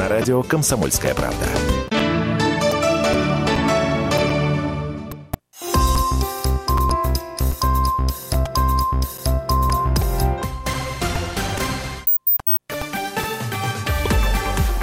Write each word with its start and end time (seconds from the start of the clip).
на 0.00 0.08
радио 0.08 0.42
«Комсомольская 0.42 1.14
правда». 1.14 1.46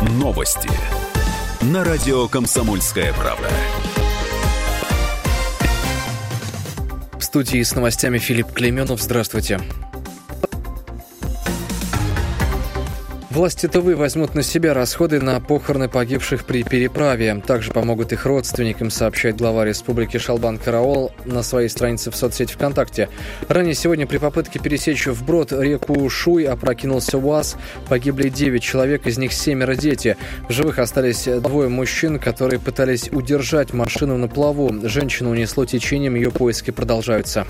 Новости 0.02 0.70
на 1.62 1.84
радио 1.84 2.28
«Комсомольская 2.28 3.12
правда». 3.14 3.50
В 7.18 7.24
студии 7.24 7.64
с 7.64 7.74
новостями 7.74 8.20
Филипп 8.20 8.52
Клеменов. 8.52 9.02
Здравствуйте. 9.02 9.60
Власти 13.38 13.68
Тувы 13.68 13.96
возьмут 13.96 14.34
на 14.34 14.42
себя 14.42 14.74
расходы 14.74 15.22
на 15.22 15.40
похороны 15.40 15.88
погибших 15.88 16.44
при 16.44 16.64
переправе. 16.64 17.40
Также 17.46 17.72
помогут 17.72 18.12
их 18.12 18.26
родственникам, 18.26 18.90
сообщает 18.90 19.38
глава 19.38 19.64
республики 19.64 20.18
Шалбан 20.18 20.58
Караол 20.58 21.12
на 21.24 21.44
своей 21.44 21.70
странице 21.70 22.10
в 22.10 22.16
соцсети 22.16 22.54
ВКонтакте. 22.54 23.10
Ранее 23.48 23.76
сегодня 23.76 24.08
при 24.08 24.18
попытке 24.18 24.58
пересечь 24.58 25.06
вброд 25.06 25.52
реку 25.52 26.10
Шуй 26.10 26.46
опрокинулся 26.46 27.20
УАЗ. 27.20 27.58
Погибли 27.88 28.30
9 28.30 28.64
человек, 28.64 29.06
из 29.06 29.20
них 29.20 29.32
семеро 29.32 29.76
дети. 29.76 30.18
В 30.50 30.52
живых 30.52 30.80
остались 30.80 31.26
двое 31.26 31.70
мужчин, 31.70 32.18
которые 32.18 32.60
пытались 32.60 33.08
удержать 33.12 33.72
машину 33.72 34.18
на 34.18 34.28
плаву. 34.28 34.74
Женщину 34.90 35.30
унесло 35.30 35.64
течением, 35.68 36.16
ее 36.16 36.32
поиски 36.32 36.72
продолжаются. 36.72 37.46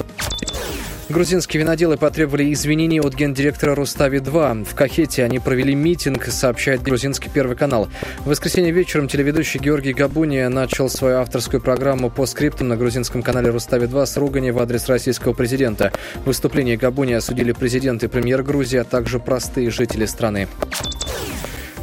Грузинские 1.10 1.62
виноделы 1.64 1.96
потребовали 1.96 2.52
извинений 2.52 3.00
от 3.00 3.16
гендиректора 3.16 3.76
Рустави-2. 3.76 4.66
В 4.66 4.76
Кахете 4.76 5.24
они 5.24 5.40
провели 5.40 5.74
митинг, 5.74 6.26
сообщает 6.26 6.82
грузинский 6.82 7.30
Первый 7.30 7.56
канал. 7.56 7.88
В 8.20 8.30
воскресенье 8.30 8.72
вечером 8.72 9.08
телеведущий 9.08 9.58
Георгий 9.58 9.94
Габуни 9.94 10.46
начал 10.48 10.90
свою 10.90 11.20
авторскую 11.20 11.62
программу 11.62 12.10
по 12.10 12.26
скриптам 12.26 12.68
на 12.68 12.76
грузинском 12.76 13.24
канале 13.24 13.52
Рустави-2 13.52 14.06
с 14.06 14.18
ругани 14.18 14.52
в 14.52 14.60
адрес 14.60 14.90
российского 14.90 15.32
президента. 15.32 15.94
В 16.16 16.26
выступлении 16.26 16.76
Габуни 16.76 17.14
осудили 17.14 17.54
президент 17.54 18.04
и 18.04 18.08
премьер 18.08 18.44
Грузии, 18.44 18.80
а 18.80 18.84
также 18.84 19.20
простые 19.20 19.72
жители 19.72 20.06
страны. 20.06 20.50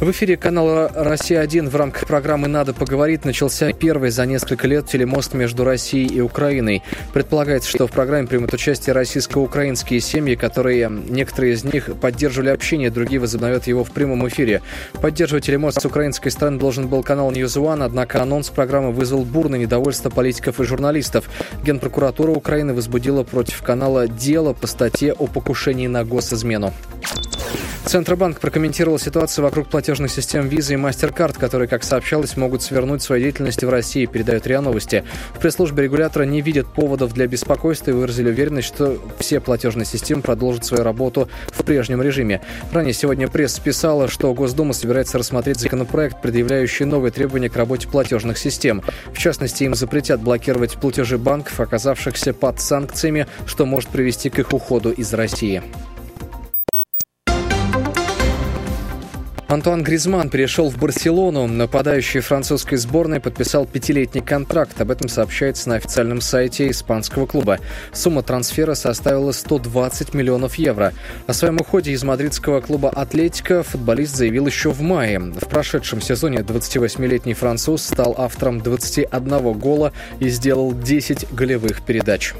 В 0.01 0.11
эфире 0.11 0.35
канала 0.35 0.91
«Россия-1» 0.93 1.69
в 1.69 1.75
рамках 1.77 2.05
программы 2.05 2.49
«Надо 2.49 2.73
поговорить» 2.73 3.23
начался 3.23 3.71
первый 3.71 4.09
за 4.09 4.25
несколько 4.25 4.67
лет 4.67 4.87
телемост 4.87 5.33
между 5.33 5.63
Россией 5.63 6.13
и 6.13 6.19
Украиной. 6.19 6.83
Предполагается, 7.13 7.69
что 7.69 7.87
в 7.87 7.91
программе 7.91 8.27
примут 8.27 8.53
участие 8.53 8.93
российско-украинские 8.93 10.01
семьи, 10.01 10.35
которые, 10.35 10.89
некоторые 10.89 11.53
из 11.53 11.63
них, 11.63 11.89
поддерживали 12.01 12.49
общение, 12.49 12.91
другие 12.91 13.21
возобновят 13.21 13.67
его 13.67 13.85
в 13.85 13.91
прямом 13.91 14.27
эфире. 14.27 14.61
Поддерживать 15.01 15.45
телемост 15.45 15.79
с 15.79 15.85
украинской 15.85 16.29
стороны 16.29 16.59
должен 16.59 16.89
был 16.89 17.01
канал 17.01 17.31
News 17.31 17.55
One, 17.57 17.81
однако 17.81 18.21
анонс 18.21 18.49
программы 18.49 18.91
вызвал 18.91 19.23
бурное 19.23 19.59
недовольство 19.59 20.09
политиков 20.09 20.59
и 20.59 20.65
журналистов. 20.65 21.29
Генпрокуратура 21.63 22.31
Украины 22.31 22.73
возбудила 22.73 23.23
против 23.23 23.61
канала 23.61 24.09
дело 24.09 24.51
по 24.51 24.67
статье 24.67 25.13
о 25.13 25.27
покушении 25.27 25.87
на 25.87 26.03
госизмену. 26.03 26.73
Центробанк 27.85 28.39
прокомментировал 28.39 28.97
ситуацию 28.97 29.45
вокруг 29.45 29.69
платежных 29.85 30.09
систем 30.09 30.47
Visa 30.47 30.73
и 30.73 30.77
MasterCard, 30.77 31.37
которые, 31.37 31.67
как 31.67 31.83
сообщалось, 31.83 32.37
могут 32.37 32.63
свернуть 32.63 33.03
свою 33.03 33.21
деятельность 33.21 33.63
в 33.63 33.69
России, 33.69 34.07
передают 34.07 34.47
РИА 34.47 34.61
Новости. 34.61 35.03
В 35.35 35.37
пресс-службе 35.37 35.83
регулятора 35.83 36.23
не 36.23 36.41
видят 36.41 36.65
поводов 36.65 37.13
для 37.13 37.27
беспокойства 37.27 37.91
и 37.91 37.93
выразили 37.93 38.29
уверенность, 38.29 38.67
что 38.67 38.97
все 39.19 39.39
платежные 39.39 39.85
системы 39.85 40.23
продолжат 40.23 40.65
свою 40.65 40.83
работу 40.83 41.29
в 41.51 41.63
прежнем 41.63 42.01
режиме. 42.01 42.41
Ранее 42.73 42.93
сегодня 42.93 43.27
пресс 43.27 43.59
писала, 43.59 44.07
что 44.07 44.33
Госдума 44.33 44.73
собирается 44.73 45.19
рассмотреть 45.19 45.59
законопроект, 45.59 46.19
предъявляющий 46.19 46.85
новые 46.85 47.11
требования 47.11 47.51
к 47.51 47.55
работе 47.55 47.87
платежных 47.87 48.39
систем. 48.39 48.81
В 49.13 49.19
частности, 49.19 49.65
им 49.65 49.75
запретят 49.75 50.19
блокировать 50.19 50.73
платежи 50.77 51.19
банков, 51.19 51.59
оказавшихся 51.59 52.33
под 52.33 52.59
санкциями, 52.59 53.27
что 53.45 53.67
может 53.67 53.91
привести 53.91 54.31
к 54.31 54.39
их 54.39 54.51
уходу 54.51 54.89
из 54.89 55.13
России. 55.13 55.61
Антуан 59.55 59.83
Гризман 59.83 60.29
перешел 60.29 60.69
в 60.69 60.77
Барселону. 60.77 61.47
Нападающий 61.47 62.19
французской 62.19 62.75
сборной 62.75 63.21
подписал 63.21 63.65
пятилетний 63.65 64.21
контракт. 64.21 64.81
Об 64.81 64.91
этом 64.91 65.07
сообщается 65.07 65.69
на 65.69 65.75
официальном 65.75 66.19
сайте 66.19 66.69
испанского 66.69 67.25
клуба. 67.25 67.59
Сумма 67.93 68.21
трансфера 68.21 68.73
составила 68.73 69.31
120 69.31 70.13
миллионов 70.13 70.55
евро. 70.55 70.91
О 71.25 71.31
своем 71.31 71.55
уходе 71.55 71.93
из 71.93 72.03
мадридского 72.03 72.59
клуба 72.59 72.89
«Атлетика» 72.89 73.63
футболист 73.63 74.17
заявил 74.17 74.45
еще 74.45 74.71
в 74.71 74.81
мае. 74.81 75.19
В 75.19 75.47
прошедшем 75.47 76.01
сезоне 76.01 76.39
28-летний 76.39 77.33
француз 77.33 77.81
стал 77.83 78.13
автором 78.17 78.59
21 78.59 79.53
гола 79.53 79.93
и 80.19 80.27
сделал 80.27 80.73
10 80.73 81.31
голевых 81.31 81.81
передач. 81.81 82.33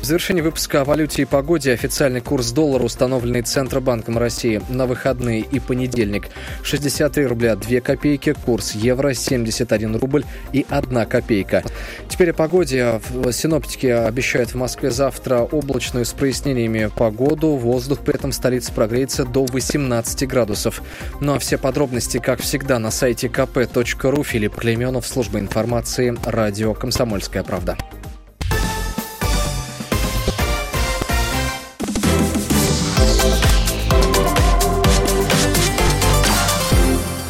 В 0.00 0.04
завершении 0.04 0.40
выпуска 0.40 0.80
о 0.80 0.84
валюте 0.84 1.22
и 1.22 1.24
погоде 1.24 1.72
официальный 1.72 2.20
курс 2.20 2.52
доллара, 2.52 2.84
установленный 2.84 3.42
Центробанком 3.42 4.16
России 4.16 4.62
на 4.68 4.86
выходные 4.86 5.40
и 5.40 5.58
понедельник. 5.58 6.28
63 6.62 7.26
рубля 7.26 7.56
2 7.56 7.80
копейки, 7.80 8.32
курс 8.32 8.72
евро 8.72 9.12
71 9.12 9.96
рубль 9.96 10.24
и 10.52 10.64
1 10.70 11.04
копейка. 11.06 11.64
Теперь 12.08 12.30
о 12.30 12.34
погоде. 12.34 13.00
Синоптики 13.32 13.86
обещают 13.86 14.50
в 14.50 14.54
Москве 14.54 14.92
завтра 14.92 15.40
облачную 15.40 16.04
с 16.04 16.12
прояснениями 16.12 16.90
погоду. 16.96 17.48
Воздух 17.56 17.98
при 17.98 18.14
этом 18.14 18.30
в 18.30 18.34
столице 18.34 18.72
прогреется 18.72 19.24
до 19.24 19.44
18 19.46 20.28
градусов. 20.28 20.80
Ну 21.20 21.34
а 21.34 21.38
все 21.40 21.58
подробности, 21.58 22.18
как 22.18 22.40
всегда, 22.40 22.78
на 22.78 22.92
сайте 22.92 23.26
kp.ru. 23.26 24.24
Филипп 24.24 24.54
Клеменов, 24.54 25.06
служба 25.06 25.40
информации, 25.40 26.16
радио 26.24 26.72
«Комсомольская 26.72 27.42
правда». 27.42 27.76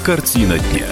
Картина 0.08 0.58
дня. 0.58 0.86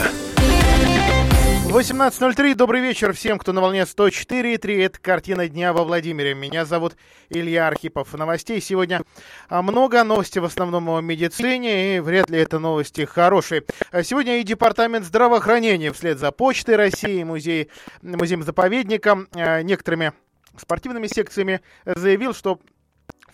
18.03. 1.70 2.54
Добрый 2.54 2.82
вечер 2.82 3.14
всем, 3.14 3.38
кто 3.38 3.54
на 3.54 3.62
волне 3.62 3.84
104.3. 3.84 4.84
Это 4.84 4.98
«Картина 5.00 5.48
дня» 5.48 5.72
во 5.72 5.84
Владимире. 5.84 6.34
Меня 6.34 6.66
зовут 6.66 6.98
Илья 7.30 7.66
Архипов. 7.66 8.12
Новостей 8.12 8.60
сегодня 8.60 9.00
а, 9.48 9.62
много. 9.62 10.04
Новости 10.04 10.38
в 10.38 10.44
основном 10.44 10.90
о 10.90 11.00
медицине, 11.00 11.96
и 11.96 12.00
вряд 12.00 12.28
ли 12.28 12.38
это 12.38 12.58
новости 12.58 13.06
хорошие. 13.06 13.64
А 13.90 14.02
сегодня 14.02 14.38
и 14.38 14.42
Департамент 14.42 15.06
здравоохранения 15.06 15.92
вслед 15.92 16.18
за 16.18 16.30
Почтой 16.30 16.76
России, 16.76 17.22
музей, 17.22 17.70
музеем-заповедником, 18.02 19.28
а, 19.32 19.62
некоторыми 19.62 20.12
спортивными 20.58 21.06
секциями 21.06 21.62
заявил, 21.86 22.34
что 22.34 22.60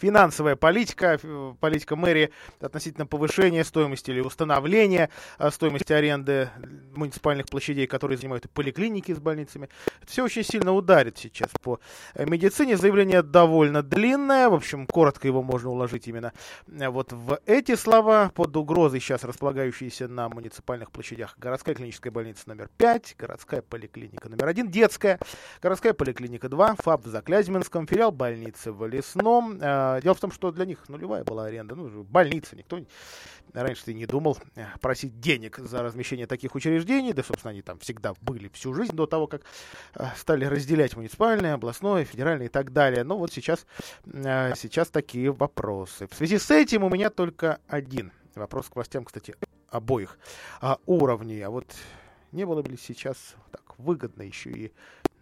финансовая 0.03 0.57
политика, 0.57 1.21
политика 1.61 1.95
мэрии 1.95 2.33
относительно 2.61 3.07
повышения 3.07 3.63
стоимости 3.63 4.11
или 4.11 4.19
установления 4.19 5.11
а, 5.39 5.53
стоимости 5.53 5.93
аренды 5.93 6.49
муниципальных 6.97 7.47
площадей, 7.47 7.87
которые 7.87 8.19
занимают 8.19 8.47
и 8.47 8.49
поликлиники 8.49 9.15
с 9.15 9.21
больницами. 9.21 9.69
Это 10.03 10.11
все 10.11 10.25
очень 10.25 10.43
сильно 10.43 10.73
ударит 10.73 11.19
сейчас 11.19 11.51
по 11.63 11.79
э, 12.15 12.27
медицине. 12.27 12.77
Заявление 12.77 13.23
довольно 13.23 13.85
длинное, 13.85 14.49
в 14.49 14.55
общем, 14.55 14.89
коротко 14.89 15.29
его 15.29 15.41
можно 15.41 15.71
уложить 15.71 16.09
именно 16.09 16.33
э, 16.67 16.89
вот 16.89 17.13
в 17.13 17.39
эти 17.47 17.77
слова. 17.77 18.33
Под 18.35 18.57
угрозой 18.57 18.99
сейчас 18.99 19.23
располагающиеся 19.23 20.09
на 20.09 20.29
муниципальных 20.29 20.91
площадях 20.91 21.37
городская 21.39 21.77
клиническая 21.77 22.11
больница 22.11 22.43
номер 22.47 22.69
5, 22.77 23.15
городская 23.17 23.63
поликлиника 23.63 24.29
номер 24.29 24.49
1, 24.49 24.69
детская, 24.69 25.21
городская 25.63 25.93
поликлиника 25.93 26.49
2, 26.49 26.75
ФАП 26.81 27.05
в 27.05 27.09
Заклязьминском, 27.09 27.87
филиал 27.87 28.11
больницы 28.11 28.73
в 28.73 28.85
Лесном, 28.89 29.61
э, 29.99 30.03
Дело 30.03 30.15
в 30.15 30.21
том, 30.21 30.33
что 30.33 30.51
для 30.53 30.65
них 30.65 30.89
нулевая 30.89 31.25
была 31.25 31.47
аренда. 31.47 31.75
Ну, 31.75 32.03
больница, 32.05 32.57
никто 32.57 32.79
раньше 33.53 33.85
ты 33.85 33.95
не 33.95 34.07
думал 34.07 34.39
э, 34.57 34.65
просить 34.81 35.21
денег 35.21 35.59
за 35.59 35.83
размещение 35.83 36.27
таких 36.27 36.55
учреждений. 36.55 37.13
Да, 37.13 37.23
собственно, 37.23 37.51
они 37.51 37.63
там 37.63 37.79
всегда 37.79 38.15
были 38.21 38.49
всю 38.49 38.75
жизнь 38.75 38.95
до 38.95 39.07
того, 39.07 39.27
как 39.27 39.43
э, 39.95 40.05
стали 40.17 40.45
разделять 40.45 40.97
муниципальное, 40.97 41.55
областное, 41.55 42.05
федеральное 42.05 42.47
и 42.47 42.51
так 42.51 42.73
далее. 42.73 43.05
Но 43.05 43.19
вот 43.19 43.33
сейчас, 43.33 43.67
э, 44.05 44.55
сейчас 44.57 44.89
такие 44.89 45.33
вопросы. 45.33 46.07
В 46.07 46.15
связи 46.15 46.39
с 46.39 46.51
этим 46.51 46.85
у 46.85 46.91
меня 46.91 47.11
только 47.11 47.61
один 47.69 48.13
вопрос 48.35 48.69
к 48.69 48.77
властям, 48.77 49.05
кстати, 49.05 49.35
обоих 49.69 50.19
а, 50.61 50.79
уровней. 50.87 51.41
А 51.43 51.51
вот 51.51 51.67
не 52.33 52.47
было 52.47 52.63
бы 52.63 52.71
ли 52.71 52.77
сейчас 52.77 53.35
так 53.51 53.79
выгодно 53.79 54.23
еще 54.23 54.51
и 54.51 54.73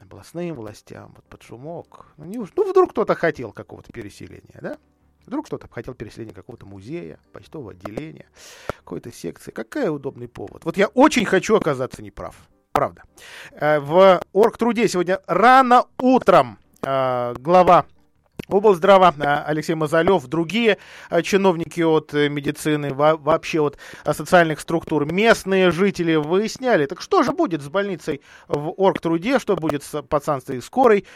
областным 0.00 0.54
властям, 0.54 1.12
вот 1.14 1.24
под 1.24 1.42
шумок. 1.42 2.06
Ну, 2.16 2.24
не 2.24 2.38
уж, 2.38 2.50
ну 2.56 2.68
вдруг 2.68 2.90
кто-то 2.90 3.14
хотел 3.14 3.52
какого-то 3.52 3.92
переселения, 3.92 4.58
да? 4.60 4.78
Вдруг 5.26 5.46
кто-то 5.46 5.68
хотел 5.70 5.94
переселения 5.94 6.34
какого-то 6.34 6.66
музея, 6.66 7.20
почтового 7.32 7.72
отделения, 7.72 8.26
какой-то 8.78 9.12
секции. 9.12 9.50
Какой 9.50 9.94
удобный 9.94 10.28
повод. 10.28 10.64
Вот 10.64 10.76
я 10.76 10.88
очень 10.88 11.24
хочу 11.24 11.56
оказаться 11.56 12.02
неправ. 12.02 12.36
Правда. 12.72 13.02
Э, 13.52 13.78
в 13.78 14.20
Оргтруде 14.32 14.88
сегодня 14.88 15.20
рано 15.26 15.84
утром 15.98 16.58
э, 16.82 17.34
глава 17.38 17.86
облздрава 18.54 19.14
Алексей 19.46 19.74
Мазалев, 19.74 20.26
другие 20.26 20.78
чиновники 21.22 21.80
от 21.80 22.12
медицины, 22.12 22.92
вообще 22.92 23.60
от 23.60 23.78
социальных 24.12 24.60
структур, 24.60 25.10
местные 25.10 25.70
жители 25.70 26.14
выясняли, 26.16 26.86
так 26.86 27.00
что 27.00 27.22
же 27.22 27.32
будет 27.32 27.62
с 27.62 27.68
больницей 27.68 28.20
в 28.48 28.74
Оргтруде, 28.76 29.38
что 29.38 29.56
будет 29.56 29.82
с 29.82 30.02
подстанцией 30.02 30.62
скорой 30.62 31.06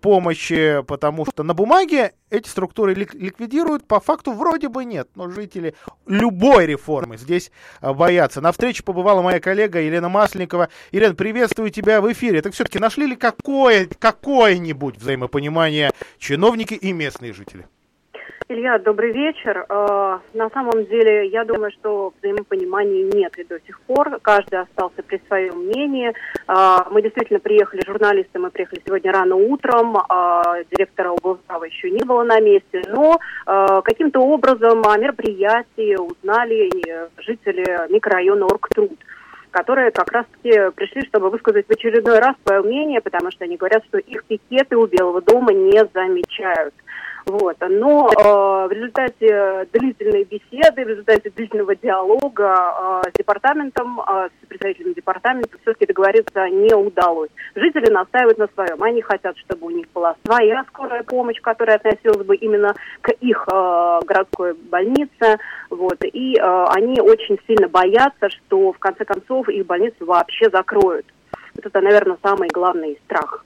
помощи, 0.00 0.82
потому 0.86 1.26
что 1.26 1.42
на 1.42 1.54
бумаге 1.54 2.12
эти 2.30 2.48
структуры 2.48 2.94
ликвидируют, 2.94 3.86
по 3.86 4.00
факту 4.00 4.32
вроде 4.32 4.68
бы 4.68 4.84
нет, 4.84 5.08
но 5.14 5.30
жители 5.30 5.74
любой 6.06 6.66
реформы 6.66 7.16
здесь 7.16 7.50
боятся. 7.80 8.40
На 8.40 8.52
встрече 8.52 8.82
побывала 8.82 9.22
моя 9.22 9.40
коллега 9.40 9.80
Елена 9.80 10.08
Масленникова. 10.08 10.68
Елена, 10.92 11.14
приветствую 11.14 11.70
тебя 11.70 12.00
в 12.00 12.12
эфире. 12.12 12.42
Так 12.42 12.52
все-таки 12.54 12.78
нашли 12.78 13.06
ли 13.06 13.16
какое, 13.16 13.86
какое-нибудь 13.98 14.96
взаимопонимание 14.96 15.92
чиновники 16.18 16.74
и 16.74 16.92
местные 16.92 17.32
жители? 17.32 17.66
Илья, 18.48 18.78
добрый 18.78 19.10
вечер. 19.10 19.66
Э, 19.68 20.18
на 20.34 20.50
самом 20.50 20.86
деле, 20.86 21.26
я 21.26 21.44
думаю, 21.44 21.72
что 21.72 22.12
взаимопонимания 22.16 23.02
нет 23.02 23.36
и 23.38 23.42
до 23.42 23.58
сих 23.66 23.80
пор. 23.80 24.20
Каждый 24.22 24.60
остался 24.60 25.02
при 25.02 25.20
своем 25.26 25.64
мнении. 25.64 26.12
Э, 26.46 26.88
мы 26.92 27.02
действительно 27.02 27.40
приехали, 27.40 27.82
журналисты, 27.84 28.38
мы 28.38 28.50
приехали 28.50 28.80
сегодня 28.86 29.10
рано 29.10 29.34
утром. 29.34 29.96
Э, 29.96 30.62
директора 30.70 31.08
облздрава 31.10 31.64
еще 31.64 31.90
не 31.90 32.04
было 32.04 32.22
на 32.22 32.38
месте. 32.38 32.82
Но 32.86 33.18
каким-то 33.46 34.20
образом 34.20 34.86
о 34.86 34.96
мероприятии 34.96 35.96
узнали 35.96 36.70
жители 37.18 37.92
микрорайона 37.92 38.46
Оргтруд 38.46 38.92
которые 39.50 39.90
как 39.90 40.12
раз-таки 40.12 40.70
пришли, 40.74 41.06
чтобы 41.06 41.30
высказать 41.30 41.66
в 41.66 41.70
очередной 41.70 42.18
раз 42.18 42.36
свое 42.44 42.60
мнение, 42.60 43.00
потому 43.00 43.30
что 43.30 43.44
они 43.44 43.56
говорят, 43.56 43.82
что 43.86 43.96
их 43.96 44.24
пикеты 44.24 44.76
у 44.76 44.86
Белого 44.86 45.22
дома 45.22 45.54
не 45.54 45.82
замечают. 45.94 46.74
Вот. 47.26 47.56
Но 47.60 48.08
э, 48.08 48.68
в 48.68 48.72
результате 48.72 49.68
длительной 49.72 50.22
беседы, 50.22 50.84
в 50.84 50.88
результате 50.88 51.30
длительного 51.30 51.74
диалога 51.74 53.02
э, 53.04 53.10
с 53.10 53.18
департаментом, 53.18 54.00
э, 54.00 54.28
с 54.28 54.46
представителями 54.46 54.94
департамента 54.94 55.58
все-таки 55.62 55.86
договориться 55.86 56.48
не 56.48 56.72
удалось. 56.72 57.30
Жители 57.56 57.90
настаивают 57.92 58.38
на 58.38 58.46
своем. 58.54 58.80
Они 58.80 59.02
хотят, 59.02 59.36
чтобы 59.38 59.66
у 59.66 59.70
них 59.70 59.86
была 59.92 60.14
своя 60.24 60.64
скорая 60.68 61.02
помощь, 61.02 61.40
которая 61.40 61.78
относилась 61.78 62.24
бы 62.24 62.36
именно 62.36 62.76
к 63.00 63.10
их 63.10 63.44
э, 63.52 64.00
городской 64.06 64.54
больнице. 64.54 65.40
Вот. 65.70 65.98
И 66.04 66.36
э, 66.36 66.64
они 66.76 67.00
очень 67.00 67.40
сильно 67.48 67.66
боятся, 67.66 68.30
что 68.30 68.72
в 68.72 68.78
конце 68.78 69.04
концов 69.04 69.48
их 69.48 69.66
больницу 69.66 70.06
вообще 70.06 70.48
закроют. 70.48 71.06
Это, 71.60 71.80
наверное, 71.80 72.18
самый 72.22 72.48
главный 72.50 73.00
страх. 73.04 73.44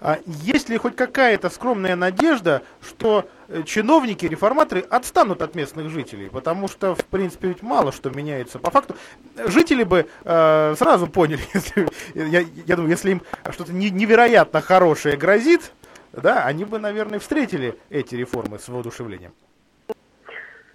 А 0.00 0.18
есть 0.24 0.70
ли 0.70 0.78
хоть 0.78 0.96
какая-то 0.96 1.50
скромная 1.50 1.94
надежда, 1.94 2.62
что 2.80 3.28
э, 3.48 3.62
чиновники, 3.64 4.24
реформаторы 4.24 4.80
отстанут 4.80 5.42
от 5.42 5.54
местных 5.54 5.90
жителей? 5.90 6.30
Потому 6.30 6.68
что, 6.68 6.94
в 6.94 7.04
принципе, 7.04 7.48
ведь 7.48 7.62
мало 7.62 7.92
что 7.92 8.08
меняется. 8.10 8.58
По 8.58 8.70
факту, 8.70 8.96
жители 9.36 9.84
бы 9.84 10.06
э, 10.24 10.74
сразу 10.76 11.06
поняли, 11.06 11.40
если, 11.54 11.86
я, 12.14 12.44
я 12.66 12.76
думаю, 12.76 12.90
если 12.90 13.10
им 13.10 13.22
что-то 13.50 13.72
невероятно 13.72 14.62
хорошее 14.62 15.18
грозит, 15.18 15.72
да, 16.12 16.44
они 16.44 16.64
бы, 16.64 16.78
наверное, 16.78 17.18
встретили 17.18 17.78
эти 17.90 18.14
реформы 18.14 18.58
с 18.58 18.68
воодушевлением. 18.68 19.32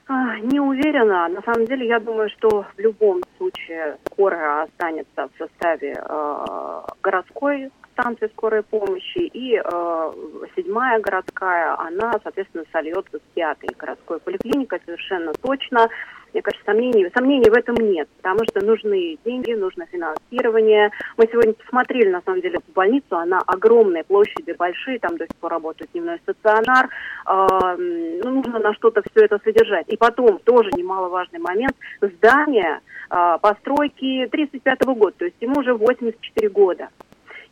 А, 0.08 0.40
не 0.40 0.60
уверена. 0.60 1.28
На 1.30 1.42
самом 1.42 1.66
деле, 1.66 1.88
я 1.88 2.00
думаю, 2.00 2.30
что 2.30 2.64
в 2.76 2.80
любом 2.80 3.24
случае 3.38 3.98
скорая 4.06 4.64
останется 4.64 5.30
в 5.34 5.38
составе 5.38 5.96
э, 5.98 6.82
городской 7.02 7.72
станции 7.98 8.30
скорой 8.34 8.64
помощи, 8.64 9.20
и 9.20 9.56
э, 9.56 10.12
седьмая 10.56 11.00
городская, 11.00 11.80
она, 11.80 12.14
соответственно, 12.24 12.66
сольется 12.72 13.18
с 13.18 13.34
пятой 13.34 13.70
городской 13.78 14.20
поликлиникой 14.20 14.82
совершенно 14.86 15.34
точно. 15.34 15.88
Мне 16.34 16.42
кажется, 16.42 16.66
сомнений, 16.66 17.10
сомнений 17.16 17.50
в 17.50 17.54
этом 17.54 17.76
нет, 17.76 18.10
потому 18.18 18.40
что 18.44 18.64
нужны 18.66 19.18
деньги, 19.24 19.54
нужно 19.54 19.86
финансирование. 19.86 20.92
Мы 21.16 21.30
сегодня 21.32 21.54
посмотрели, 21.54 22.10
на 22.10 22.22
самом 22.26 22.42
деле, 22.42 22.60
больницу, 22.76 23.16
она 23.16 23.40
огромная, 23.48 24.04
площади 24.04 24.52
большие, 24.52 25.00
там 25.00 25.16
до 25.16 25.24
сих 25.24 25.36
пор 25.38 25.52
работает 25.52 25.92
дневной 25.94 26.20
стационар. 26.20 26.90
Э, 27.26 27.76
ну, 27.78 28.30
нужно 28.32 28.60
на 28.60 28.74
что-то 28.74 29.02
все 29.10 29.26
это 29.26 29.40
содержать. 29.44 29.88
И 29.88 29.96
потом, 29.96 30.40
тоже 30.40 30.70
немаловажный 30.76 31.40
момент, 31.40 31.76
здание 32.02 32.82
э, 33.10 33.38
постройки 33.42 34.28
35 34.30 34.82
-го 34.82 34.96
года, 34.96 35.16
то 35.20 35.26
есть 35.26 35.38
ему 35.40 35.62
уже 35.62 35.74
84 35.74 36.50
года 36.50 36.90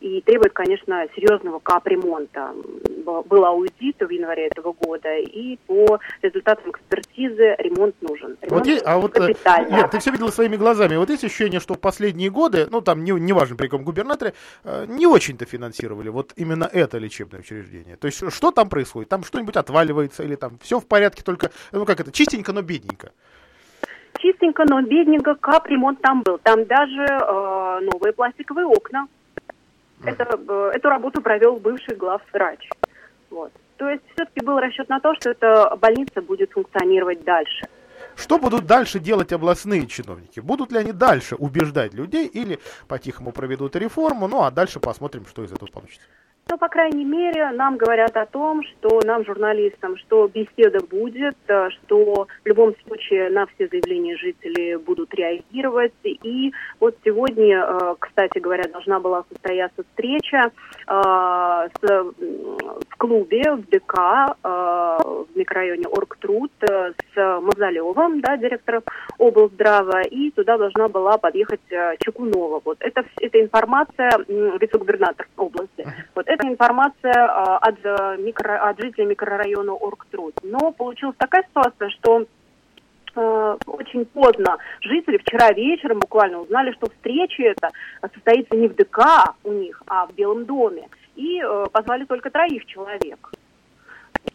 и 0.04 0.20
требует, 0.20 0.52
конечно, 0.52 1.06
серьезного 1.16 1.60
капремонта. 1.60 2.52
Был 3.06 3.44
аудит 3.46 3.96
в 4.00 4.10
январе 4.10 4.48
этого 4.48 4.74
года, 4.74 5.16
и 5.16 5.56
по 5.66 5.98
результатам 6.20 6.72
экспертизы 6.72 7.54
ремонт 7.58 7.94
нужен. 8.02 8.36
Ремонт 8.42 8.50
вот 8.50 8.66
есть, 8.66 8.84
а 8.84 8.98
вот, 8.98 9.18
Нет, 9.18 9.38
э, 9.46 9.88
ты 9.90 9.98
все 10.00 10.10
видела 10.10 10.28
своими 10.28 10.56
глазами. 10.56 10.96
Вот 10.96 11.08
есть 11.08 11.24
ощущение, 11.24 11.58
что 11.58 11.72
в 11.72 11.80
последние 11.80 12.30
годы, 12.30 12.68
ну 12.70 12.82
там 12.82 13.02
не, 13.02 13.12
не 13.12 13.32
важно 13.32 13.56
при 13.56 13.68
каком 13.68 13.84
губернаторе, 13.84 14.34
э, 14.64 14.84
не 14.88 15.06
очень-то 15.06 15.46
финансировали 15.46 16.10
вот 16.10 16.34
именно 16.36 16.68
это 16.70 16.98
лечебное 16.98 17.40
учреждение. 17.40 17.96
То 17.96 18.06
есть 18.06 18.30
что 18.30 18.50
там 18.50 18.68
происходит? 18.68 19.08
Там 19.08 19.24
что-нибудь 19.24 19.56
отваливается 19.56 20.22
или 20.22 20.34
там 20.34 20.58
все 20.60 20.80
в 20.80 20.86
порядке, 20.86 21.22
только, 21.22 21.50
ну 21.72 21.86
как 21.86 22.00
это, 22.00 22.12
чистенько, 22.12 22.52
но 22.52 22.60
бедненько 22.60 23.12
чистенько, 24.20 24.64
но 24.68 24.80
бедненько 24.80 25.34
капремонт 25.34 26.00
там 26.00 26.22
был. 26.22 26.38
Там 26.38 26.64
даже 26.64 27.02
э, 27.02 27.80
новые 27.82 28.12
пластиковые 28.12 28.66
окна 28.66 29.06
это, 30.04 30.38
э, 30.48 30.70
эту 30.74 30.88
работу 30.88 31.22
провел 31.22 31.56
бывший 31.56 31.96
главврач. 31.96 32.68
Вот. 33.30 33.52
То 33.76 33.88
есть 33.88 34.02
все-таки 34.14 34.44
был 34.44 34.58
расчет 34.58 34.88
на 34.88 35.00
то, 35.00 35.14
что 35.14 35.30
эта 35.30 35.76
больница 35.76 36.22
будет 36.22 36.52
функционировать 36.52 37.24
дальше. 37.24 37.66
Что 38.16 38.38
будут 38.38 38.66
дальше 38.66 39.00
делать 39.00 39.32
областные 39.32 39.86
чиновники? 39.86 40.40
Будут 40.40 40.70
ли 40.70 40.78
они 40.78 40.92
дальше 40.92 41.34
убеждать 41.34 41.94
людей 41.94 42.26
или 42.26 42.60
по-тихому 42.86 43.32
проведут 43.32 43.74
реформу? 43.76 44.28
Ну 44.28 44.42
а 44.42 44.50
дальше 44.50 44.78
посмотрим, 44.78 45.26
что 45.26 45.42
из 45.42 45.52
этого 45.52 45.68
получится. 45.68 46.06
Ну, 46.50 46.58
по 46.58 46.68
крайней 46.68 47.04
мере, 47.04 47.50
нам 47.52 47.78
говорят 47.78 48.14
о 48.16 48.26
том, 48.26 48.62
что 48.64 49.00
нам, 49.04 49.24
журналистам, 49.24 49.96
что 49.96 50.28
беседа 50.28 50.84
будет, 50.84 51.36
э, 51.48 51.70
что 51.70 52.26
в 52.44 52.46
любом 52.46 52.74
случае 52.86 53.30
на 53.30 53.46
все 53.46 53.66
заявления 53.66 54.16
жителей 54.18 54.76
будут 54.76 55.14
реагировать. 55.14 55.94
И 56.04 56.52
вот 56.80 56.96
сегодня, 57.02 57.64
э, 57.64 57.94
кстати 57.98 58.38
говоря, 58.40 58.64
должна 58.64 59.00
была 59.00 59.24
состояться 59.30 59.84
встреча 59.84 60.50
э, 60.86 60.92
в 61.80 62.96
клубе, 62.98 63.42
в 63.52 63.66
ДК, 63.68 64.36
в 64.42 65.26
микрорайоне 65.34 65.86
Оргтруд 65.86 66.52
с 66.62 67.40
Мазалевым, 67.40 68.20
да, 68.20 68.36
директором 68.36 68.82
облздрава, 69.18 70.02
и 70.02 70.30
туда 70.30 70.58
должна 70.58 70.88
была 70.88 71.18
подъехать 71.18 71.60
Чекунова. 71.98 72.60
Вот 72.64 72.78
это, 72.80 73.04
это 73.20 73.40
информация, 73.40 74.10
вице-губернатор 74.28 75.26
области. 75.36 75.86
Вот 76.14 76.26
это 76.34 76.48
информация 76.48 77.14
а, 77.14 77.58
от, 77.58 77.76
э, 77.84 78.16
микро, 78.18 78.68
от 78.68 78.80
жителей 78.80 79.06
микрорайона 79.06 79.72
Оргтруд. 79.72 80.34
Но 80.42 80.72
получилась 80.72 81.16
такая 81.18 81.44
ситуация, 81.44 81.90
что 81.90 82.26
э, 83.14 83.56
очень 83.66 84.04
поздно 84.06 84.58
жители 84.80 85.18
вчера 85.18 85.52
вечером 85.52 86.00
буквально 86.00 86.40
узнали, 86.40 86.72
что 86.72 86.90
встреча 86.90 87.42
эта 87.42 87.70
состоится 88.00 88.56
не 88.56 88.68
в 88.68 88.74
ДК 88.74 89.34
у 89.44 89.52
них, 89.52 89.82
а 89.86 90.06
в 90.06 90.14
Белом 90.14 90.44
доме. 90.44 90.88
И 91.16 91.40
э, 91.40 91.66
позвали 91.72 92.04
только 92.04 92.30
троих 92.30 92.66
человек. 92.66 93.30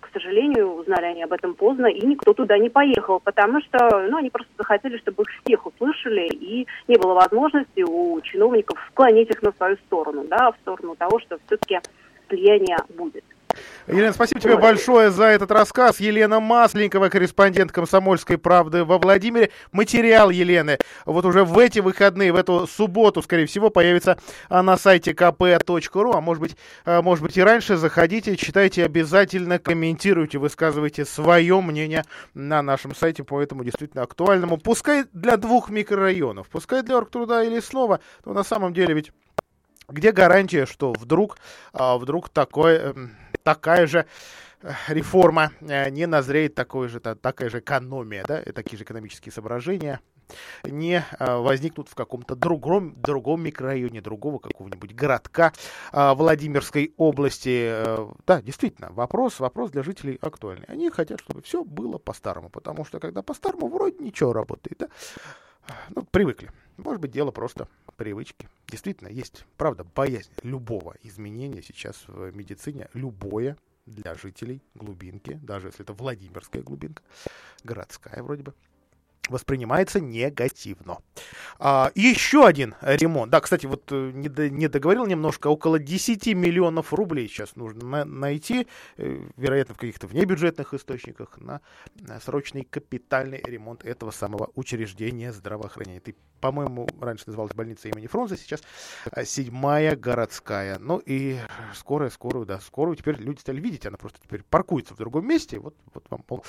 К 0.09 0.13
сожалению, 0.13 0.73
узнали 0.73 1.05
они 1.05 1.23
об 1.23 1.33
этом 1.33 1.53
поздно, 1.53 1.85
и 1.85 2.03
никто 2.03 2.33
туда 2.33 2.57
не 2.57 2.69
поехал, 2.69 3.19
потому 3.19 3.61
что 3.61 4.07
ну, 4.09 4.17
они 4.17 4.31
просто 4.31 4.51
захотели, 4.57 4.97
чтобы 4.97 5.21
их 5.21 5.29
всех 5.43 5.67
услышали, 5.67 6.27
и 6.27 6.65
не 6.87 6.97
было 6.97 7.13
возможности 7.13 7.83
у 7.87 8.19
чиновников 8.21 8.79
склонить 8.89 9.29
их 9.29 9.43
на 9.43 9.51
свою 9.51 9.75
сторону, 9.85 10.25
да, 10.27 10.51
в 10.51 10.55
сторону 10.61 10.95
того, 10.95 11.19
что 11.19 11.37
все-таки 11.45 11.79
влияние 12.27 12.77
будет. 12.89 13.23
Елена, 13.87 14.13
спасибо 14.13 14.39
тебе 14.39 14.57
большое 14.57 15.11
за 15.11 15.25
этот 15.25 15.51
рассказ. 15.51 15.99
Елена 15.99 16.39
Масленникова, 16.39 17.09
корреспондент 17.09 17.71
«Комсомольской 17.71 18.37
правды» 18.37 18.83
во 18.83 18.97
Владимире. 18.97 19.51
Материал 19.71 20.29
Елены 20.29 20.77
вот 21.05 21.25
уже 21.25 21.43
в 21.43 21.57
эти 21.57 21.79
выходные, 21.79 22.31
в 22.31 22.35
эту 22.35 22.67
субботу, 22.67 23.21
скорее 23.21 23.45
всего, 23.45 23.69
появится 23.69 24.19
на 24.49 24.77
сайте 24.77 25.11
kp.ru, 25.11 26.11
а 26.15 26.21
может 26.21 26.41
быть, 26.41 26.57
а, 26.85 27.01
может 27.01 27.23
быть 27.23 27.37
и 27.37 27.41
раньше. 27.41 27.77
Заходите, 27.77 28.37
читайте 28.37 28.85
обязательно, 28.85 29.59
комментируйте, 29.59 30.37
высказывайте 30.37 31.05
свое 31.05 31.59
мнение 31.61 32.03
на 32.33 32.61
нашем 32.61 32.95
сайте 32.95 33.23
по 33.23 33.41
этому 33.41 33.63
действительно 33.63 34.03
актуальному. 34.03 34.57
Пускай 34.57 35.05
для 35.13 35.37
двух 35.37 35.69
микрорайонов, 35.69 36.47
пускай 36.47 36.83
для 36.83 36.97
Оргтруда 36.97 37.43
или 37.43 37.59
Слова, 37.59 37.99
но 38.25 38.33
на 38.33 38.43
самом 38.43 38.73
деле 38.73 38.93
ведь 38.93 39.11
где 39.89 40.11
гарантия, 40.11 40.65
что 40.65 40.93
вдруг, 40.93 41.37
а, 41.73 41.97
вдруг 41.97 42.29
такой, 42.29 42.75
эм, 42.75 43.17
такая 43.43 43.87
же 43.87 44.05
э, 44.61 44.71
реформа 44.87 45.51
э, 45.61 45.89
не 45.89 46.05
назреет 46.07 46.55
такой 46.55 46.87
же, 46.87 46.99
такая 46.99 47.49
же 47.49 47.59
экономия, 47.59 48.23
да, 48.27 48.41
и 48.41 48.51
такие 48.51 48.77
же 48.77 48.83
экономические 48.83 49.31
соображения 49.31 49.99
не 50.63 51.03
возникнут 51.19 51.89
в 51.89 51.95
каком-то 51.95 52.35
другом, 52.35 52.93
другом 53.01 53.41
микрорайоне, 53.41 53.99
другого 53.99 54.37
какого-нибудь 54.37 54.93
городка 54.93 55.53
Владимирской 55.91 56.93
области. 56.97 57.73
Да, 58.27 58.39
действительно, 58.39 58.91
вопрос, 58.91 59.39
вопрос 59.39 59.71
для 59.71 59.81
жителей 59.81 60.19
актуальный. 60.21 60.67
Они 60.67 60.91
хотят, 60.91 61.19
чтобы 61.19 61.41
все 61.41 61.63
было 61.63 61.97
по-старому, 61.97 62.49
потому 62.49 62.85
что 62.85 62.99
когда 62.99 63.23
по-старому, 63.23 63.69
вроде 63.69 64.03
ничего 64.03 64.31
работает, 64.31 64.77
да? 64.77 64.87
Ну, 65.95 66.03
привыкли. 66.11 66.51
Может 66.79 67.01
быть, 67.01 67.11
дело 67.11 67.31
просто 67.31 67.67
привычки. 67.97 68.49
Действительно, 68.67 69.09
есть, 69.09 69.45
правда, 69.57 69.83
боязнь 69.83 70.31
любого 70.43 70.95
изменения 71.03 71.61
сейчас 71.61 72.03
в 72.07 72.31
медицине, 72.35 72.89
любое 72.93 73.57
для 73.85 74.15
жителей 74.15 74.61
глубинки, 74.75 75.33
даже 75.43 75.67
если 75.67 75.83
это 75.83 75.93
Владимирская 75.93 76.61
глубинка, 76.61 77.03
городская 77.63 78.21
вроде 78.23 78.43
бы, 78.43 78.53
воспринимается 79.29 79.99
негативно. 79.99 80.99
А, 81.57 81.91
еще 81.95 82.45
один 82.45 82.75
ремонт. 82.81 83.31
Да, 83.31 83.41
кстати, 83.41 83.65
вот 83.65 83.91
э, 83.91 84.11
не, 84.13 84.29
до, 84.29 84.49
не 84.49 84.67
договорил 84.67 85.05
немножко, 85.05 85.47
около 85.47 85.79
10 85.79 86.27
миллионов 86.27 86.93
рублей 86.93 87.27
сейчас 87.27 87.55
нужно 87.55 87.85
на, 87.85 88.05
найти, 88.05 88.67
э, 88.97 89.27
вероятно, 89.37 89.75
в 89.75 89.77
каких-то 89.77 90.07
внебюджетных 90.07 90.73
источниках, 90.73 91.37
на, 91.37 91.61
на 91.95 92.19
срочный 92.19 92.63
капитальный 92.63 93.41
ремонт 93.43 93.85
этого 93.85 94.11
самого 94.11 94.49
учреждения 94.55 95.33
здравоохранения. 95.33 95.97
Это, 95.97 96.13
по-моему, 96.39 96.87
раньше 97.01 97.25
называлась 97.27 97.53
больница 97.53 97.89
имени 97.89 98.07
Фрунзе, 98.07 98.37
сейчас 98.37 98.61
а, 99.11 99.25
седьмая 99.25 99.95
городская. 99.95 100.79
Ну 100.79 101.01
и 101.05 101.37
скорая, 101.73 102.09
скорую, 102.09 102.45
да, 102.45 102.59
скорую 102.59 102.95
теперь 102.95 103.17
люди 103.17 103.39
стали 103.39 103.59
видеть, 103.59 103.85
она 103.85 103.97
просто 103.97 104.19
теперь 104.21 104.43
паркуется 104.43 104.93
в 104.93 104.97
другом 104.97 105.27
месте. 105.27 105.59
Вот, 105.59 105.75
вот 105.93 106.05
вам 106.09 106.23
пол 106.23 106.43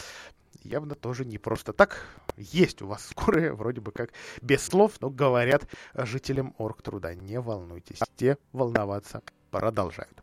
явно 0.63 0.95
тоже 0.95 1.25
не 1.25 1.39
просто 1.39 1.73
так. 1.73 2.05
Есть 2.37 2.83
у 2.83 2.87
вас 2.87 3.07
скорые, 3.09 3.53
вроде 3.53 3.81
бы 3.81 3.93
как 3.93 4.13
без 4.41 4.63
слов, 4.63 4.93
но 5.01 5.11
говорят 5.11 5.67
жителям 5.95 6.55
оргтруда, 6.59 7.15
не 7.15 7.41
волнуйтесь, 7.41 8.01
те 8.17 8.37
волноваться 8.53 9.23
продолжают. 9.51 10.23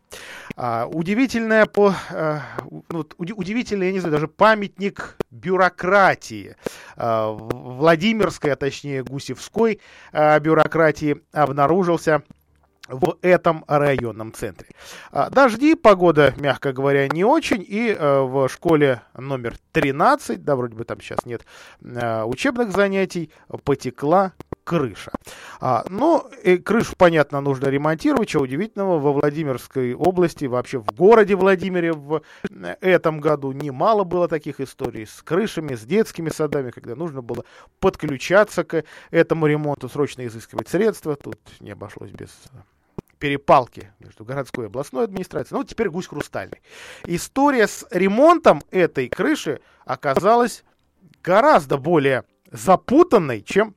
А, 0.56 0.88
удивительное 0.88 1.66
по 1.66 1.94
а, 2.12 2.42
ну, 2.90 3.06
удивительный, 3.18 3.88
я 3.88 3.92
не 3.92 4.00
знаю, 4.00 4.14
даже 4.14 4.28
памятник 4.28 5.18
бюрократии 5.30 6.56
а, 6.96 7.32
Владимирской, 7.32 8.54
а 8.54 8.56
точнее 8.56 9.04
Гусевской 9.04 9.80
а, 10.12 10.40
бюрократии 10.40 11.22
обнаружился 11.34 12.24
в 12.88 13.18
этом 13.22 13.64
районном 13.68 14.34
центре. 14.34 14.70
А, 15.12 15.30
дожди, 15.30 15.76
погода, 15.76 16.34
мягко 16.38 16.74
говоря, 16.74 17.08
не 17.08 17.24
очень, 17.24 17.64
и 17.68 17.96
э, 17.98 18.22
в 18.22 18.48
школе 18.50 19.02
номер 19.18 19.56
13, 19.72 20.44
да, 20.44 20.56
вроде 20.56 20.76
бы 20.76 20.84
там 20.84 21.02
сейчас 21.02 21.26
нет 21.26 21.46
э, 21.82 22.24
учебных 22.24 22.72
занятий, 22.72 23.32
потекла 23.64 24.34
крыша. 24.68 25.12
А, 25.62 25.86
ну, 25.90 26.30
и 26.44 26.58
крышу, 26.58 26.94
понятно, 26.98 27.40
нужно 27.40 27.68
ремонтировать. 27.68 28.28
Чего 28.28 28.44
удивительного, 28.44 29.00
во 29.00 29.14
Владимирской 29.14 29.94
области, 29.94 30.46
вообще 30.46 30.80
в 30.80 30.94
городе 30.94 31.36
Владимире 31.36 31.94
в 31.94 32.22
э, 32.50 32.76
этом 32.82 33.22
году 33.22 33.54
немало 33.54 34.04
было 34.04 34.28
таких 34.28 34.60
историй 34.60 35.08
с 35.08 35.24
крышами, 35.24 35.76
с 35.76 35.82
детскими 35.82 36.30
садами, 36.30 36.72
когда 36.72 36.96
нужно 36.96 37.22
было 37.22 37.46
подключаться 37.80 38.66
к 38.66 38.84
этому 39.10 39.48
ремонту, 39.48 39.88
срочно 39.88 40.26
изыскивать 40.28 40.68
средства. 40.68 41.16
Тут 41.16 41.40
не 41.62 41.72
обошлось 41.72 42.12
без 42.12 42.30
перепалки 43.20 43.92
между 44.00 44.26
городской 44.26 44.66
и 44.66 44.68
областной 44.68 45.06
администрацией. 45.06 45.54
Ну, 45.54 45.60
вот 45.60 45.70
теперь 45.70 45.90
гусь 45.90 46.08
хрустальный. 46.08 46.62
История 47.06 47.68
с 47.68 47.86
ремонтом 47.92 48.64
этой 48.72 49.10
крыши 49.10 49.62
оказалась 49.86 50.64
гораздо 51.24 51.78
более 51.78 52.24
запутанной, 52.52 53.42
чем 53.42 53.76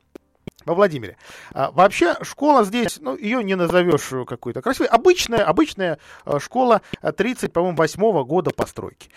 во 0.71 0.75
Владимире. 0.75 1.17
А, 1.53 1.71
вообще 1.73 2.15
школа 2.23 2.65
здесь, 2.65 2.99
ну, 3.01 3.17
ее 3.17 3.43
не 3.45 3.57
назовешь 3.57 4.09
какой-то 4.27 4.63
красивой. 4.63 4.89
Обычная, 4.89 5.45
обычная 5.45 5.99
а, 6.25 6.41
школа 6.41 6.81
30, 7.03 7.53
по-моему, 7.53 7.77
восьмого 7.77 8.25
года 8.25 8.51
постройки. 8.51 9.11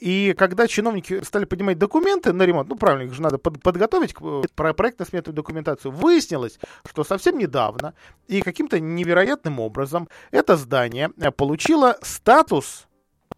И 0.00 0.34
когда 0.36 0.66
чиновники 0.66 1.22
стали 1.22 1.44
поднимать 1.44 1.78
документы 1.78 2.32
на 2.32 2.42
ремонт, 2.42 2.68
ну, 2.68 2.76
правильно, 2.76 3.08
их 3.08 3.14
же 3.14 3.22
надо 3.22 3.38
под, 3.38 3.62
подготовить 3.62 4.14
э, 4.20 4.42
про 4.54 4.74
проектно-сметную 4.74 5.34
документацию, 5.34 5.92
выяснилось, 5.92 6.58
что 6.88 7.04
совсем 7.04 7.38
недавно 7.38 7.94
и 8.26 8.42
каким-то 8.42 8.80
невероятным 8.80 9.60
образом 9.60 10.08
это 10.30 10.56
здание 10.56 11.10
э, 11.18 11.30
получило 11.30 11.96
статус 12.02 12.86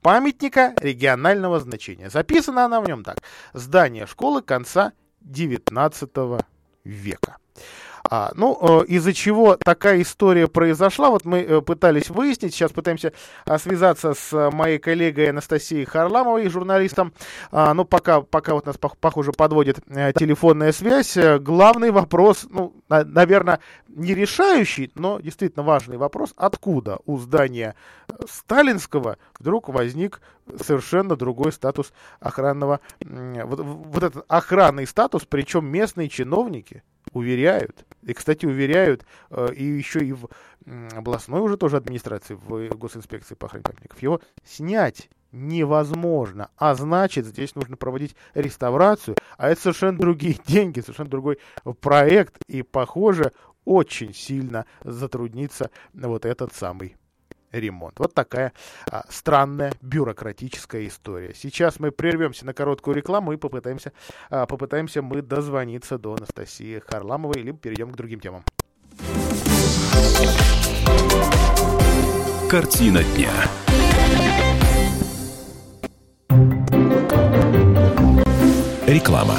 памятника 0.00 0.74
регионального 0.78 1.60
значения. 1.60 2.10
Записано 2.10 2.64
она 2.64 2.80
в 2.80 2.88
нем 2.88 3.04
так. 3.04 3.18
Здание 3.52 4.06
школы 4.06 4.42
конца 4.42 4.92
19 5.20 6.10
века. 6.84 7.36
А, 8.10 8.32
ну, 8.34 8.58
э, 8.60 8.86
из-за 8.86 9.12
чего 9.12 9.56
такая 9.56 10.02
история 10.02 10.48
произошла, 10.48 11.10
вот 11.10 11.24
мы 11.24 11.38
э, 11.38 11.60
пытались 11.60 12.10
выяснить, 12.10 12.52
сейчас 12.52 12.72
пытаемся 12.72 13.12
а, 13.44 13.58
связаться 13.58 14.14
с 14.14 14.32
э, 14.32 14.50
моей 14.50 14.78
коллегой 14.78 15.30
Анастасией 15.30 15.84
Харламовой, 15.84 16.48
журналистом, 16.48 17.12
а, 17.52 17.72
ну, 17.74 17.84
пока, 17.84 18.20
пока 18.20 18.54
вот 18.54 18.66
нас, 18.66 18.76
похоже, 18.76 19.32
подводит 19.32 19.78
телефонная 20.18 20.72
связь. 20.72 21.16
Главный 21.40 21.90
вопрос, 21.90 22.46
ну, 22.50 22.74
на, 22.88 23.04
наверное, 23.04 23.60
не 23.88 24.14
решающий, 24.14 24.90
но 24.94 25.20
действительно 25.20 25.62
важный 25.62 25.96
вопрос, 25.96 26.32
откуда 26.36 26.98
у 27.06 27.18
здания 27.18 27.76
сталинского 28.28 29.18
вдруг 29.38 29.68
возник 29.68 30.20
совершенно 30.60 31.14
другой 31.14 31.52
статус 31.52 31.92
охранного, 32.18 32.80
вот, 33.00 33.60
вот 33.60 34.02
этот 34.02 34.24
охранный 34.28 34.86
статус, 34.86 35.24
причем 35.28 35.66
местные 35.66 36.08
чиновники, 36.08 36.82
уверяют, 37.12 37.84
и, 38.02 38.12
кстати, 38.12 38.46
уверяют 38.46 39.04
э, 39.30 39.48
и 39.54 39.64
еще 39.64 40.00
и 40.00 40.12
в 40.12 40.28
областной 40.92 41.40
уже 41.40 41.56
тоже 41.56 41.76
администрации, 41.76 42.34
в 42.34 42.68
госинспекции 42.76 43.34
по 43.34 43.46
охране 43.46 43.64
памятников, 43.64 44.00
его 44.00 44.20
снять 44.44 45.08
невозможно. 45.32 46.50
А 46.56 46.74
значит, 46.74 47.26
здесь 47.26 47.54
нужно 47.54 47.76
проводить 47.76 48.14
реставрацию, 48.34 49.16
а 49.36 49.48
это 49.48 49.60
совершенно 49.60 49.98
другие 49.98 50.38
деньги, 50.46 50.80
совершенно 50.80 51.10
другой 51.10 51.38
проект, 51.80 52.36
и, 52.46 52.62
похоже, 52.62 53.32
очень 53.64 54.14
сильно 54.14 54.66
затруднится 54.82 55.70
вот 55.92 56.26
этот 56.26 56.54
самый 56.54 56.96
ремонт. 57.52 57.98
Вот 57.98 58.14
такая 58.14 58.52
а, 58.90 59.04
странная 59.08 59.72
бюрократическая 59.80 60.86
история. 60.86 61.34
Сейчас 61.34 61.78
мы 61.78 61.90
прервемся 61.90 62.46
на 62.46 62.54
короткую 62.54 62.96
рекламу 62.96 63.32
и 63.32 63.36
попытаемся, 63.36 63.92
а, 64.30 64.46
попытаемся 64.46 65.02
мы 65.02 65.22
дозвониться 65.22 65.98
до 65.98 66.14
Анастасии 66.14 66.80
Харламовой, 66.80 67.42
либо 67.42 67.58
перейдем 67.58 67.92
к 67.92 67.96
другим 67.96 68.20
темам. 68.20 68.44
Картина 72.50 73.02
дня. 73.02 73.30
Реклама. 78.86 79.38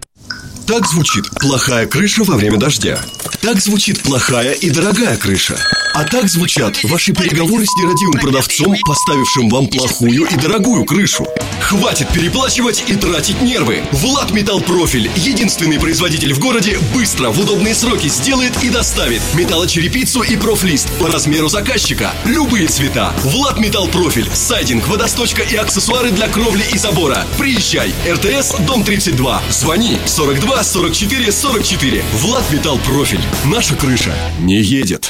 Так 0.71 0.87
звучит 0.87 1.29
плохая 1.31 1.85
крыша 1.85 2.23
во 2.23 2.37
время 2.37 2.55
дождя. 2.55 2.97
Так 3.41 3.59
звучит 3.59 4.01
плохая 4.03 4.53
и 4.53 4.69
дорогая 4.69 5.17
крыша. 5.17 5.57
А 5.93 6.05
так 6.05 6.29
звучат 6.29 6.81
ваши 6.85 7.11
переговоры 7.11 7.65
с 7.65 7.75
нерадивым 7.75 8.21
продавцом, 8.21 8.73
поставившим 8.85 9.49
вам 9.49 9.67
плохую 9.67 10.23
и 10.23 10.35
дорогую 10.37 10.85
крышу. 10.85 11.27
Хватит 11.59 12.07
переплачивать 12.09 12.85
и 12.87 12.95
тратить 12.95 13.41
нервы. 13.41 13.81
Влад 13.91 14.31
Металл 14.31 14.61
Профиль, 14.61 15.11
единственный 15.17 15.79
производитель 15.79 16.33
в 16.33 16.39
городе, 16.39 16.79
быстро, 16.93 17.29
в 17.29 17.39
удобные 17.39 17.75
сроки 17.75 18.07
сделает 18.07 18.63
и 18.63 18.69
доставит 18.69 19.21
металлочерепицу 19.33 20.21
и 20.21 20.37
профлист 20.37 20.89
по 20.97 21.07
размеру 21.07 21.49
заказчика. 21.49 22.11
Любые 22.23 22.67
цвета. 22.67 23.13
Влад 23.23 23.59
Металл 23.59 23.89
Профиль, 23.89 24.29
сайдинг, 24.33 24.87
водосточка 24.87 25.41
и 25.41 25.55
аксессуары 25.55 26.11
для 26.11 26.29
кровли 26.29 26.63
и 26.73 26.77
забора. 26.77 27.25
Приезжай. 27.37 27.93
РТС, 28.09 28.55
дом 28.65 28.83
32. 28.85 29.41
Звони 29.49 29.97
42 30.05 30.60
44 30.63 31.31
44. 31.31 32.03
Влад 32.13 32.43
Металл 32.51 32.77
Профиль. 32.79 33.19
Наша 33.45 33.75
крыша 33.75 34.13
не 34.39 34.61
едет. 34.61 35.09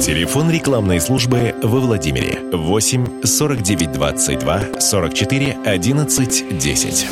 Телефон 0.00 0.50
рекламной 0.50 1.00
службы 1.00 1.54
во 1.62 1.80
Владимире 1.80 2.40
8 2.52 3.22
49 3.24 3.92
22 3.92 4.80
44 4.80 5.58
11 5.64 6.58
10. 6.58 7.06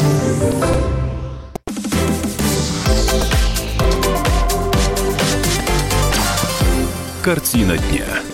Картина 7.23 7.77
дня. 7.77 8.28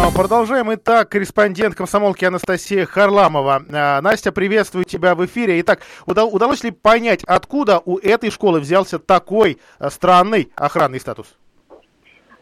А, 0.00 0.12
продолжаем. 0.12 0.72
Итак, 0.74 1.08
корреспондент 1.08 1.74
комсомолки 1.74 2.24
Анастасия 2.24 2.86
Харламова. 2.86 3.64
А, 3.72 4.00
Настя, 4.00 4.30
приветствую 4.30 4.84
тебя 4.84 5.16
в 5.16 5.26
эфире. 5.26 5.60
Итак, 5.60 5.80
удалось 6.06 6.62
ли 6.62 6.70
понять, 6.70 7.24
откуда 7.24 7.82
у 7.84 7.98
этой 7.98 8.30
школы 8.30 8.60
взялся 8.60 9.00
такой 9.00 9.58
а, 9.80 9.90
странный 9.90 10.52
охранный 10.54 11.00
статус? 11.00 11.36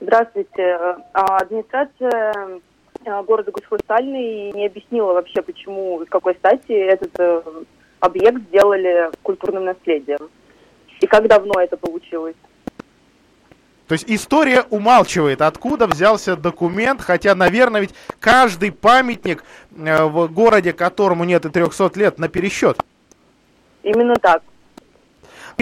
Здравствуйте. 0.00 0.96
Администрация 1.14 2.60
города 3.26 3.50
Гусь-Хрустальный 3.52 4.52
не 4.52 4.66
объяснила 4.66 5.14
вообще, 5.14 5.40
почему, 5.40 6.04
с 6.04 6.08
какой 6.10 6.34
стати 6.34 6.72
этот 6.72 7.18
э, 7.18 7.42
объект 8.00 8.42
сделали 8.48 9.10
культурным 9.22 9.64
наследием. 9.64 10.28
И 11.00 11.06
как 11.06 11.26
давно 11.26 11.58
это 11.58 11.78
получилось. 11.78 12.36
То 13.88 13.92
есть 13.92 14.04
история 14.08 14.64
умалчивает, 14.70 15.40
откуда 15.40 15.86
взялся 15.86 16.36
документ, 16.36 17.00
хотя, 17.00 17.34
наверное, 17.34 17.82
ведь 17.82 17.94
каждый 18.18 18.72
памятник 18.72 19.44
э, 19.76 20.04
в 20.04 20.26
городе, 20.32 20.72
которому 20.72 21.24
нет 21.24 21.44
и 21.46 21.50
300 21.50 21.92
лет, 21.94 22.18
на 22.18 22.28
пересчет. 22.28 22.78
Именно 23.84 24.16
так. 24.16 24.42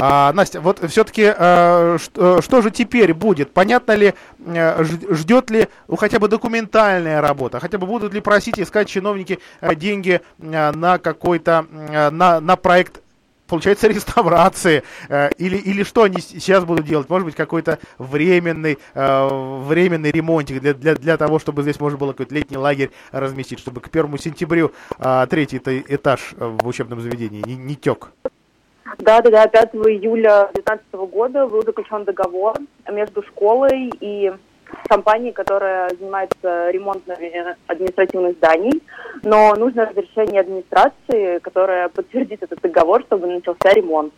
А, 0.01 0.33
Настя, 0.33 0.61
вот 0.61 0.81
все-таки 0.91 1.33
а, 1.37 1.99
что, 2.01 2.43
что 2.43 2.63
же 2.63 2.71
теперь 2.71 3.15
будет? 3.15 3.53
Понятно 3.53 3.93
ли, 3.93 4.15
ждет 4.41 5.51
ли 5.51 5.69
ну, 5.87 5.97
хотя 5.97 6.19
бы 6.19 6.27
документальная 6.27 7.21
работа? 7.21 7.61
Хотя 7.61 7.79
бы 7.79 7.87
будут 7.87 8.13
ли 8.13 8.21
просить 8.21 8.59
искать 8.59 8.89
чиновники 8.89 9.39
деньги 9.77 10.21
на 10.39 10.99
какой-то, 10.99 11.67
на, 11.71 12.41
на 12.41 12.57
проект 12.57 13.04
получается, 13.47 13.89
реставрации, 13.89 14.83
э, 15.09 15.31
или, 15.39 15.57
или 15.57 15.83
что 15.83 16.05
они 16.05 16.21
сейчас 16.21 16.65
будут 16.65 16.87
делать? 16.87 17.09
Может 17.09 17.27
быть, 17.27 17.35
какой-то 17.35 17.79
временный, 17.99 18.79
э, 18.95 19.29
временный 19.65 20.11
ремонтик 20.11 20.61
для, 20.61 20.75
для, 20.75 20.95
для 20.95 21.17
того, 21.17 21.39
чтобы 21.39 21.63
здесь 21.63 21.81
можно 21.81 21.99
было 21.99 22.13
какой-то 22.13 22.35
летний 22.35 22.57
лагерь 22.57 22.91
разместить, 23.13 23.59
чтобы 23.59 23.81
к 23.81 23.91
первому 23.91 24.19
сентябрю 24.19 24.73
э, 24.99 25.27
третий 25.29 25.59
этаж 25.59 26.35
в 26.39 26.67
учебном 26.67 27.01
заведении 27.01 27.43
не, 27.47 27.57
не 27.57 27.77
тек? 27.77 28.11
Да, 28.99 29.21
да, 29.23 29.31
да, 29.31 29.47
5 29.47 29.75
июля 29.75 30.51
2019 30.55 30.93
года 31.11 31.47
был 31.47 31.63
заключен 31.63 32.05
договор 32.05 32.57
между 32.91 33.23
школой 33.23 33.91
и 34.01 34.33
компании, 34.89 35.31
которая 35.31 35.89
занимается 35.91 36.71
ремонтом 36.71 37.17
административных 37.67 38.37
зданий, 38.37 38.83
но 39.23 39.55
нужно 39.55 39.87
разрешение 39.87 40.41
администрации, 40.41 41.39
которая 41.39 41.89
подтвердит 41.89 42.43
этот 42.43 42.61
договор, 42.61 43.03
чтобы 43.03 43.27
начался 43.27 43.71
ремонт. 43.73 44.13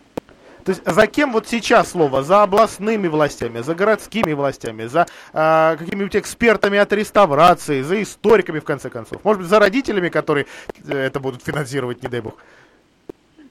То 0.64 0.70
есть 0.70 0.84
за 0.84 1.06
кем 1.06 1.32
вот 1.32 1.46
сейчас 1.46 1.92
слово? 1.92 2.24
За 2.24 2.42
областными 2.42 3.06
властями, 3.06 3.60
за 3.60 3.76
городскими 3.76 4.32
властями, 4.32 4.86
за 4.86 5.06
э, 5.32 5.76
какими-нибудь 5.78 6.16
экспертами 6.16 6.76
от 6.76 6.92
реставрации, 6.92 7.82
за 7.82 8.02
историками, 8.02 8.58
в 8.58 8.64
конце 8.64 8.90
концов? 8.90 9.22
Может 9.22 9.42
быть, 9.42 9.48
за 9.48 9.60
родителями, 9.60 10.08
которые 10.08 10.46
э, 10.88 10.92
это 10.92 11.20
будут 11.20 11.44
финансировать, 11.44 12.02
не 12.02 12.08
дай 12.08 12.20
бог? 12.20 12.34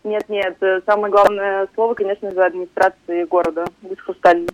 Нет, 0.03 0.27
нет. 0.27 0.57
Самое 0.85 1.09
главное 1.09 1.69
слово, 1.73 1.93
конечно, 1.93 2.31
за 2.31 2.47
администрацией 2.47 3.25
города. 3.25 3.65
Будь 3.81 3.99
хрустальный. 4.01 4.49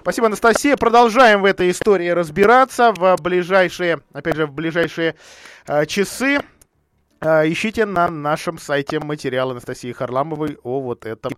Спасибо, 0.00 0.26
Анастасия. 0.26 0.76
Продолжаем 0.76 1.42
в 1.42 1.44
этой 1.44 1.70
истории 1.70 2.08
разбираться 2.08 2.92
в 2.92 3.16
ближайшие, 3.22 4.00
опять 4.12 4.36
же, 4.36 4.46
в 4.46 4.52
ближайшие 4.52 5.16
э, 5.66 5.86
часы. 5.86 6.40
Э, 7.20 7.50
ищите 7.50 7.86
на 7.86 8.08
нашем 8.08 8.58
сайте 8.58 9.00
материал 9.00 9.50
Анастасии 9.50 9.92
Харламовой 9.92 10.58
о 10.62 10.80
вот 10.80 11.06
этом, 11.06 11.32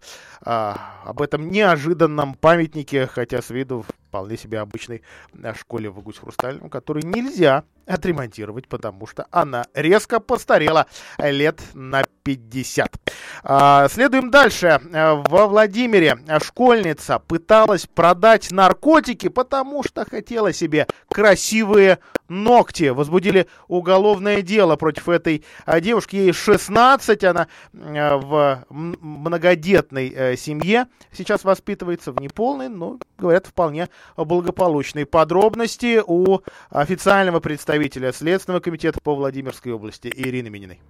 э, 0.44 0.74
об 1.04 1.22
этом 1.22 1.48
неожиданном 1.50 2.34
памятнике, 2.34 3.06
хотя 3.06 3.40
с 3.40 3.50
виду 3.50 3.84
вполне 4.08 4.36
себе 4.36 4.58
обычной 4.58 5.02
э, 5.40 5.54
школе 5.54 5.88
в 5.88 6.00
Гусь-Хрустальном, 6.00 6.68
который 6.68 7.04
нельзя 7.04 7.62
отремонтировать, 7.86 8.66
потому 8.66 9.06
что 9.06 9.26
она 9.30 9.66
резко 9.72 10.18
постарела 10.18 10.86
лет 11.18 11.60
на 11.74 12.02
50. 12.28 13.00
А, 13.42 13.88
следуем 13.88 14.30
дальше. 14.30 14.80
Во 14.92 15.46
Владимире 15.46 16.18
школьница 16.42 17.20
пыталась 17.20 17.86
продать 17.86 18.50
наркотики, 18.50 19.28
потому 19.28 19.82
что 19.82 20.04
хотела 20.04 20.52
себе 20.52 20.86
красивые 21.10 22.00
ногти. 22.28 22.90
Возбудили 22.90 23.46
уголовное 23.66 24.42
дело 24.42 24.76
против 24.76 25.08
этой 25.08 25.42
а, 25.64 25.80
девушки. 25.80 26.16
Ей 26.16 26.32
16, 26.34 27.24
она 27.24 27.48
в 27.72 28.64
многодетной 28.68 30.12
э, 30.14 30.36
семье 30.36 30.88
сейчас 31.12 31.44
воспитывается 31.44 32.12
в 32.12 32.20
неполной, 32.20 32.68
но, 32.68 32.98
говорят, 33.16 33.46
вполне 33.46 33.88
благополучной. 34.18 35.06
Подробности 35.06 36.02
у 36.06 36.40
официального 36.68 37.40
представителя 37.40 38.12
Следственного 38.12 38.60
комитета 38.60 39.00
по 39.00 39.14
Владимирской 39.14 39.72
области 39.72 40.12
Ирины 40.14 40.50
Мининой. 40.50 40.80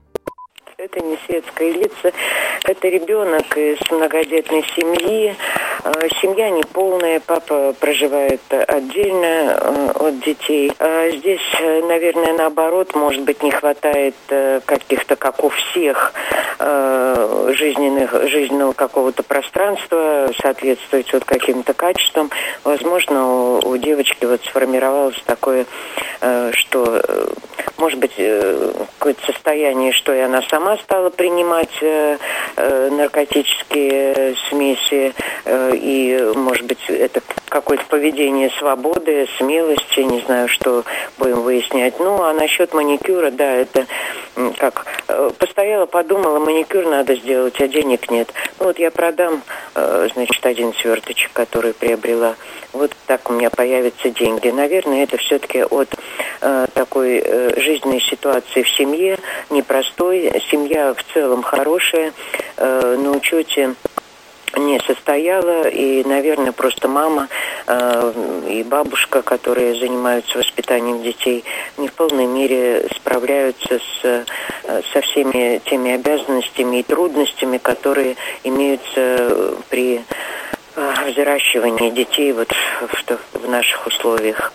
Это 0.90 1.04
не 1.04 1.18
светское 1.26 1.72
лица, 1.72 2.12
это 2.64 2.88
ребенок 2.88 3.54
из 3.58 3.78
многодетной 3.90 4.64
семьи. 4.74 5.36
Э, 5.84 6.08
семья 6.20 6.50
неполная, 6.50 7.20
папа 7.20 7.74
проживает 7.78 8.40
отдельно 8.50 9.24
э, 9.60 9.90
от 9.94 10.20
детей. 10.20 10.72
А 10.78 11.10
здесь, 11.10 11.40
э, 11.60 11.82
наверное, 11.82 12.32
наоборот, 12.34 12.94
может 12.94 13.22
быть, 13.22 13.42
не 13.42 13.50
хватает 13.50 14.14
каких-то, 14.64 15.16
как 15.16 15.42
у 15.44 15.48
всех, 15.48 16.12
жизненных, 16.58 18.28
жизненного 18.28 18.72
какого-то 18.72 19.22
пространства, 19.22 20.30
соответствует 20.40 21.12
вот 21.12 21.24
каким-то 21.24 21.72
качествам. 21.72 22.30
Возможно, 22.64 23.26
у, 23.26 23.58
у 23.68 23.76
девочки 23.76 24.24
вот 24.24 24.42
сформировалось 24.44 25.20
такое, 25.24 25.66
что, 26.52 27.02
может 27.76 27.98
быть, 28.00 28.14
какое-то 28.16 29.24
состояние, 29.26 29.92
что 29.92 30.12
и 30.12 30.20
она 30.20 30.42
сама 30.42 30.76
стала 30.78 31.10
принимать 31.10 31.80
наркотические 32.56 34.34
смеси, 34.48 35.14
и, 35.72 36.32
может 36.34 36.66
быть, 36.66 36.84
это 36.88 37.20
какое-то 37.48 37.84
поведение 37.86 38.50
свободы, 38.50 39.26
смелости, 39.38 40.00
не 40.00 40.20
знаю, 40.20 40.48
что 40.48 40.84
будем 41.18 41.42
выяснять. 41.42 41.98
Ну, 41.98 42.22
а 42.22 42.32
насчет 42.32 42.74
маникюра, 42.74 43.30
да, 43.30 43.50
это 43.52 43.86
как 44.58 44.86
э, 45.08 45.30
постояла, 45.38 45.86
подумала, 45.86 46.38
маникюр 46.38 46.86
надо 46.86 47.16
сделать, 47.16 47.60
а 47.60 47.68
денег 47.68 48.10
нет. 48.10 48.32
Ну, 48.58 48.66
вот 48.66 48.78
я 48.78 48.90
продам, 48.90 49.42
э, 49.74 50.08
значит, 50.14 50.44
один 50.46 50.72
сверточек, 50.74 51.32
который 51.32 51.72
приобрела. 51.72 52.36
Вот 52.72 52.92
так 53.06 53.28
у 53.30 53.32
меня 53.32 53.50
появятся 53.50 54.10
деньги. 54.10 54.48
Наверное, 54.48 55.04
это 55.04 55.16
все-таки 55.16 55.62
от 55.64 55.88
э, 56.40 56.66
такой 56.74 57.24
жизненной 57.56 58.00
ситуации 58.00 58.62
в 58.62 58.68
семье, 58.68 59.18
непростой. 59.50 60.42
Семья 60.50 60.94
в 60.94 61.02
целом 61.12 61.42
хорошая, 61.42 62.12
на 62.58 63.10
учете 63.10 63.74
не 64.56 64.80
состояла, 64.80 65.68
и, 65.68 66.04
наверное, 66.04 66.52
просто 66.52 66.88
мама 66.88 67.28
э, 67.66 68.12
и 68.48 68.62
бабушка, 68.62 69.22
которые 69.22 69.74
занимаются 69.74 70.38
воспитанием 70.38 71.02
детей, 71.02 71.44
не 71.76 71.88
в 71.88 71.92
полной 71.92 72.26
мере 72.26 72.88
справляются 72.96 73.78
с, 73.78 74.04
э, 74.04 74.24
со 74.92 75.00
всеми 75.00 75.60
теми 75.64 75.92
обязанностями 75.92 76.78
и 76.78 76.82
трудностями, 76.82 77.58
которые 77.58 78.16
имеются 78.44 79.56
при 79.68 80.02
взращивания 81.08 81.90
детей 81.90 82.32
вот 82.32 82.52
в, 82.52 83.38
в 83.38 83.48
наших 83.48 83.86
условиях. 83.86 84.52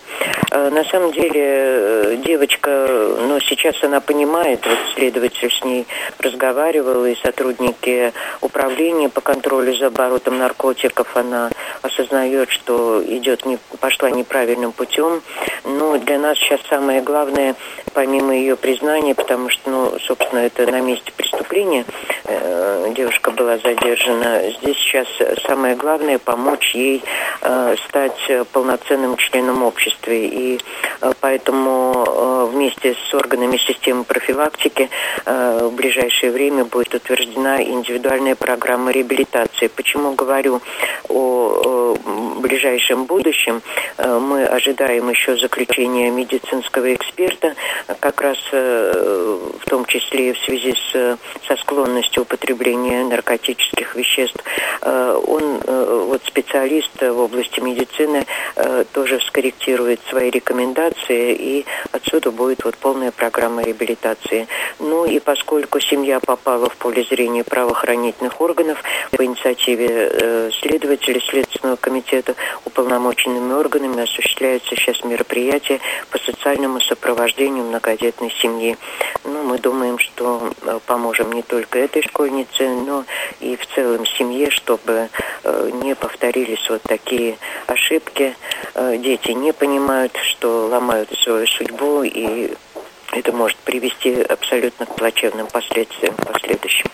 А, 0.54 0.70
на 0.70 0.84
самом 0.84 1.10
деле 1.10 1.32
э, 1.34 2.16
девочка, 2.24 2.86
ну, 3.26 3.40
сейчас 3.40 3.82
она 3.82 4.00
понимает, 4.00 4.64
вот 4.64 4.78
следователь 4.94 5.50
с 5.50 5.64
ней 5.64 5.84
разговаривал, 6.20 7.04
и 7.06 7.16
сотрудники 7.16 8.12
управления 8.40 9.08
по 9.08 9.20
контролю 9.20 9.74
за 9.74 9.88
оборотом 9.88 10.38
наркотиков, 10.38 11.16
она 11.16 11.50
осознает, 11.82 12.50
что 12.50 13.02
идет 13.04 13.44
не, 13.46 13.58
пошла 13.80 14.10
неправильным 14.10 14.70
путем. 14.70 15.22
Но 15.64 15.98
для 15.98 16.20
нас 16.20 16.38
сейчас 16.38 16.60
самое 16.70 17.00
главное, 17.00 17.56
помимо 17.92 18.32
ее 18.36 18.54
признания, 18.54 19.16
потому 19.16 19.50
что, 19.50 19.68
ну, 19.68 19.98
собственно, 20.06 20.38
это 20.38 20.70
на 20.70 20.80
месте 20.80 21.12
преступления, 21.16 21.84
э, 21.84 22.13
девушка 22.94 23.30
была 23.32 23.58
задержана, 23.58 24.50
здесь 24.58 24.76
сейчас 24.78 25.06
самое 25.46 25.76
главное 25.76 26.18
помочь 26.18 26.74
ей 26.74 27.02
э, 27.42 27.76
стать 27.86 28.30
полноценным 28.52 29.16
членом 29.16 29.62
общества. 29.62 30.10
И 30.10 30.58
э, 31.00 31.12
поэтому 31.20 32.04
э, 32.06 32.48
вместе 32.52 32.94
с 32.94 33.14
органами 33.14 33.56
системы 33.58 34.04
профилактики 34.04 34.88
э, 35.26 35.68
в 35.70 35.74
ближайшее 35.74 36.32
время 36.32 36.64
будет 36.64 36.94
утверждена 36.94 37.62
индивидуальная 37.62 38.36
программа 38.36 38.90
реабилитации. 38.92 39.66
Почему 39.66 40.12
говорю 40.14 40.62
о 41.08 41.96
ближайшем 42.40 43.04
будущем 43.04 43.62
мы 43.98 44.44
ожидаем 44.44 45.08
еще 45.08 45.36
заключения 45.36 46.10
медицинского 46.10 46.94
эксперта, 46.94 47.54
как 48.00 48.20
раз 48.20 48.38
в 48.52 49.64
том 49.66 49.84
числе 49.86 50.34
в 50.34 50.38
связи 50.38 50.74
с, 50.74 51.18
со 51.46 51.56
склонностью 51.56 52.13
употребления 52.20 53.04
наркотических 53.04 53.94
веществ. 53.94 54.42
Он, 54.82 55.60
вот 55.66 56.22
специалист 56.24 56.90
в 57.00 57.18
области 57.18 57.60
медицины, 57.60 58.26
тоже 58.92 59.20
скорректирует 59.20 60.00
свои 60.08 60.30
рекомендации, 60.30 61.34
и 61.34 61.66
отсюда 61.92 62.30
будет 62.30 62.64
вот 62.64 62.76
полная 62.76 63.10
программа 63.10 63.62
реабилитации. 63.62 64.46
Ну 64.78 65.04
и 65.04 65.18
поскольку 65.18 65.80
семья 65.80 66.20
попала 66.20 66.68
в 66.68 66.76
поле 66.76 67.04
зрения 67.04 67.44
правоохранительных 67.44 68.40
органов, 68.40 68.82
по 69.10 69.24
инициативе 69.24 69.88
э, 69.90 70.50
следователей 70.60 71.20
Следственного 71.20 71.76
комитета 71.76 72.34
уполномоченными 72.64 73.52
органами 73.52 74.02
осуществляются 74.02 74.76
сейчас 74.76 75.02
мероприятия 75.04 75.80
по 76.10 76.18
социальному 76.18 76.80
сопровождению 76.80 77.64
многодетной 77.64 78.30
семьи. 78.30 78.76
Ну, 79.24 79.42
мы 79.44 79.58
думаем, 79.58 79.98
что 79.98 80.52
э, 80.62 80.78
поможем 80.86 81.32
не 81.32 81.42
только 81.42 81.78
этой 81.78 82.02
школьнице, 82.04 82.68
но 82.68 83.04
и 83.40 83.56
в 83.56 83.66
целом 83.74 84.06
семье, 84.06 84.50
чтобы 84.50 85.08
э, 85.42 85.70
не 85.82 85.94
повторились 85.94 86.68
вот 86.68 86.82
такие 86.82 87.36
ошибки. 87.66 88.34
Э, 88.74 88.96
дети 88.98 89.32
не 89.32 89.52
понимают, 89.52 90.16
что 90.16 90.66
ломают 90.66 91.10
свою 91.18 91.46
судьбу, 91.46 92.02
и 92.02 92.54
это 93.12 93.32
может 93.32 93.56
привести 93.58 94.22
абсолютно 94.22 94.86
к 94.86 94.96
плачевным 94.96 95.46
последствиям 95.46 96.14
в 96.16 96.26
последующем. 96.26 96.90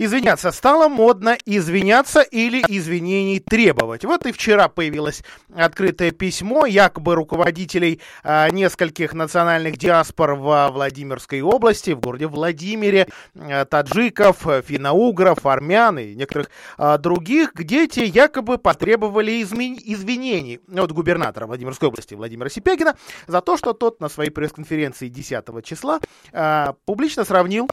Извиняться 0.00 0.52
стало 0.52 0.88
модно 0.88 1.36
извиняться 1.44 2.20
или 2.20 2.62
извинений 2.68 3.40
требовать. 3.40 4.04
Вот 4.04 4.26
и 4.26 4.32
вчера 4.32 4.68
появилось 4.68 5.24
открытое 5.52 6.12
письмо 6.12 6.66
якобы 6.66 7.16
руководителей 7.16 8.00
а, 8.22 8.48
нескольких 8.48 9.12
национальных 9.12 9.76
диаспор 9.76 10.36
во 10.36 10.70
Владимирской 10.70 11.40
области, 11.40 11.90
в 11.90 11.98
городе 11.98 12.28
Владимире, 12.28 13.08
а, 13.34 13.64
таджиков, 13.64 14.46
финно-угров, 14.64 15.44
армян 15.44 15.98
и 15.98 16.14
некоторых 16.14 16.50
а, 16.76 16.96
других, 16.96 17.52
где 17.54 17.88
те 17.88 18.04
якобы 18.04 18.58
потребовали 18.58 19.42
измен... 19.42 19.76
извинений 19.82 20.60
от 20.76 20.92
губернатора 20.92 21.48
Владимирской 21.48 21.88
области 21.88 22.14
Владимира 22.14 22.48
Сипягина 22.48 22.96
за 23.26 23.40
то, 23.40 23.56
что 23.56 23.72
тот 23.72 24.00
на 24.00 24.08
своей 24.08 24.30
пресс-конференции 24.30 25.08
10 25.08 25.44
числа 25.64 25.98
а, 26.32 26.76
публично 26.84 27.24
сравнил 27.24 27.68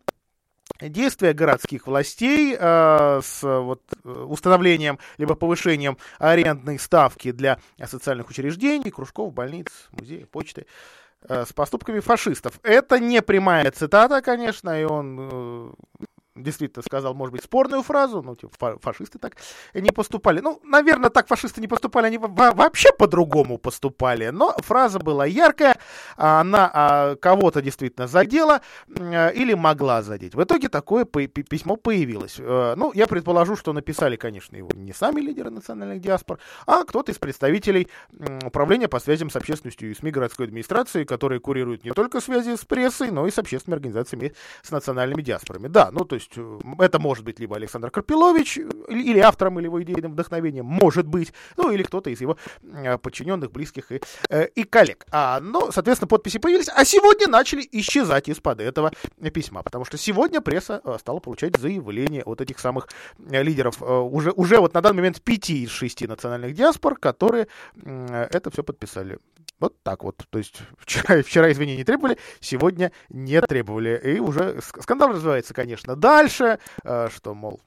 действия 0.79 1.33
городских 1.33 1.87
властей 1.87 2.55
э, 2.57 3.21
с 3.23 3.41
вот, 3.43 3.81
установлением 4.03 4.99
либо 5.17 5.35
повышением 5.35 5.97
арендной 6.19 6.79
ставки 6.79 7.31
для 7.31 7.59
социальных 7.85 8.29
учреждений, 8.29 8.91
кружков, 8.91 9.33
больниц, 9.33 9.67
музеев, 9.91 10.29
почты 10.29 10.65
э, 11.27 11.45
с 11.45 11.53
поступками 11.53 11.99
фашистов. 11.99 12.59
Это 12.63 12.99
не 12.99 13.21
прямая 13.21 13.69
цитата, 13.71 14.21
конечно, 14.21 14.79
и 14.79 14.83
он 14.83 15.17
э, 15.19 16.04
действительно 16.35 16.83
сказал, 16.83 17.13
может 17.13 17.31
быть, 17.31 17.43
спорную 17.43 17.81
фразу, 17.81 18.21
ну, 18.21 18.35
типа, 18.35 18.77
фашисты 18.81 19.19
так 19.19 19.37
не 19.73 19.91
поступали. 19.91 20.39
Ну, 20.39 20.59
наверное, 20.63 21.09
так 21.09 21.27
фашисты 21.27 21.61
не 21.61 21.67
поступали, 21.67 22.07
они 22.07 22.17
вообще 22.17 22.91
по-другому 22.91 23.57
поступали, 23.57 24.29
но 24.29 24.53
фраза 24.59 24.99
была 24.99 25.25
яркая, 25.25 25.77
она 26.17 26.69
а, 26.73 27.15
кого-то 27.15 27.61
действительно 27.61 28.07
задела 28.07 28.61
или 28.87 29.53
могла 29.53 30.01
задеть. 30.01 30.35
В 30.35 30.43
итоге 30.43 30.69
такое 30.69 31.05
письмо 31.05 31.75
появилось. 31.75 32.35
Э, 32.39 32.75
ну, 32.75 32.91
я 32.93 33.07
предположу, 33.07 33.55
что 33.55 33.73
написали, 33.73 34.15
конечно, 34.15 34.55
его 34.55 34.69
не 34.73 34.93
сами 34.93 35.21
лидеры 35.21 35.49
национальных 35.49 36.01
диаспор, 36.01 36.39
а 36.65 36.83
кто-то 36.83 37.11
из 37.11 37.17
представителей 37.17 37.87
управления 38.43 38.87
по 38.87 38.99
связям 38.99 39.29
с 39.29 39.35
общественностью 39.35 39.91
и 39.91 39.95
СМИ 39.95 40.11
городской 40.11 40.47
администрации, 40.47 41.03
которые 41.03 41.39
курируют 41.39 41.83
не 41.83 41.91
только 41.91 42.21
связи 42.21 42.55
с 42.55 42.65
прессой, 42.65 43.11
но 43.11 43.27
и 43.27 43.31
с 43.31 43.37
общественными 43.37 43.77
организациями, 43.77 44.33
с 44.61 44.71
национальными 44.71 45.21
диаспорами. 45.21 45.67
Да, 45.67 45.89
ну, 45.91 46.05
то 46.05 46.15
есть 46.15 46.24
есть 46.25 46.37
э, 46.37 46.59
это 46.83 46.99
может 46.99 47.23
быть 47.23 47.39
либо 47.39 47.55
Александр 47.55 47.91
Карпилович, 47.91 48.57
э, 48.57 48.69
или 48.89 49.19
автором, 49.19 49.59
или 49.59 49.65
его 49.65 49.81
идейным 49.81 50.13
вдохновением, 50.13 50.65
может 50.65 51.07
быть, 51.07 51.33
ну 51.57 51.71
или 51.71 51.83
кто-то 51.83 52.09
из 52.09 52.21
его 52.21 52.37
э, 52.63 52.97
подчиненных, 52.97 53.51
близких 53.51 53.91
и, 53.91 54.01
и 54.55 54.63
коллег. 54.63 55.05
А, 55.11 55.39
ну, 55.39 55.71
соответственно, 55.71 56.07
подписи 56.07 56.39
появились, 56.39 56.69
а 56.69 56.83
сегодня 56.85 57.27
начали 57.27 57.67
исчезать 57.71 58.29
из-под 58.29 58.61
этого 58.61 58.91
письма, 59.33 59.63
потому 59.63 59.85
что 59.85 59.97
сегодня 59.97 60.41
пресса 60.41 60.81
стала 60.99 61.19
получать 61.19 61.57
заявления 61.57 62.23
от 62.23 62.41
этих 62.41 62.59
самых 62.59 62.89
лидеров 63.17 63.81
уже, 63.81 64.31
уже 64.31 64.59
вот 64.59 64.73
на 64.73 64.81
данный 64.81 64.97
момент 64.97 65.21
пяти 65.21 65.63
из 65.63 65.71
шести 65.71 66.07
национальных 66.07 66.53
диаспор, 66.53 66.97
которые 66.97 67.47
это 67.83 68.49
все 68.51 68.63
подписали. 68.63 69.19
Вот 69.59 69.81
так 69.83 70.03
вот. 70.03 70.23
То 70.29 70.37
есть 70.37 70.61
вчера, 70.77 71.21
вчера 71.21 71.51
извинений 71.51 71.83
требовали, 71.83 72.17
сегодня 72.39 72.91
не 73.09 73.41
требовали. 73.41 73.99
И 74.03 74.19
уже 74.19 74.59
скандал 74.61 75.09
развивается, 75.09 75.53
конечно, 75.53 75.95
дальше, 75.95 76.59
э, 76.83 77.09
что, 77.13 77.33
мол, 77.33 77.61